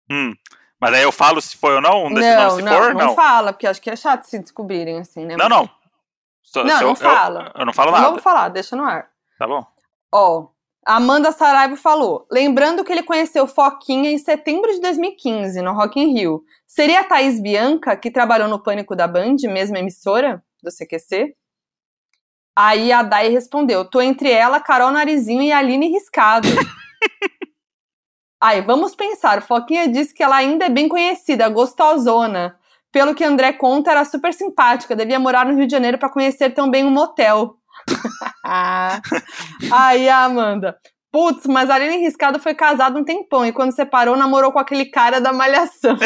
[0.09, 0.33] Hum.
[0.81, 2.05] Mas aí eu falo se foi ou não?
[2.05, 2.93] Um desses não, nomes se não, for?
[2.95, 3.15] não Não.
[3.15, 5.37] fala, porque acho que é chato se descobrirem, assim, né?
[5.37, 5.69] Não, não.
[6.41, 7.51] Só- Não, se eu- não eu- fala.
[7.55, 8.07] Eu, não falo Não nada.
[8.09, 9.07] vamos falar, deixa no ar.
[9.37, 9.63] Tá bom.
[10.13, 10.47] Ó,
[10.85, 16.13] Amanda Saraiva falou, lembrando que ele conheceu Foquinha em setembro de 2015, no Rock in
[16.13, 16.43] Rio.
[16.65, 21.35] Seria a Thaís Bianca, que trabalhou no Pânico da Band, mesma emissora do CQC?
[22.57, 26.47] Aí a Dai respondeu, tô entre ela, Carol Narizinho e Aline Riscado.
[28.41, 32.55] Aí, vamos pensar, Foquinha disse que ela ainda é bem conhecida, gostosona.
[32.91, 36.49] Pelo que André conta, era super simpática, devia morar no Rio de Janeiro para conhecer
[36.49, 37.55] tão bem um motel.
[39.71, 40.75] Aí a Amanda.
[41.11, 44.85] Putz, mas a Aline Riscado foi casada um tempão e quando separou, namorou com aquele
[44.85, 45.95] cara da malhação.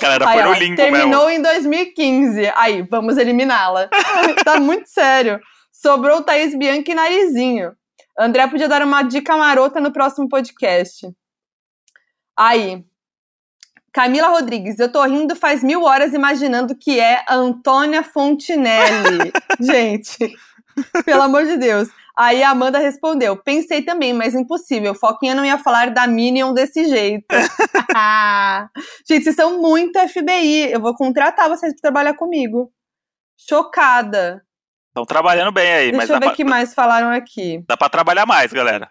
[0.00, 2.52] Galera, Aí foi no ela terminou em 2015.
[2.54, 3.90] Aí, vamos eliminá-la.
[4.44, 5.40] tá muito sério.
[5.72, 7.72] Sobrou Thaís Bianchi e Narizinho.
[8.18, 11.08] André podia dar uma dica marota no próximo podcast.
[12.36, 12.84] Aí.
[13.92, 19.32] Camila Rodrigues, eu tô rindo faz mil horas imaginando que é Antônia Fontinelli.
[19.58, 20.36] Gente,
[21.04, 21.88] pelo amor de Deus.
[22.16, 24.94] Aí a Amanda respondeu: pensei também, mas impossível.
[24.94, 27.26] Foquinha não ia falar da Minion desse jeito.
[29.08, 30.72] Gente, vocês são muito FBI.
[30.72, 32.72] Eu vou contratar vocês pra trabalhar comigo.
[33.36, 34.44] Chocada.
[35.02, 37.62] Estão trabalhando bem aí, mas Deixa eu ver o que mais falaram aqui.
[37.68, 38.88] dá pra trabalhar mais, galera.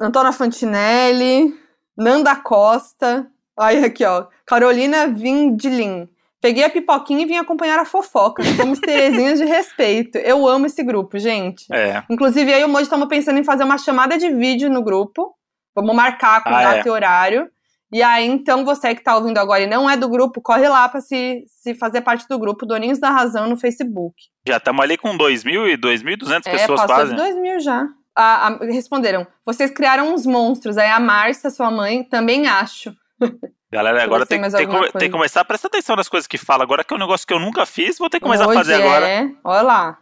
[0.00, 1.54] Antônia Fantinelli,
[1.96, 3.26] Nanda Costa.
[3.58, 4.26] Aí aqui, ó.
[4.46, 6.08] Carolina Vindilin.
[6.40, 8.42] Peguei a pipoquinha e vim acompanhar a fofoca.
[8.56, 10.18] Somos Terezinhas de respeito.
[10.18, 11.66] Eu amo esse grupo, gente.
[11.72, 12.02] É.
[12.10, 15.34] Inclusive, e o Moji estamos pensando em fazer uma chamada de vídeo no grupo.
[15.76, 16.82] Vamos marcar com Ah, data é.
[16.86, 17.48] e horário.
[17.92, 20.88] E aí, então, você que tá ouvindo agora e não é do grupo, corre lá
[20.88, 24.14] pra se, se fazer parte do grupo Doninhos da Razão no Facebook.
[24.48, 27.10] Já estamos ali com 2.000 e 2.200 É, pessoas passou quase.
[27.10, 27.86] de 2 mil já.
[28.16, 30.78] A- a- responderam, vocês criaram uns monstros.
[30.78, 32.94] Aí a Márcia, sua mãe, também acho.
[33.70, 34.50] Galera, agora tem que
[34.98, 36.62] tem que começar a prestar atenção nas coisas que fala.
[36.62, 38.58] Agora que é um negócio que eu nunca fiz, vou ter que começar a Hoje
[38.58, 39.08] fazer agora.
[39.08, 39.98] É, olha lá.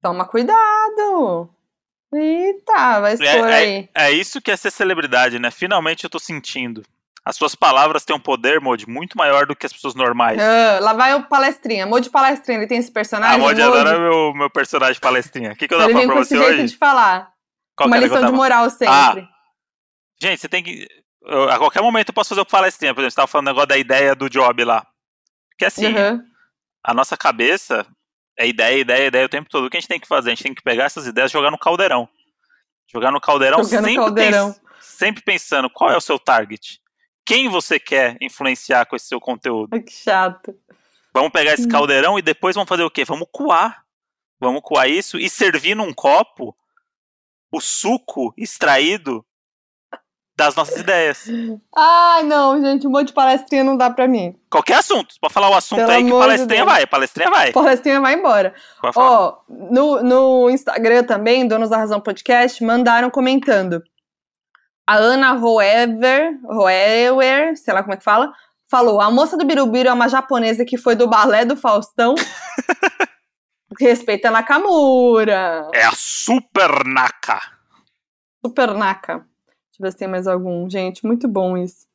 [0.00, 1.48] Toma cuidado.
[2.12, 3.88] Eita, vai expor É, aí.
[3.94, 5.50] é, é isso que é ser celebridade, né?
[5.50, 6.84] Finalmente eu tô sentindo.
[7.24, 10.38] As suas palavras têm um poder, Modi, muito maior do que as pessoas normais.
[10.38, 11.86] Ah, lá vai o palestrinha.
[11.86, 13.36] Mode palestrinha, ele tem esse personagem.
[13.36, 13.78] a Modi Modi?
[13.78, 15.52] adora meu, meu personagem palestrinha.
[15.52, 16.72] O que, que eu Ele vem pra com você esse jeito hoje?
[16.72, 17.32] de falar.
[17.76, 19.26] Qual uma lição de moral sempre.
[20.20, 20.86] Gente, você tem que.
[21.22, 22.94] eu- a qualquer momento eu posso fazer o palestrinha.
[22.94, 24.86] Por exemplo, você tava falando negócio da ideia do job lá.
[25.50, 26.22] Porque assim, Aham.
[26.84, 27.86] a nossa cabeça
[28.38, 29.64] é ideia, ideia, ideia o tempo todo.
[29.66, 30.30] O que a gente tem que fazer?
[30.30, 32.06] A gente tem que pegar essas ideias e jogar no caldeirão.
[32.92, 34.52] Jogar no caldeirão, Jogar no sempre, caldeirão.
[34.52, 36.80] pens- sempre pensando qual é o seu target.
[37.24, 39.70] Quem você quer influenciar com esse seu conteúdo?
[39.72, 40.54] Ai, que chato.
[41.12, 41.54] Vamos pegar Hum.
[41.54, 43.04] esse caldeirão e depois vamos fazer o quê?
[43.04, 43.82] Vamos coar.
[44.40, 46.54] Vamos coar isso e servir num copo
[47.52, 49.24] o suco extraído
[50.36, 51.26] das nossas ideias.
[51.76, 54.36] Ai, não, gente, um monte de palestrinha não dá pra mim.
[54.50, 55.14] Qualquer assunto.
[55.20, 56.72] Pode falar o assunto Pelo aí que de palestrinha Deus.
[56.72, 56.86] vai.
[56.88, 57.52] Palestrinha vai.
[57.52, 58.52] Palestrinha vai embora.
[58.96, 63.80] Ó, no, no Instagram também, Donos da Razão Podcast, mandaram comentando.
[64.86, 68.32] A Ana Roever, Roewer, sei lá como é que fala,
[68.70, 72.14] falou: a moça do Birubiru é uma japonesa que foi do balé do Faustão.
[73.80, 75.68] Respeita a Nakamura.
[75.74, 77.40] É a Super Naka.
[78.44, 79.18] Super Naka.
[79.18, 80.68] Deixa eu ver se tem mais algum.
[80.70, 81.86] Gente, muito bom isso.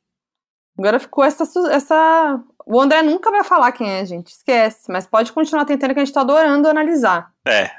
[0.78, 2.40] Agora ficou essa, essa.
[2.66, 4.28] O André nunca vai falar quem é, gente.
[4.32, 4.90] Esquece.
[4.90, 7.30] Mas pode continuar tentando que a gente tá adorando analisar.
[7.46, 7.70] É.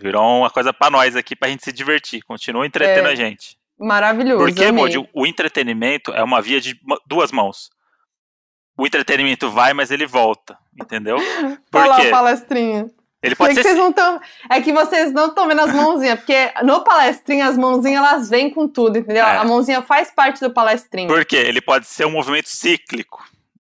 [0.00, 2.22] Virou uma coisa pra nós aqui pra gente se divertir.
[2.22, 3.12] Continua entretendo É.
[3.12, 3.58] a gente.
[3.80, 4.44] Maravilhoso.
[4.44, 4.70] Porque.
[4.70, 7.70] Modi, o entretenimento é uma via de duas mãos.
[8.76, 10.56] O entretenimento vai, mas ele volta.
[10.80, 11.16] Entendeu?
[11.70, 12.08] Por Fala, quê?
[12.10, 12.86] palestrinha.
[13.22, 14.18] Ele É pode que, ser vocês não tão,
[14.50, 18.48] é que vocês não estão vendo as mãozinhas, porque no palestrinha as mãozinhas elas vêm
[18.48, 19.22] com tudo, entendeu?
[19.26, 19.36] É.
[19.36, 21.06] A mãozinha faz parte do palestrinha.
[21.06, 21.36] Por quê?
[21.36, 23.22] Ele pode ser um movimento cíclico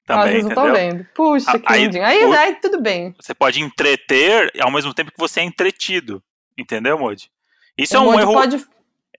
[0.06, 1.06] também, vocês não estão vendo.
[1.14, 2.02] Puxa, Ah, que aí- lindinho.
[2.06, 3.14] Aí, o- aí tudo bem.
[3.20, 6.22] Você pode entreter ao mesmo tempo que você é entretido.
[6.56, 7.30] Entendeu, Modi?
[7.76, 8.66] Isso é O um Modi erro, pode.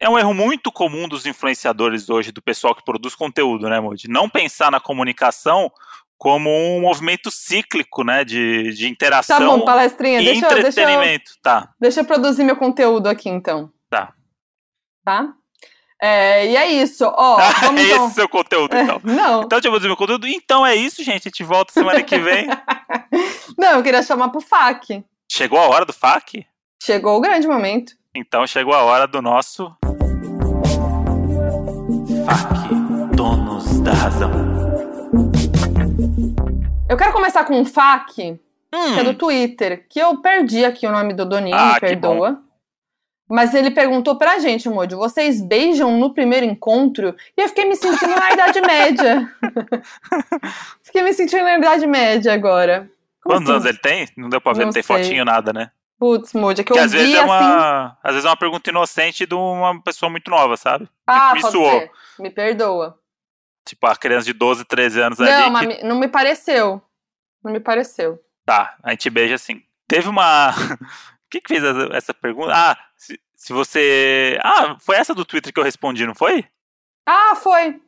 [0.04, 4.08] É um erro muito comum dos influenciadores hoje, do pessoal que produz conteúdo, né, Modi?
[4.10, 5.72] Não pensar na comunicação
[6.18, 10.22] como um movimento cíclico, né, de, de Tá interação bom, palestrinha.
[10.22, 11.32] e Deixa, eu- deixa, entretenimento.
[11.41, 11.70] Tá.
[11.80, 13.70] deixa eu produzir meu conteúdo aqui, então.
[13.89, 14.14] Tá.
[15.04, 15.34] Tá?
[16.01, 17.06] É, e é isso.
[17.06, 18.06] Ó, vamos é então.
[18.06, 18.99] esse o seu conteúdo, então.
[19.04, 20.28] Não, Então, deixa eu produzir meu conteúdo.
[20.28, 21.28] Então é isso, gente.
[21.28, 22.47] A gente volta semana que vem.
[23.58, 25.04] não, eu queria chamar pro FAQ.
[25.32, 26.45] Chegou a hora do FAQ?
[26.82, 27.93] Chegou o grande momento.
[28.16, 29.74] Então chegou a hora do nosso.
[32.26, 34.32] FAQ, donos da razão.
[36.89, 38.39] Eu quero começar com um FAQ, que
[38.71, 42.39] é Hum, do Twitter, que eu perdi aqui o nome do Doninho, Ah, perdoa.
[43.30, 47.15] Mas ele perguntou pra gente, Moody, vocês beijam no primeiro encontro?
[47.38, 49.30] E eu fiquei me sentindo na Idade Média.
[50.84, 52.89] fiquei me sentindo na Idade Média agora.
[53.24, 53.51] Como quantos assim?
[53.53, 54.07] anos ele tem?
[54.17, 54.97] Não deu pra ver, Não não tem sei.
[54.97, 55.71] fotinho, nada, né?
[56.04, 57.26] Putz, Moody, é que Que eu às vezes é assim...
[57.30, 57.97] uma.
[58.04, 60.89] Às vezes é uma pergunta inocente de uma pessoa muito nova, sabe?
[61.08, 61.72] Ah, me pode suou.
[61.80, 61.91] ser.
[62.20, 62.99] Me perdoa.
[63.66, 65.49] Tipo, a criança de 12, 13 anos Não, ali.
[65.49, 65.68] mas que...
[65.68, 66.82] me- não me pareceu.
[67.41, 68.22] Não me pareceu.
[68.45, 69.64] Tá, a gente beija assim.
[69.88, 70.51] Teve uma.
[71.32, 72.51] Quem que fez essa, essa pergunta?
[72.54, 74.38] Ah, se, se você.
[74.43, 76.45] Ah, foi essa do Twitter que eu respondi, não foi?
[77.08, 77.82] Ah, foi.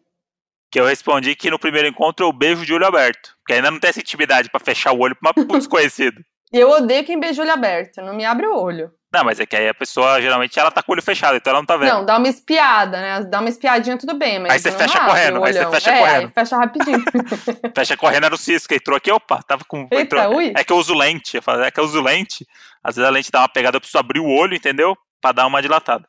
[0.72, 3.36] Que eu respondi que no primeiro encontro eu beijo de olho aberto.
[3.39, 6.24] Porque ainda não tem essa intimidade pra fechar o olho pra uma desconhecido.
[6.54, 8.02] E eu odeio quem beija olho aberto.
[8.02, 8.91] Não me abre o olho.
[9.14, 11.52] Não, mas é que aí a pessoa geralmente ela tá com o olho fechado, então
[11.52, 11.89] ela não tá vendo.
[11.89, 13.24] Não, dá uma espiada, né?
[13.24, 16.00] Dá uma espiadinha, tudo bem, mas Aí você fecha correndo, o aí você fecha é,
[16.00, 16.26] correndo.
[16.28, 17.04] Aí fecha rapidinho.
[17.74, 19.88] Fecha correndo era o Cisco, entrou aqui, opa, tava com.
[19.89, 20.54] Eita, entrou- ui.
[20.56, 22.46] É que eu uso lente, eu falo, é que eu uso lente.
[22.84, 24.98] Às vezes a lente dá uma pegada, eu preciso abrir o olho, entendeu?
[25.22, 26.06] Pra dar uma dilatada.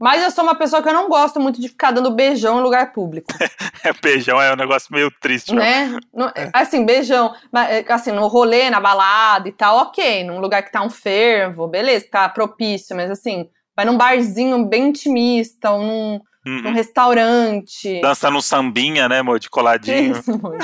[0.00, 2.62] Mas eu sou uma pessoa que eu não gosto muito de ficar dando beijão em
[2.62, 3.28] lugar público,
[3.84, 5.54] É, beijão é um negócio meio triste.
[5.54, 5.96] né?
[6.12, 6.50] Não- É.
[6.54, 10.24] Assim, beijão, é, assim, no rolê, na balada e tal, ok.
[10.24, 14.88] Num lugar que tá um fervo, beleza, tá propício, mas assim, vai num barzinho bem
[14.88, 16.62] intimista, ou num, Uhum.
[16.62, 18.00] num restaurante.
[18.00, 19.38] Dança no sambinha, né, amor?
[19.38, 20.16] De Que coladinho.
[20.16, 20.56] isso, amor?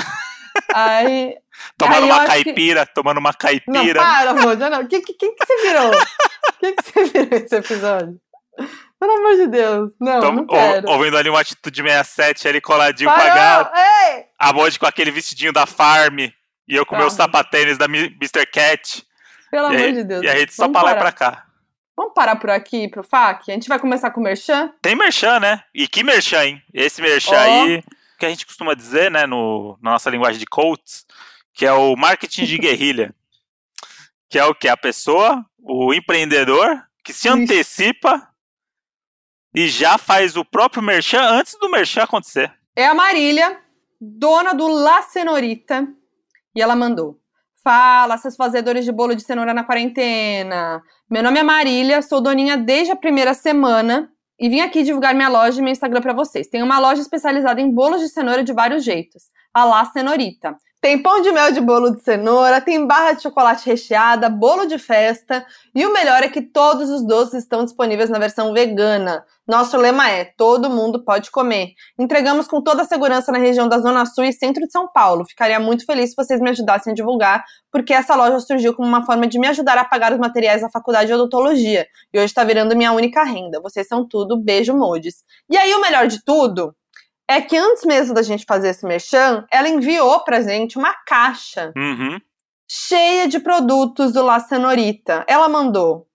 [0.73, 1.35] Aí.
[1.77, 3.99] Tomando Aí uma acho que- caipira, tomando uma Não, caipira.
[3.99, 4.87] para, amor, já não.
[4.87, 5.91] Que, que, quem que você virou?
[6.59, 8.19] Quem que você virou esse episódio?
[8.99, 9.93] Pelo amor de Deus.
[9.99, 10.89] Não, Tom- não ou- quero.
[10.89, 13.71] ouvindo ali uma atitude 67 ali coladinho com a Parou!
[13.75, 14.25] Ei!
[14.39, 16.19] A com aquele vestidinho da Farm.
[16.19, 16.33] E
[16.75, 16.99] eu com Ah.
[16.99, 18.45] meus sapatênis da Mr.
[18.51, 19.05] Cat.
[19.51, 20.23] Pelo amor aí- de Deus.
[20.23, 21.45] e a gente só pra lá e pra cá.
[21.95, 23.51] Vamos parar por aqui pro FAQ?
[23.51, 24.71] A gente vai começar com o Merchan?
[24.81, 25.63] Tem merchan, né?
[25.73, 26.63] E que merchan, hein?
[26.73, 27.39] Esse merchan Ó.
[27.39, 27.83] aí,
[28.19, 31.05] que a gente costuma dizer, né, no, na nossa linguagem de coaches,
[31.53, 33.13] que é o marketing de guerrilha.
[34.29, 34.67] que é o que?
[34.67, 37.29] A pessoa, o empreendedor, que se Ixi.
[37.29, 38.27] antecipa
[39.57, 42.53] e já faz o próprio merchan antes do merchan acontecer.
[42.75, 43.57] É a Marília,
[43.99, 45.87] dona do La Senorita,
[46.55, 47.19] e ela mandou.
[47.63, 50.83] Fala, seus fazedores de bolo de cenoura na quarentena.
[51.09, 55.27] Meu nome é Marília, sou doninha desde a primeira semana e vim aqui divulgar minha
[55.27, 56.45] loja e meu Instagram para vocês.
[56.45, 60.55] Tenho uma loja especializada em bolos de cenoura de vários jeitos, a La Cenorita.
[60.79, 64.77] Tem pão de mel de bolo de cenoura, tem barra de chocolate recheada, bolo de
[64.77, 65.43] festa
[65.73, 69.25] e o melhor é que todos os doces estão disponíveis na versão vegana.
[69.47, 71.69] Nosso lema é: todo mundo pode comer.
[71.97, 75.25] Entregamos com toda a segurança na região da Zona Sul e centro de São Paulo.
[75.25, 79.03] Ficaria muito feliz se vocês me ajudassem a divulgar, porque essa loja surgiu como uma
[79.03, 82.43] forma de me ajudar a pagar os materiais da faculdade de odontologia e hoje está
[82.43, 83.59] virando minha única renda.
[83.61, 85.23] Vocês são tudo, beijo, modes.
[85.49, 86.75] E aí, o melhor de tudo
[87.27, 91.73] é que antes mesmo da gente fazer esse merchan, ela enviou pra gente uma caixa
[91.75, 92.19] Uhum.
[92.69, 95.23] cheia de produtos do La Cenorita.
[95.27, 96.07] Ela mandou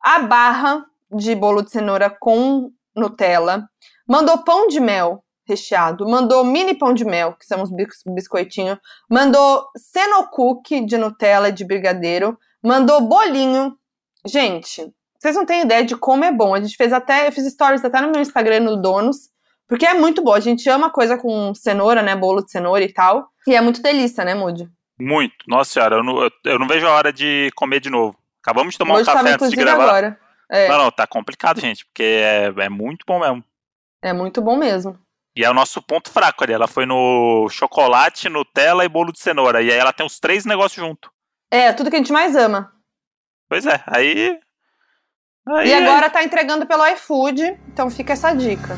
[0.00, 3.68] a barra de bolo de cenoura com Nutella,
[4.06, 8.78] mandou pão de mel recheado, mandou mini pão de mel, que são bis- biscoitinhos,
[9.10, 13.74] mandou cenocook de Nutella e de brigadeiro, mandou bolinho.
[14.26, 16.54] Gente, vocês não têm ideia de como é bom.
[16.54, 19.30] A gente fez até, eu fiz stories até no meu Instagram no Donos,
[19.68, 20.32] porque é muito bom.
[20.32, 23.28] A gente ama coisa com cenoura, né, bolo de cenoura e tal.
[23.46, 24.68] E é muito delícia, né, Moody?
[25.00, 25.34] Muito.
[25.46, 28.16] Nossa senhora, eu não, eu- eu não vejo a hora de comer de novo.
[28.42, 29.84] Acabamos de tomar Hoje um café antes de gravar.
[29.84, 30.18] agora.
[30.50, 33.44] É, Não, não, tá complicado, gente, porque é, é muito bom mesmo.
[34.02, 34.98] é muito bom mesmo.
[35.36, 36.52] E é o nosso ponto fraco ali.
[36.52, 39.62] Ela foi no chocolate, Nutella e bolo de cenoura.
[39.62, 41.10] E aí ela tem os três negócios junto.
[41.50, 42.72] É, tudo que a gente mais ama.
[43.48, 44.36] Pois é, aí.
[45.48, 48.76] aí E agora tá entregando pelo iFood, então fica essa dica.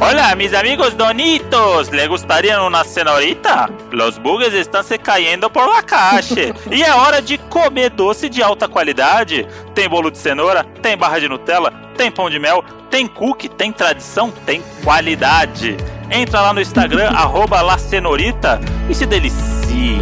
[0.00, 1.90] Hola, mis amigos donitos.
[1.90, 3.68] ¿Le gustaría una cenorita?
[3.90, 6.54] Los bugs estão se caindo por la calle.
[6.70, 9.44] e é hora de comer doce de alta qualidade.
[9.74, 13.72] Tem bolo de cenoura, tem barra de Nutella, tem pão de mel, tem cookie, tem
[13.72, 15.76] tradição, tem qualidade.
[16.12, 19.98] Entra lá no Instagram, arroba La Cenorita e se delicie.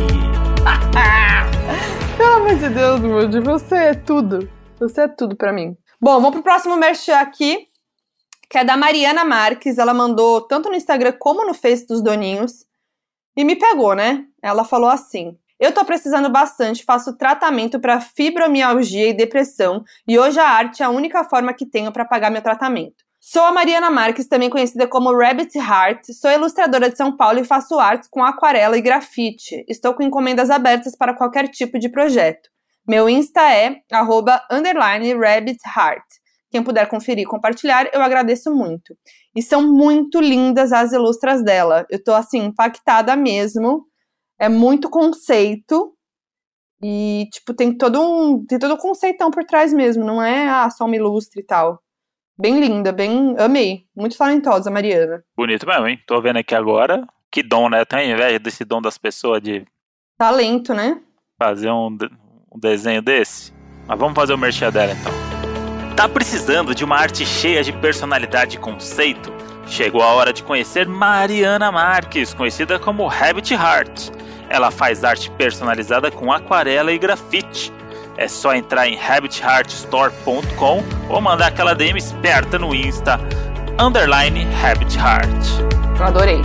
[2.19, 4.47] Pelo amor de Deus, Moody, você é tudo.
[4.79, 5.75] Você é tudo pra mim.
[5.99, 7.67] Bom, vamos pro próximo merchan aqui,
[8.49, 9.79] que é da Mariana Marques.
[9.79, 12.65] Ela mandou tanto no Instagram como no Face dos Doninhos.
[13.37, 14.25] E me pegou, né?
[14.43, 20.41] Ela falou assim: Eu tô precisando bastante, faço tratamento para fibromialgia e depressão, e hoje
[20.41, 23.05] a arte é a única forma que tenho para pagar meu tratamento.
[23.29, 26.13] Sou a Mariana Marques, também conhecida como Rabbit Heart.
[26.13, 29.65] Sou ilustradora de São Paulo e faço artes com aquarela e grafite.
[29.69, 32.49] Estou com encomendas abertas para qualquer tipo de projeto.
[32.87, 36.05] Meu Insta é arroba, underline Rabbit Heart.
[36.51, 38.97] Quem puder conferir e compartilhar, eu agradeço muito.
[39.35, 41.87] E são muito lindas as ilustras dela.
[41.91, 43.85] Eu tô assim, impactada mesmo.
[44.39, 45.93] É muito conceito.
[46.83, 48.45] E, tipo, tem todo um.
[48.47, 50.05] Tem todo um conceitão por trás mesmo.
[50.05, 51.81] Não é ah, só uma ilustre e tal.
[52.39, 53.35] Bem linda, bem.
[53.39, 53.87] Amei.
[53.95, 55.25] Muito talentosa, Mariana.
[55.37, 55.99] Bonito mesmo, hein?
[56.07, 57.07] Tô vendo aqui agora.
[57.33, 57.81] Que dom, né?
[57.81, 59.67] Eu tenho inveja desse dom das pessoas de
[60.19, 61.03] Talento, né?
[61.39, 61.97] fazer um,
[62.51, 63.53] um desenho desse?
[63.87, 65.26] Mas vamos fazer o merchan dela então.
[65.97, 69.33] Tá precisando de uma arte cheia de personalidade e conceito?
[69.67, 74.11] Chegou a hora de conhecer Mariana Marques, conhecida como Rabbit Heart.
[74.51, 77.73] Ela faz arte personalizada com aquarela e grafite.
[78.19, 83.19] É só entrar em habitheartstore.com ou mandar aquela DM esperta no Insta
[83.81, 85.99] underline Rabbit Heart.
[85.99, 86.43] Eu adorei.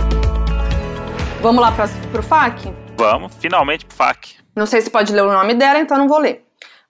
[1.42, 2.72] Vamos lá pra, pro FAQ?
[2.96, 4.30] Vamos, finalmente pro FAQ.
[4.56, 6.42] Não sei se pode ler o nome dela, então não vou ler.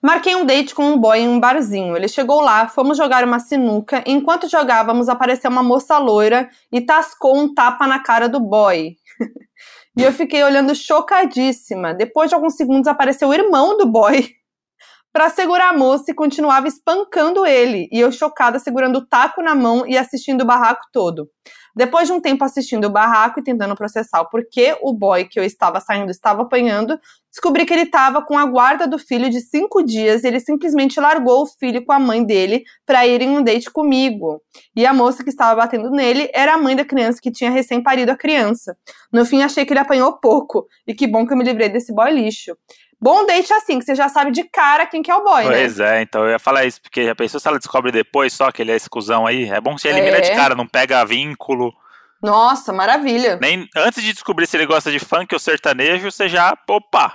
[0.03, 1.95] Marquei um date com um boy em um barzinho.
[1.95, 4.03] Ele chegou lá, fomos jogar uma sinuca.
[4.05, 8.97] Enquanto jogávamos, apareceu uma moça loira e tascou um tapa na cara do boy.
[9.97, 11.93] e eu fiquei olhando chocadíssima.
[11.93, 14.29] Depois de alguns segundos, apareceu o irmão do boy
[15.13, 17.87] para segurar a moça e continuava espancando ele.
[17.89, 21.29] E eu chocada, segurando o taco na mão e assistindo o barraco todo.
[21.75, 25.39] Depois de um tempo assistindo o barraco e tentando processar o porquê o boy que
[25.39, 26.99] eu estava saindo estava apanhando,
[27.31, 30.99] descobri que ele estava com a guarda do filho de cinco dias e ele simplesmente
[30.99, 34.39] largou o filho com a mãe dele para ir em um date comigo.
[34.75, 37.81] E a moça que estava batendo nele era a mãe da criança que tinha recém
[37.81, 38.77] parido a criança.
[39.11, 40.67] No fim, achei que ele apanhou pouco.
[40.87, 42.55] E que bom que eu me livrei desse boy lixo.
[43.03, 45.49] Bom date assim, que você já sabe de cara quem que é o boy, né?
[45.57, 48.49] Pois é, então eu ia falar isso, porque já pensou se ela descobre depois só
[48.49, 49.43] que ele é esse cuzão aí?
[49.49, 50.21] É bom que você elimina É.
[50.21, 51.73] de cara, não pega vínculo.
[52.21, 53.37] Nossa, maravilha.
[53.41, 57.13] Nem antes de descobrir se ele gosta de funk ou sertanejo, você já, opa,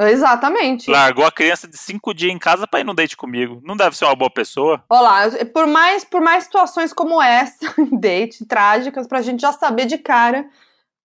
[0.00, 0.90] Exatamente.
[0.90, 3.60] largou a criança de cinco dias em casa pra ir no date comigo.
[3.62, 4.82] Não deve ser uma boa pessoa.
[4.90, 5.20] Olá,
[5.54, 7.58] por mais, por mais situações como essa,
[8.00, 10.44] date, trágicas, pra gente já saber de cara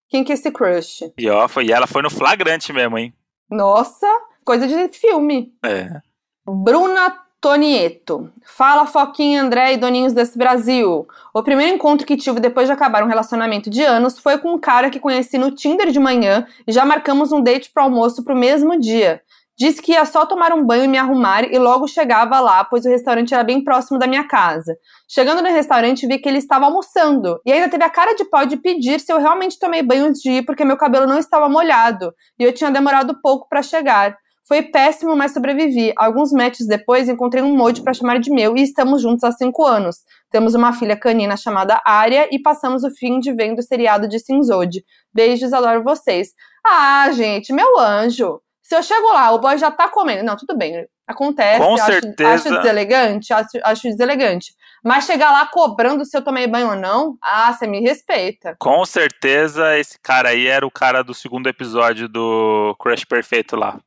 [0.08, 1.04] quem que é esse crush.
[1.18, 3.14] E ó, foi, e ela foi no flagrante mesmo, hein?
[3.50, 4.06] Nossa,
[4.44, 5.52] coisa de filme.
[5.64, 6.00] É.
[6.46, 8.32] Bruna Tonieto.
[8.44, 11.06] Fala, Foquinha, André e Doninhos desse Brasil.
[11.32, 14.58] O primeiro encontro que tive depois de acabar um relacionamento de anos foi com um
[14.58, 18.34] cara que conheci no Tinder de manhã e já marcamos um date pro almoço pro
[18.34, 19.22] mesmo dia.
[19.58, 22.84] Disse que ia só tomar um banho e me arrumar e logo chegava lá, pois
[22.84, 24.76] o restaurante era bem próximo da minha casa.
[25.08, 28.46] Chegando no restaurante, vi que ele estava almoçando e ainda teve a cara de pau
[28.46, 31.48] de pedir se eu realmente tomei banho antes de ir porque meu cabelo não estava
[31.48, 34.16] molhado e eu tinha demorado pouco para chegar.
[34.46, 35.92] Foi péssimo, mas sobrevivi.
[35.96, 39.66] Alguns matches depois, encontrei um molde para chamar de meu e estamos juntos há cinco
[39.66, 39.96] anos.
[40.30, 44.18] Temos uma filha canina chamada Arya e passamos o fim de vendo o seriado de
[44.20, 44.84] Sinzode.
[45.12, 46.28] Beijos, adoro vocês.
[46.64, 48.40] Ah, gente, meu anjo.
[48.68, 50.22] Se eu chego lá, o boy já tá comendo.
[50.22, 50.86] Não, tudo bem.
[51.06, 51.58] Acontece.
[51.58, 52.30] Com acho, certeza.
[52.34, 54.52] Acho deselegante, acho, acho deselegante.
[54.84, 58.54] Mas chegar lá cobrando se eu tomei banho ou não, ah, você me respeita.
[58.58, 63.80] Com certeza esse cara aí era o cara do segundo episódio do Crush Perfeito lá.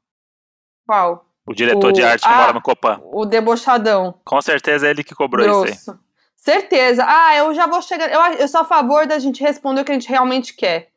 [0.88, 1.28] Qual?
[1.46, 3.00] O diretor O- de arte que ah, mora no Copan.
[3.04, 4.20] O debochadão.
[4.26, 5.72] Com certeza é ele que cobrou isso aí.
[5.74, 6.00] Grosso.
[6.36, 7.06] Certeza.
[7.08, 8.12] Ah, eu já vou chegar.
[8.12, 10.90] Eu, eu sou a favor da gente responder o que a gente realmente quer.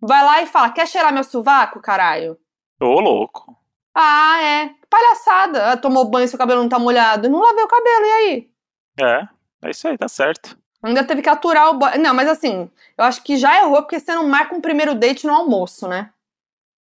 [0.00, 2.36] Vai lá e fala: quer cheirar meu sovaco, caralho?
[2.80, 3.56] Ô, louco.
[3.94, 4.74] Ah, é.
[4.88, 5.72] Palhaçada.
[5.72, 7.28] Ah, tomou banho, seu cabelo não tá molhado.
[7.28, 8.50] Não lavei o cabelo, e aí?
[8.98, 9.28] É,
[9.66, 10.58] é isso aí, tá certo.
[10.82, 11.98] Ainda teve que aturar o boy.
[11.98, 15.26] Não, mas assim, eu acho que já errou porque você não marca um primeiro date
[15.26, 16.10] no almoço, né?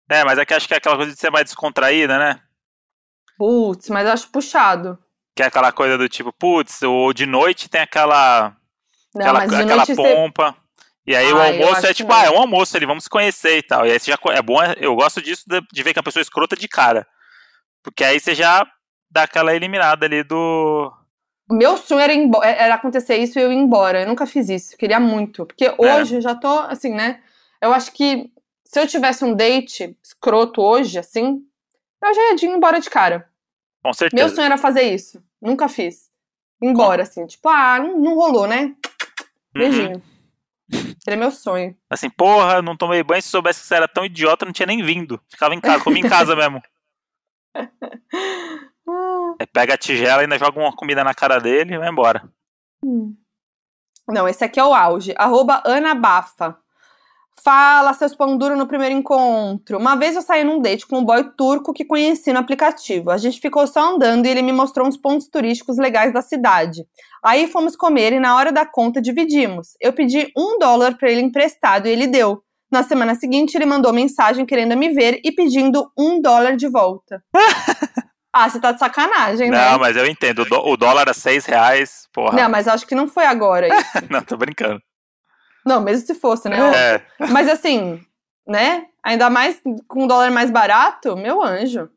[0.09, 2.39] É, mas é que acho que é aquela coisa de ser mais descontraída, né?
[3.37, 4.97] Putz, mas eu acho puxado.
[5.35, 8.55] Que é aquela coisa do tipo, putz, o de noite tem aquela,
[9.13, 10.13] Não, aquela, mas de aquela noite você.
[11.07, 12.17] E aí o Ah, eu almoço é que tipo, não.
[12.19, 13.87] ah, é um almoço ali, vamos se conhecer e tal.
[13.87, 16.23] E aí você já é bom, eu gosto disso de, ver que a pessoa é
[16.23, 17.07] escrota de cara.
[17.81, 18.67] Porque aí você já
[19.09, 20.91] dá aquela eliminada ali do.
[21.49, 24.01] O meu sonho era, embo- era acontecer isso e eu ir embora.
[24.01, 24.75] Eu nunca fiz isso.
[24.75, 25.45] Queria muito.
[25.45, 27.21] Porque hoje eu já tô, assim, né?
[27.61, 28.29] Eu acho que
[28.65, 31.41] se eu tivesse um date escroto hoje, assim,
[32.03, 33.29] eu já ia embora de cara.
[33.81, 34.35] Com Meu certeza.
[34.35, 35.23] sonho era fazer isso.
[35.41, 36.09] Nunca fiz.
[36.61, 37.25] Embora, assim.
[37.25, 38.75] Tipo, ah, não, não rolou, né?
[39.55, 40.01] Uhum.
[40.99, 41.75] Seria meu sonho.
[41.89, 43.21] Assim, porra, não tomei banho.
[43.21, 45.21] Se soubesse que você era tão idiota, não tinha nem vindo.
[45.29, 46.61] Ficava em casa, comia em casa mesmo.
[49.39, 52.29] Aí pega a tigela e ainda joga uma comida na cara dele e vai embora.
[52.83, 53.15] hum.
[54.07, 55.13] Não, esse aqui é o auge.
[55.17, 56.57] Arroba Ana Bafa.
[57.43, 59.77] Fala, seus pão duro no primeiro encontro.
[59.77, 63.11] Uma vez eu saí num date com um boy turco que conheci no aplicativo.
[63.11, 66.83] A gente ficou só andando e ele me mostrou uns pontos turísticos legais da cidade.
[67.23, 69.69] Aí fomos comer e na hora da conta dividimos.
[69.79, 72.41] Eu pedi um dólar pra ele emprestado e ele deu.
[72.69, 77.23] Na semana seguinte, ele mandou mensagem querendo me ver e pedindo um dólar de volta.
[78.33, 79.71] ah, você tá de sacanagem, né?
[79.71, 80.41] Não, mas eu entendo.
[80.41, 82.35] O, dó- o dólar a seis reais, porra.
[82.41, 83.91] Não, mas acho que não foi agora isso.
[84.11, 84.81] Não, tô brincando.
[85.67, 86.57] Não, mesmo se fosse, né?
[86.75, 88.01] É, Mas assim,
[88.47, 88.85] né?
[89.03, 91.89] Ainda mais com um dólar mais barato, meu anjo.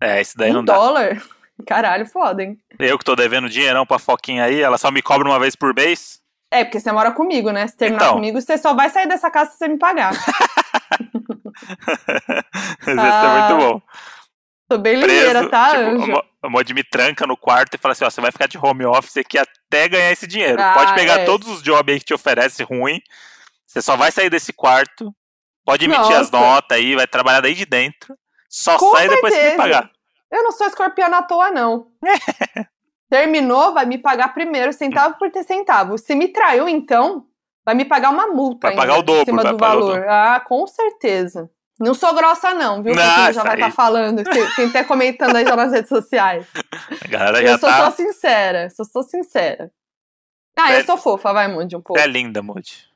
[0.00, 0.74] é, isso daí um não dá.
[0.74, 1.22] dólar?
[1.66, 2.58] Caralho, foda, hein?
[2.78, 5.72] Eu que tô devendo dinheirão pra Foquinha aí, ela só me cobra uma vez por
[5.74, 6.20] mês.
[6.50, 7.66] É, porque você mora comigo, né?
[7.66, 8.14] Se terminar Então.
[8.14, 10.12] comigo, você só vai sair dessa casa se você me pagar.
[12.80, 13.82] Isso é Ah, muito bom.
[14.72, 17.92] Tô bem ligeira, tá, tipo, a Mo- a Mod me tranca no quarto e fala
[17.92, 20.60] assim, ó, você vai ficar de home office aqui até ganhar esse dinheiro.
[20.60, 21.24] Ah, pode pegar é.
[21.24, 23.00] todos os jobs aí que te oferece ruim,
[23.66, 25.14] você só vai sair desse quarto,
[25.64, 26.38] pode emitir as Nossa.
[26.46, 28.16] notas aí, vai trabalhar daí de dentro,
[28.48, 29.56] só Com sai depois que me certeza.
[29.62, 29.90] pagar.
[30.30, 31.88] Eu não sou escorpiana à toa, não.
[33.10, 35.98] Terminou, vai me pagar primeiro, centavo por ter centavo.
[35.98, 37.26] Se me traiu, então,
[37.64, 38.68] vai me pagar uma multa.
[38.68, 40.02] Vai pagar o dobro, Em cima do valor.
[40.08, 41.50] Ah, com certeza.
[41.82, 42.94] Não sou grossa, não, viu?
[42.94, 44.22] Já vai estar falando.
[44.54, 46.46] Quem, tá comentando aí já nas redes sociais.
[47.04, 47.78] A galera já Eu sou tá...
[47.78, 48.70] só sincera.
[48.70, 49.70] Sou só sincera.
[50.56, 52.00] Ah, É- eu sou fofa, vai, Mude, um pouco.
[52.00, 52.86] É linda, Mod.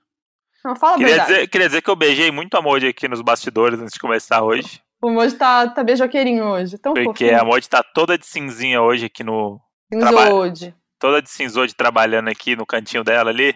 [0.65, 3.79] Não, fala Queria dizer, queria dizer que eu beijei muito a Mod aqui nos bastidores
[3.81, 4.81] antes de começar hoje.
[5.03, 6.79] O Mude tá, tá beijoqueirinho hoje.
[6.79, 9.61] Tão Porque a Mod tá toda de cinzinha hoje aqui no.
[9.93, 10.75] fofinho.
[10.99, 13.55] Toda de cinzode trabalhando aqui no cantinho dela ali.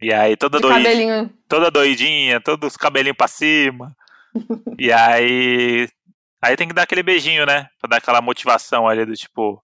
[0.00, 0.84] E aí, toda De doidinha.
[0.84, 1.30] cabelinho.
[1.48, 3.96] toda doidinha, todos os cabelinhos pra cima.
[4.78, 5.88] e aí.
[6.42, 7.68] Aí tem que dar aquele beijinho, né?
[7.80, 9.62] Pra dar aquela motivação ali do tipo.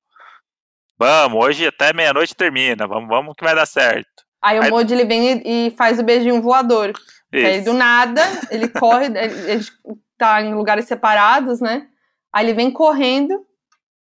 [0.98, 2.86] Vamos, hoje até meia-noite termina.
[2.86, 4.08] Vamos, vamos que vai dar certo.
[4.42, 6.92] Aí o Aí- Mude ele vem e, e faz o beijinho voador.
[7.32, 7.64] Aí Isso.
[7.64, 8.20] do nada,
[8.50, 9.64] ele corre, ele, ele
[10.18, 11.86] tá em lugares separados, né?
[12.32, 13.44] Aí ele vem correndo,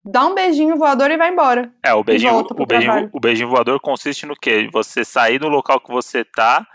[0.03, 1.71] dá um beijinho voador e vai embora.
[1.83, 4.69] É, o beijinho, o, beijinho, o beijinho voador consiste no quê?
[4.71, 6.65] Você sair do local que você tá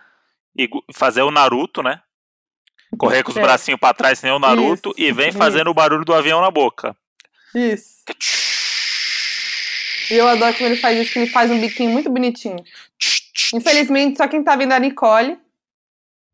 [0.56, 2.00] e fazer o Naruto, né?
[2.96, 3.40] Correr com os É.
[3.42, 5.38] bracinhos pra trás, nem o Naruto, Isso, e vem isso.
[5.38, 6.94] fazendo o barulho do avião na boca.
[7.54, 8.02] Isso.
[10.10, 12.62] E eu adoro como ele faz isso, que ele faz um biquinho muito bonitinho.
[13.54, 15.38] Infelizmente, só quem tá vendo é a Nicole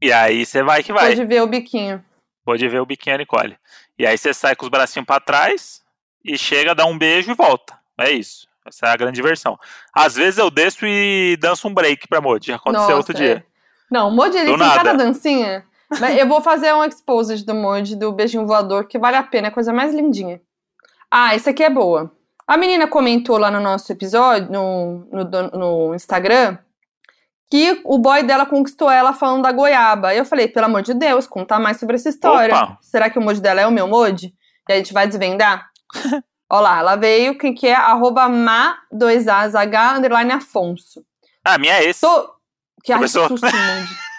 [0.03, 1.09] E aí você vai que vai.
[1.09, 2.05] pode ver o biquinho.
[2.45, 3.57] Pode ver o biquinho a Nicole.
[3.99, 5.83] E aí você sai com os bracinhos pra trás
[6.25, 7.79] e chega, dá um beijo e volta.
[7.99, 8.49] É isso.
[8.67, 9.59] Essa é a grande diversão.
[9.93, 12.49] Às vezes eu desço e danço um break pra Modi.
[12.49, 13.45] Já aconteceu Nossa, outro dia.
[13.47, 13.51] é.
[13.91, 14.75] Não, o Moji, ele Do tem nada.
[14.85, 15.65] cada dancinha.
[15.99, 19.49] Mas eu vou fazer um exposed do Moji, do beijinho voador, que vale a pena,
[19.49, 20.41] é a coisa mais lindinha.
[21.11, 22.13] Ah, essa aqui é boa.
[22.47, 26.59] A menina comentou lá no nosso episódio, no, no, no Instagram,
[27.51, 30.15] que o boy dela conquistou ela falando da goiaba.
[30.15, 32.55] Eu falei, pelo amor de Deus, conta mais sobre essa história.
[32.55, 32.79] Opa.
[32.81, 34.33] Será que o Moji dela é o meu Moji?
[34.69, 35.69] E a gente vai desvendar?
[36.53, 37.75] Olha lá, ela veio, quem que é?
[37.75, 41.05] Arroba ma2azh underline Afonso.
[41.45, 42.01] Ah, minha é esse.
[42.01, 42.35] Tô...
[42.83, 43.29] Que ai, que Começou.
[43.29, 44.10] susto, Moji.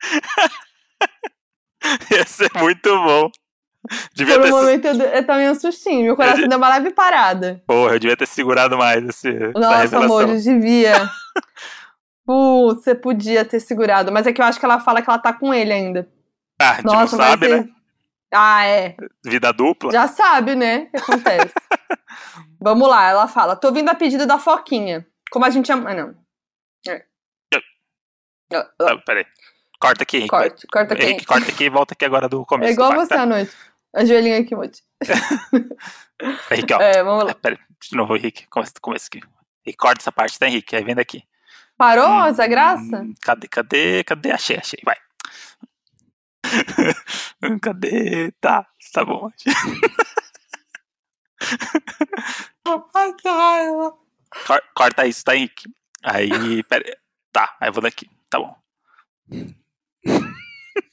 [2.12, 3.30] Ia ser muito bom.
[4.14, 6.04] Devia Por um momento eu, eu tomei um sustinho.
[6.04, 7.62] Meu coração deu uma leve parada.
[7.66, 10.92] Porra, eu devia ter segurado mais esse, Nossa, amor, eu devia.
[12.26, 14.12] Putz, você podia ter segurado.
[14.12, 16.08] Mas é que eu acho que ela fala que ela tá com ele ainda.
[16.60, 17.60] Ah, a gente Nossa, não sabe, ser...
[17.60, 17.68] né?
[18.32, 18.96] Ah, é.
[19.24, 19.90] Vida dupla.
[19.90, 20.82] Já sabe, né?
[20.82, 21.54] O que acontece.
[22.60, 23.56] Vamos lá, ela fala.
[23.56, 25.06] Tô vindo a pedido da Foquinha.
[25.30, 25.90] Como a gente chama.
[25.90, 26.14] Ah, não.
[26.86, 27.04] É.
[28.52, 29.24] Ah, peraí.
[29.80, 30.30] Corta aqui, Henrique.
[30.30, 31.02] Corte, corta aqui.
[31.04, 32.70] Henrique, corta aqui e volta aqui agora do começo.
[32.70, 33.52] É igual você à noite.
[33.94, 34.82] Ajoelhinho aqui, Mote.
[34.98, 35.06] tá?
[36.54, 36.80] Henrique, ó.
[36.80, 37.30] É, vamos lá.
[37.30, 38.46] Ah, Peraí, de novo, Henrique.
[38.48, 39.20] Começa do começo aqui.
[39.66, 40.76] E corta essa parte, tá, Henrique?
[40.76, 41.24] Aí vem daqui.
[41.78, 42.98] Parou Hum, essa graça?
[43.00, 44.30] hum, Cadê, cadê, cadê?
[44.32, 44.78] Achei, achei.
[44.84, 44.96] Vai.
[47.62, 48.32] cadê?
[48.40, 49.30] Tá, tá bom.
[52.94, 53.94] Ai, que raiva.
[54.46, 55.68] Cor- Corta isso, tá, Henrique?
[56.04, 56.94] Aí, peraí.
[57.32, 58.08] Tá, aí eu vou daqui.
[58.28, 58.54] Tá bom.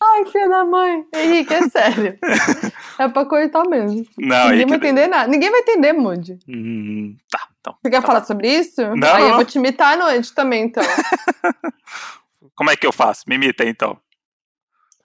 [0.01, 1.05] Ai, filha da mãe.
[1.15, 2.17] Henrique, é sério.
[2.99, 4.05] é pra cortar mesmo.
[4.17, 4.73] Não, Ninguém vai Henrique.
[4.75, 5.27] entender nada.
[5.27, 6.39] Ninguém vai entender, Moody.
[6.47, 7.75] Hum, tá, então.
[7.81, 8.81] Você quer Tá falar sobre isso?
[8.95, 9.35] Não, Aí eu não.
[9.35, 10.83] vou te imitar à noite também, então.
[12.55, 13.23] Como é que eu faço?
[13.27, 13.99] Me imita, então.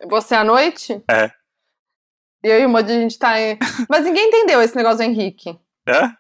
[0.09, 1.03] Você à noite?
[1.11, 1.31] É.
[2.43, 3.57] Eu e o Moody, a gente tá em...
[3.89, 5.57] Mas ninguém entendeu esse negócio do Henrique.
[5.87, 6.17] Hã?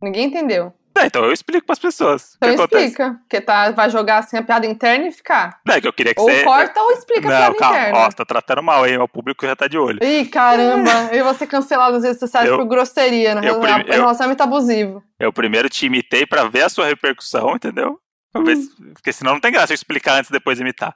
[0.00, 0.72] Ninguém entendeu.
[0.98, 2.34] É, então eu explico pras pessoas.
[2.36, 2.84] Então que acontece?
[2.86, 3.14] explica.
[3.20, 5.58] Porque tá, vai jogar assim a piada interna e ficar.
[5.66, 6.44] Não, é que eu queria que Ou você.
[6.44, 7.78] corta ou explica a Não, piada calma.
[7.78, 7.98] interna.
[7.98, 8.96] Ó, tá tratando mal aí.
[8.98, 9.98] O público já tá de olho.
[10.04, 10.90] Ih, caramba.
[11.12, 15.02] Eu vou ser cancelado nas redes sociais Eu- por grosseria, no eu eu- relacionamento abusivo.
[15.18, 17.98] Eu primeiro te imitei pra ver a sua repercussão, entendeu?
[18.34, 18.62] Ver Hum.
[18.62, 20.94] se- Porque senão não tem graça eu explicar antes e depois imitar.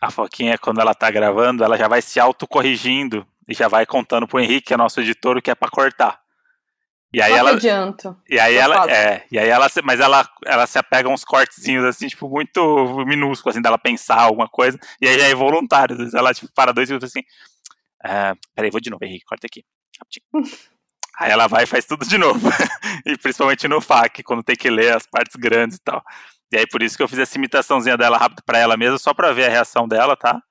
[0.00, 4.26] A Foquinha, quando ela tá gravando, ela já vai se autocorrigindo e já vai contando
[4.26, 6.18] pro Henrique, que é nosso editor, o que é pra cortar.
[7.12, 7.50] E aí Não ela.
[7.52, 8.16] adianto.
[8.28, 8.74] E aí ela.
[8.76, 8.90] falo.
[8.90, 9.68] É, e aí ela.
[9.84, 14.20] Mas ela, ela se apega a uns cortezinhos assim, tipo, muito minúsculos, assim, dela pensar
[14.20, 14.78] alguma coisa.
[15.00, 15.94] E aí já é involuntário.
[15.94, 17.22] Às vezes ela, tipo, para dois minutos assim.
[18.02, 19.64] Ah, peraí, vou de novo, Henrique, corta aqui.
[21.20, 22.40] Aí ela vai e faz tudo de novo.
[23.06, 26.02] e principalmente no FAQ, quando tem que ler as partes grandes e tal.
[26.50, 29.12] E aí por isso que eu fiz essa imitaçãozinha dela rápido pra ela mesmo, só
[29.14, 30.42] pra ver a reação dela, tá?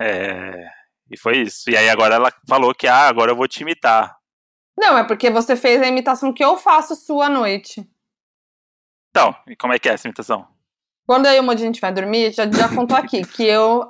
[0.00, 0.66] É...
[1.10, 1.68] E foi isso.
[1.68, 4.16] E aí agora ela falou que, ah, agora eu vou te imitar.
[4.76, 7.88] Não, é porque você fez a imitação que eu faço sua à noite.
[9.10, 10.46] Então, e como é que é essa imitação?
[11.06, 13.86] Quando eu e o Moody a gente vai dormir, já, já contou aqui, que eu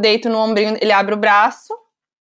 [0.00, 1.72] deito no ombrinho, ele abre o braço,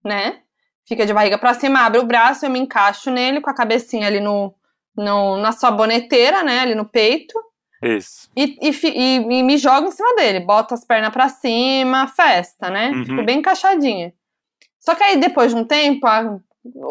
[0.04, 0.40] né?
[0.86, 4.06] Fica de barriga pra cima, abre o braço, eu me encaixo nele com a cabecinha
[4.06, 4.54] ali no,
[4.96, 6.60] no, na saboneteira, né?
[6.60, 7.38] Ali no peito.
[7.82, 8.30] Isso.
[8.36, 10.40] E, e, e- e me jogo em cima dele.
[10.40, 12.90] Boto as pernas pra cima, festa, né?
[12.90, 13.04] Uhum.
[13.04, 14.12] Fico bem encaixadinha.
[14.78, 16.38] Só que aí, depois de um tempo, a-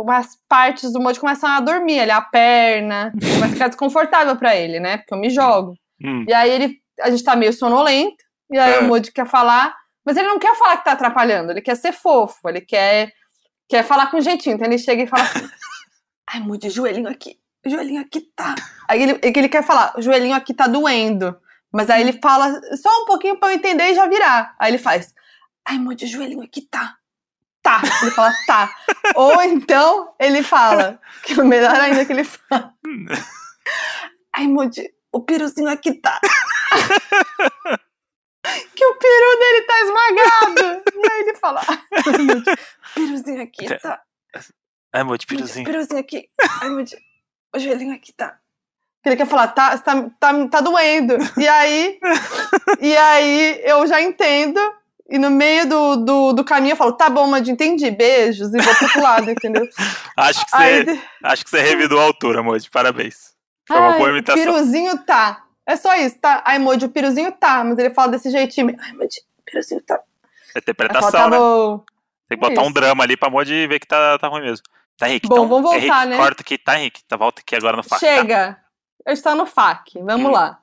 [0.10, 3.12] as partes do Moody começam a dormir ali, a perna.
[3.20, 4.98] Começa a ficar desconfortável pra ele, né?
[4.98, 5.76] Porque eu me jogo.
[6.04, 6.26] Hum.
[6.28, 8.80] E aí ele, a gente tá meio sonolento, e aí É.
[8.80, 9.76] o Moody quer falar,
[10.06, 13.12] mas ele não quer falar que tá atrapalhando, ele quer ser fofo, ele quer,
[13.68, 14.56] quer falar com jeitinho.
[14.56, 15.48] Então ele chega e fala assim:
[16.32, 18.56] Ai, Moody, joelhinho aqui, joelhinho aqui tá.
[18.88, 21.38] Aí ele, ele quer falar: o joelhinho aqui tá doendo.
[21.72, 24.56] Mas aí ele fala só um pouquinho pra eu entender e já virar.
[24.58, 25.14] Aí ele faz:
[25.68, 26.96] Ai, Moody, joelhinho aqui tá.
[27.62, 27.82] Tá.
[28.02, 28.76] Ele fala, tá.
[29.16, 32.74] Ou então ele fala, que é o melhor ainda que ele fala.
[34.36, 36.20] Ai, Moody, o piruzinho aqui tá.
[38.76, 40.84] que o peru dele tá esmagado.
[40.96, 41.78] E aí ele fala, ai,
[42.18, 44.02] Moody, o piruzinho aqui tá.
[44.94, 45.66] É, meu de Moody, piruzinho.
[45.66, 46.30] piruzinho aqui.
[46.62, 46.98] Ai, Moody,
[47.54, 48.40] o joelhinho aqui tá.
[49.06, 51.16] Ele quer falar, tá, tá, tá, tá doendo.
[51.38, 52.00] E aí,
[52.80, 54.60] e aí eu já entendo.
[55.10, 58.54] E no meio do, do, do caminho eu falo, tá bom, Moody, entendi, beijos.
[58.54, 59.68] E vou pro outro lado, entendeu?
[60.16, 62.70] Acho que Aí, você, acho que você revidou a altura, Moji.
[62.70, 63.34] Parabéns.
[63.68, 64.44] Foi uma Ai, boa o imitação.
[64.44, 65.44] piruzinho tá.
[65.66, 66.44] É só isso, tá?
[66.46, 67.64] Ai, Moody, o piruzinho tá.
[67.64, 68.76] Mas ele fala desse jeitinho.
[68.80, 69.96] Ai, o piruzinho tá.
[69.96, 70.00] É
[70.56, 71.38] Aí interpretação, fala, tá né?
[71.38, 71.84] bom.
[72.28, 74.64] Tem que botar É um drama ali pra Moji ver que tá, tá ruim mesmo.
[74.98, 75.28] Tá, Henrique?
[75.28, 76.18] Bom, então, vamos voltar, Henrique, né?
[76.18, 77.04] corta aqui, tá, Henrique?
[77.08, 78.00] Tá, volta aqui agora no fato.
[78.00, 78.58] Chega.
[79.06, 79.94] Eu estou no FAC.
[80.04, 80.32] Vamos Hum.
[80.34, 80.60] lá.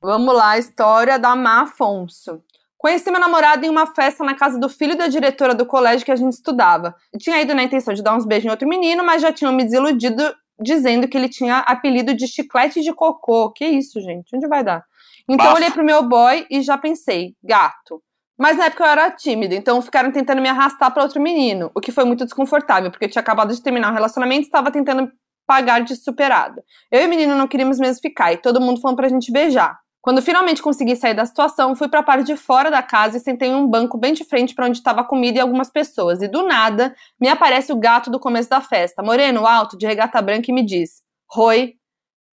[0.00, 2.42] Vamos lá, história da Má Afonso.
[2.78, 6.12] Conheci meu namorado em uma festa na casa do filho da diretora do colégio que
[6.12, 6.94] a gente estudava.
[7.12, 9.52] Eu tinha ido na intenção de dar uns beijos em outro menino, mas já tinham
[9.52, 13.50] me desiludido dizendo que ele tinha apelido de chiclete de cocô.
[13.50, 14.34] Que isso, gente?
[14.34, 14.84] Onde vai dar?
[15.28, 15.56] Então eu Bafo.
[15.56, 18.00] olhei pro meu boy e já pensei, gato.
[18.38, 21.80] Mas na época eu era tímida, então ficaram tentando me arrastar pra outro menino, o
[21.80, 25.10] que foi muito desconfortável, porque eu tinha acabado de terminar um relacionamento e estava tentando
[25.44, 26.62] pagar de superada.
[26.88, 29.76] Eu e o menino não queríamos mesmo ficar, e todo mundo falando pra gente beijar.
[30.08, 33.50] Quando finalmente consegui sair da situação, fui pra parte de fora da casa e sentei
[33.50, 36.22] em um banco bem de frente pra onde estava a comida e algumas pessoas.
[36.22, 40.22] E do nada, me aparece o gato do começo da festa, moreno, alto, de regata
[40.22, 41.74] branca, e me diz: Roi,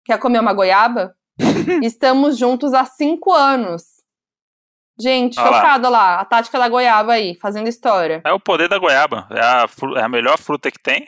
[0.04, 1.16] quer comer uma goiaba?
[1.82, 3.84] Estamos juntos há cinco anos.
[5.00, 5.62] Gente, Olha lá.
[5.62, 8.22] chocada lá, a tática da goiaba aí, fazendo história.
[8.26, 9.30] É o poder da goiaba.
[9.32, 11.08] É a, é a melhor fruta que tem,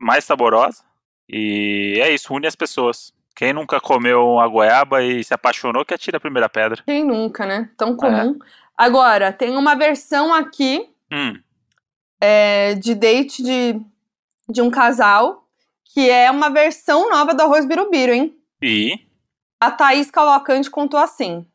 [0.00, 0.82] mais saborosa.
[1.28, 3.12] E é isso, une as pessoas.
[3.38, 6.82] Quem nunca comeu a goiaba e se apaixonou, que atira a primeira pedra.
[6.84, 7.70] Quem nunca, né?
[7.76, 8.36] Tão comum.
[8.76, 11.38] Agora, tem uma versão aqui Hum,
[12.20, 13.80] é, de date de,
[14.48, 15.46] de um casal,
[15.84, 18.36] que é uma versão nova do Arroz Birubiru, hein?
[18.60, 19.06] e
[19.60, 21.46] A Thaís Cavalcante contou assim: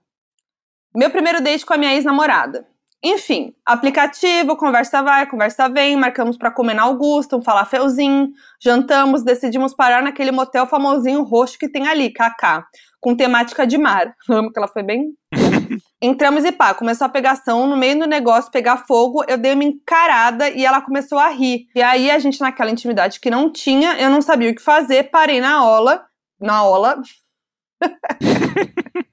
[0.96, 2.66] Meu primeiro date com a minha ex-namorada.
[3.06, 8.32] Enfim, aplicativo, conversa vai, conversa vem, marcamos pra comer na Augusta, um falafelzinho,
[8.62, 12.64] jantamos, decidimos parar naquele motel famosinho roxo que tem ali, KK,
[13.02, 14.16] com temática de mar.
[14.30, 15.12] Amo que ela foi bem.
[16.02, 19.66] Entramos e pá, começou a pegação, no meio do negócio pegar fogo, eu dei uma
[19.66, 21.68] encarada e ela começou a rir.
[21.76, 25.12] E aí a gente naquela intimidade que não tinha, eu não sabia o que fazer,
[25.12, 26.06] parei na aula,
[26.40, 27.02] na aula,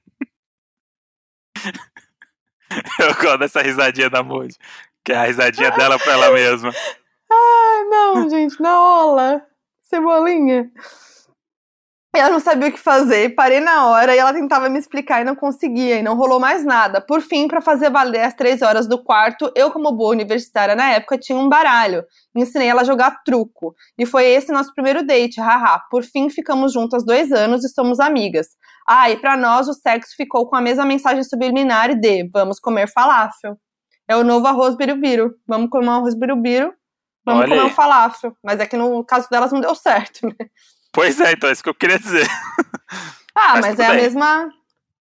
[2.99, 4.55] eu gosto dessa risadinha da Moody.
[5.03, 6.71] Que é a risadinha dela pra ela mesma.
[7.31, 9.41] Ai, não, gente, na ola.
[9.81, 10.69] Cebolinha.
[12.13, 15.23] Eu não sabia o que fazer, parei na hora e ela tentava me explicar e
[15.23, 16.99] não conseguia, e não rolou mais nada.
[16.99, 20.91] Por fim, para fazer valer as três horas do quarto, eu, como boa universitária na
[20.91, 22.03] época, tinha um baralho.
[22.35, 23.73] Ensinei ela a jogar truco.
[23.97, 25.79] E foi esse nosso primeiro date, haha.
[25.89, 28.49] Por fim, ficamos juntas dois anos e somos amigas.
[28.87, 32.87] Ah, e pra nós o sexo ficou com a mesma mensagem subliminar de vamos comer
[32.91, 33.57] falafel.
[34.07, 35.33] É o novo arroz birubiru.
[35.47, 36.73] Vamos comer um arroz birubiru,
[37.25, 37.67] vamos Olha comer aí.
[37.67, 38.35] um falafel.
[38.43, 40.47] Mas é que no caso delas não deu certo, né?
[40.91, 42.27] Pois é, então é isso que eu queria dizer.
[43.33, 44.49] Ah, Mas mas, é a mesma,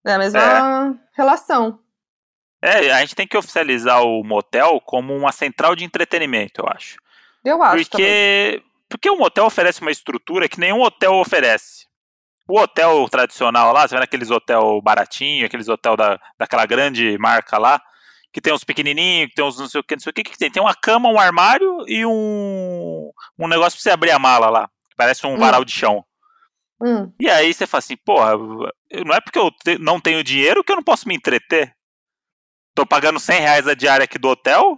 [0.06, 1.80] é a mesma relação.
[2.62, 6.96] É, a gente tem que oficializar o motel como uma central de entretenimento, eu acho.
[7.44, 8.06] Eu acho também.
[8.06, 11.86] Porque, porque o motel oferece uma estrutura que nenhum hotel oferece.
[12.50, 17.56] O hotel tradicional lá, você vê naqueles hotel baratinho, aqueles hotel da, daquela grande marca
[17.58, 17.80] lá,
[18.32, 20.24] que tem uns pequenininhos, que tem uns não sei o que, não sei o que,
[20.24, 20.50] que tem.
[20.50, 24.66] Tem uma cama, um armário e um, um negócio pra você abrir a mala lá.
[24.88, 25.38] que Parece um Hum.
[25.38, 26.04] varal de chão.
[26.82, 30.64] Hum, E aí você fala assim, porra, não é porque eu te- não tenho dinheiro
[30.64, 31.72] que eu não posso me entreter.
[32.74, 34.76] Tô pagando 100 reais a diária aqui do hotel,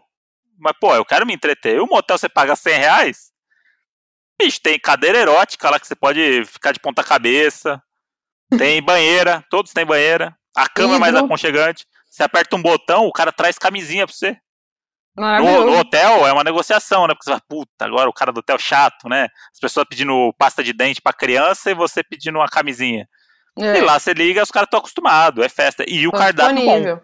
[0.59, 1.77] mas, pô, eu quero me entreter.
[1.77, 3.32] E o motel você paga 100 reais?
[4.45, 7.81] Bicho, tem cadeira erótica lá que você pode ficar de ponta cabeça.
[8.59, 10.37] Tem banheira, todos têm banheira.
[10.57, 11.87] A cama é mais aconchegante.
[12.11, 14.37] Você aperta um botão, o cara traz camisinha pra você.
[15.41, 17.15] No, no hotel é uma negociação, né?
[17.15, 19.29] Porque você fala, puta, agora o cara do hotel chato, né?
[19.53, 23.07] As pessoas pedindo pasta de dente pra criança e você pedindo uma camisinha.
[23.59, 25.85] É, E lá você liga, os caras estão acostumados, é festa.
[25.87, 26.61] E o tô cardápio bom.
[26.63, 27.01] disponível.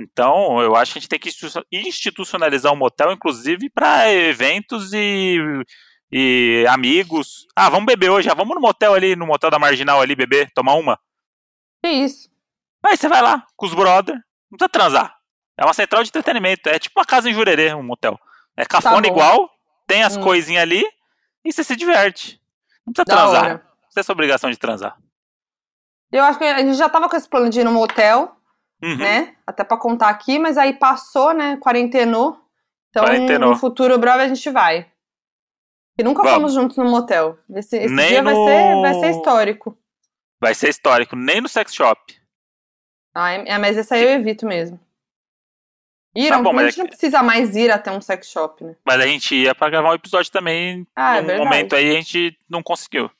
[0.00, 4.92] Então, eu acho que a gente tem que institu- institucionalizar o motel, inclusive, pra eventos
[4.92, 5.38] e,
[6.10, 7.46] e amigos.
[7.54, 10.50] Ah, vamos beber hoje, ah, vamos no motel ali, no motel da Marginal ali, beber,
[10.54, 10.98] tomar uma.
[11.82, 12.28] Que isso.
[12.84, 14.14] Aí você vai lá, com os brother,
[14.50, 15.16] não precisa transar.
[15.56, 18.18] É uma central de entretenimento, é tipo uma casa em Jurerê, um motel.
[18.56, 19.08] É cafona bom.
[19.08, 19.50] igual,
[19.86, 20.22] tem as Hum.
[20.22, 20.84] coisinhas ali
[21.44, 22.40] e você se diverte.
[22.86, 23.52] Não precisa Da transar, hora.
[23.54, 24.96] não precisa ter essa obrigação de transar.
[26.10, 28.34] Eu acho que a gente já tava com esse plano de ir no motel,
[28.82, 28.96] Uhum.
[28.96, 29.34] né?
[29.46, 31.56] Até pra contar aqui, mas aí passou, né?
[31.58, 32.40] Quarentenou.
[32.90, 33.50] Então, Quarentenou.
[33.50, 34.86] no futuro breve a gente vai.
[35.98, 36.34] E nunca Vamos.
[36.36, 37.36] fomos juntos no motel.
[37.54, 39.78] Esse, esse Nem dia vai, no- ser, vai ser histórico.
[40.40, 42.00] Vai ser histórico, nem no sex shop.
[43.14, 44.78] Ah, é, mas esse aí eu evito mesmo.
[46.14, 48.76] Ir, Tá bom, a gente é não precisa mais ir até um sex shop, né?
[48.84, 50.86] Mas a gente ia pra gravar um episódio também.
[50.94, 51.48] Ah, é num verdade.
[51.48, 53.10] momento aí a gente não conseguiu.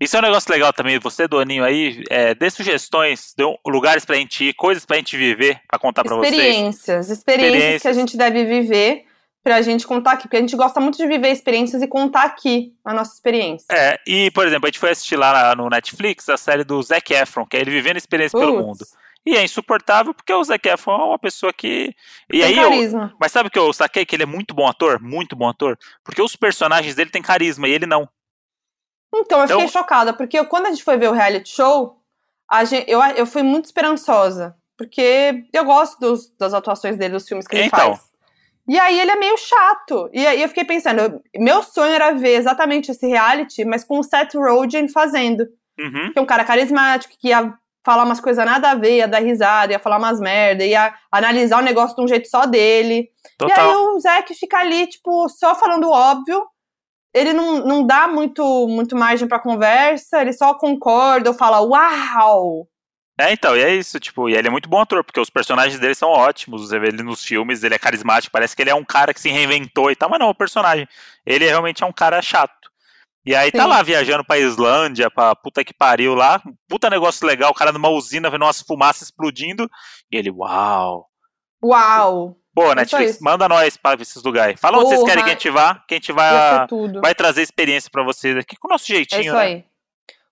[0.00, 0.98] Isso é um negócio legal também.
[1.00, 5.60] Você, Doninho, aí, é, dê sugestões, dê lugares pra gente ir, coisas pra gente viver,
[5.68, 6.32] pra contar pra vocês.
[6.32, 7.58] Experiências, experiências que
[7.88, 7.96] a Experiências.
[7.96, 9.06] gente deve viver
[9.42, 10.22] pra gente contar aqui.
[10.24, 13.66] Porque a gente gosta muito de viver experiências e contar aqui a nossa experiência.
[13.70, 17.12] É, e, por exemplo, a gente foi assistir lá no Netflix a série do Zac
[17.12, 18.84] Efron, que é ele vivendo experiência pelo mundo.
[19.26, 21.94] E é insuportável porque o Zac Efron é uma pessoa que.
[22.32, 23.14] E tem aí eu, carisma.
[23.20, 24.06] Mas sabe o que eu saquei?
[24.06, 24.98] Que ele é muito bom ator?
[25.00, 25.78] Muito bom ator.
[26.02, 28.08] Porque os personagens dele têm carisma e ele não.
[29.14, 32.00] Então, eu fiquei Então- chocada, porque eu- quando a gente foi ver o reality show,
[32.50, 34.56] a gente, eu, eu fui muito esperançosa.
[34.78, 37.96] Porque eu gosto dos- das atuações dele, dos filmes que ele Então.
[37.96, 38.09] faz.
[38.70, 40.08] E aí ele é meio chato.
[40.12, 44.02] E aí eu fiquei pensando, meu sonho era ver exatamente esse reality, mas com o
[44.04, 45.40] Seth Rogen fazendo.
[45.76, 46.12] Uhum.
[46.12, 47.52] Que é um cara carismático, que ia
[47.84, 51.58] falar umas coisas nada a ver, ia dar risada, ia falar umas merda, ia analisar
[51.58, 53.08] o negócio de um jeito só dele.
[53.40, 53.86] E aí Total.
[53.88, 56.46] o Zack fica ali, tipo, só falando o óbvio.
[57.12, 62.68] Ele não, não dá muito, muito margem pra conversa, ele só concorda ou fala, uau!
[63.20, 65.78] É, então, e é isso, tipo, e ele é muito bom ator, porque os personagens
[65.78, 69.12] dele são ótimos, ele nos filmes, ele é carismático, parece que ele é um cara
[69.12, 70.88] que se reinventou e tal, mas não, o personagem,
[71.26, 72.70] ele realmente é um cara chato.
[73.26, 73.68] E aí tá Sim.
[73.68, 77.90] lá viajando pra Islândia, pra puta que pariu lá, puta negócio legal, o cara numa
[77.90, 79.70] usina vendo umas fumaças explodindo,
[80.10, 81.06] e ele, uau.
[81.62, 82.36] Uau!
[82.54, 84.58] Pô, Isso Netflix, manda nós pra esses lugares.
[84.58, 85.10] Fala onde vocês Porra.
[85.10, 86.66] querem que a gente vá, que a gente vai,
[87.00, 89.40] vai trazer experiência pra vocês aqui com o nosso É jeitinho, isso né?
[89.40, 89.64] aí.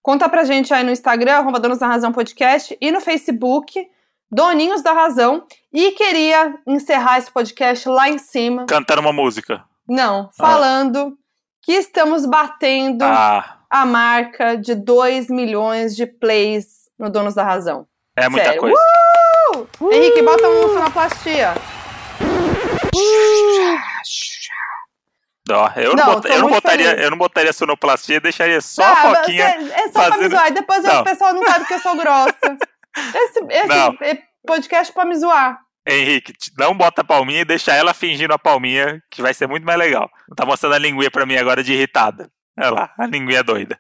[0.09, 3.87] Conta pra gente aí no Instagram, arroba Donos da Razão Podcast, e no Facebook,
[4.31, 5.45] Doninhos da Razão.
[5.71, 8.65] E queria encerrar esse podcast lá em cima.
[8.65, 9.63] Cantando uma música.
[9.87, 11.15] Não, falando
[11.61, 17.87] que estamos batendo Ah, a marca de 2 milhões de plays no Donos da Razão.
[18.17, 18.61] é muita Sério.
[18.63, 18.77] coisa.
[19.59, 19.93] Uh!
[19.93, 21.53] Henrique, bota um sonoplastia.
[25.51, 27.05] Ó, eu não, Não, bota- eu não botaria, feliz.
[27.05, 29.59] eu não botaria sonoplastia, deixaria só Ah, a foquinha.
[29.61, 30.49] você- é só pra me fazendo- zoar.
[30.49, 31.01] e Depois Não.
[31.01, 32.37] o pessoal não sabe que eu sou grossa.
[33.15, 33.97] Esse, esse Não.
[34.01, 35.61] é podcast pra me zoar.
[35.87, 39.65] Henrique, não bota a palminha e deixa ela fingindo a palminha, que vai ser muito
[39.65, 40.11] mais legal.
[40.37, 42.29] Tá mostrando a linguinha pra mim agora de irritada.
[42.59, 43.79] Olha lá, a linguinha doida.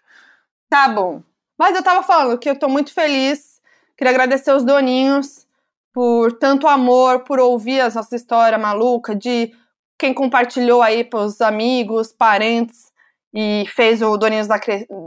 [0.70, 1.22] Tá bom.
[1.58, 3.60] Mas eu tava falando que eu tô muito feliz.
[3.96, 5.46] Queria agradecer os doninhos
[5.92, 9.52] por tanto amor, por ouvir as nossas histórias malucas, de
[9.98, 12.88] quem compartilhou aí pros amigos, parentes
[13.34, 14.58] e fez o Doninhos da,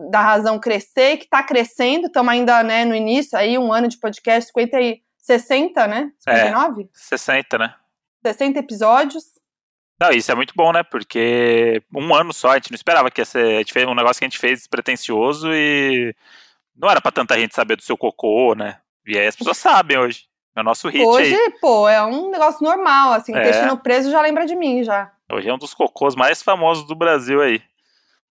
[0.09, 2.07] da Razão crescer, que tá crescendo.
[2.07, 6.11] Estamos ainda né, no início, aí um ano de podcast, 50 e 60, né?
[6.27, 6.45] É.
[6.45, 6.89] 59?
[6.93, 7.75] 60, né?
[8.25, 9.23] 60 episódios.
[9.99, 10.83] Não, isso é muito bom, né?
[10.83, 13.55] Porque um ano só, a gente não esperava que ia ser.
[13.55, 16.15] A gente fez um negócio que a gente fez despretensioso e
[16.75, 18.79] não era pra tanta gente saber do seu cocô, né?
[19.05, 20.30] E aí as pessoas sabem hoje.
[20.55, 21.51] É o nosso hit Hoje, aí.
[21.61, 23.33] pô, é um negócio normal, assim.
[23.35, 23.39] É.
[23.41, 25.11] Intestino preso já lembra de mim, já.
[25.31, 27.61] Hoje é um dos cocôs mais famosos do Brasil aí.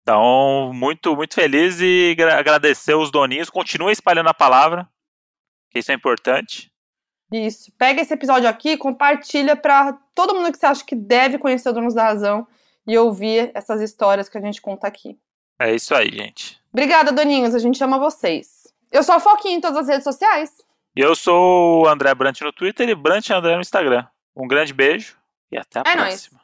[0.03, 3.51] Então, muito, muito feliz e gra- agradecer os doninhos.
[3.51, 4.87] Continua espalhando a palavra,
[5.71, 6.71] que isso é importante.
[7.33, 7.73] Isso.
[7.79, 11.71] Pega esse episódio aqui e compartilha pra todo mundo que você acha que deve conhecer
[11.71, 12.47] o Donos da Razão
[12.87, 15.19] e ouvir essas histórias que a gente conta aqui.
[15.59, 16.61] É isso aí, gente.
[16.73, 17.55] Obrigada, Doninhos.
[17.55, 18.73] A gente ama vocês.
[18.93, 20.53] Eu sou a Foquinha em todas as redes sociais.
[20.97, 24.07] E eu sou o André Brant no Twitter e Brant André no Instagram.
[24.37, 25.17] Um grande beijo
[25.51, 26.29] e até a É nóis.
[26.29, 26.41] próxima.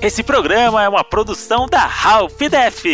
[0.00, 2.84] Esse programa é uma produção da Ralph Def.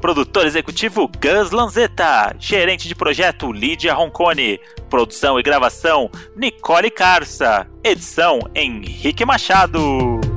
[0.00, 2.34] Produtor executivo Gus Lanzetta.
[2.38, 4.58] Gerente de projeto Lídia Roncone.
[4.88, 7.68] Produção e gravação Nicole Carça.
[7.84, 10.29] Edição Henrique Machado.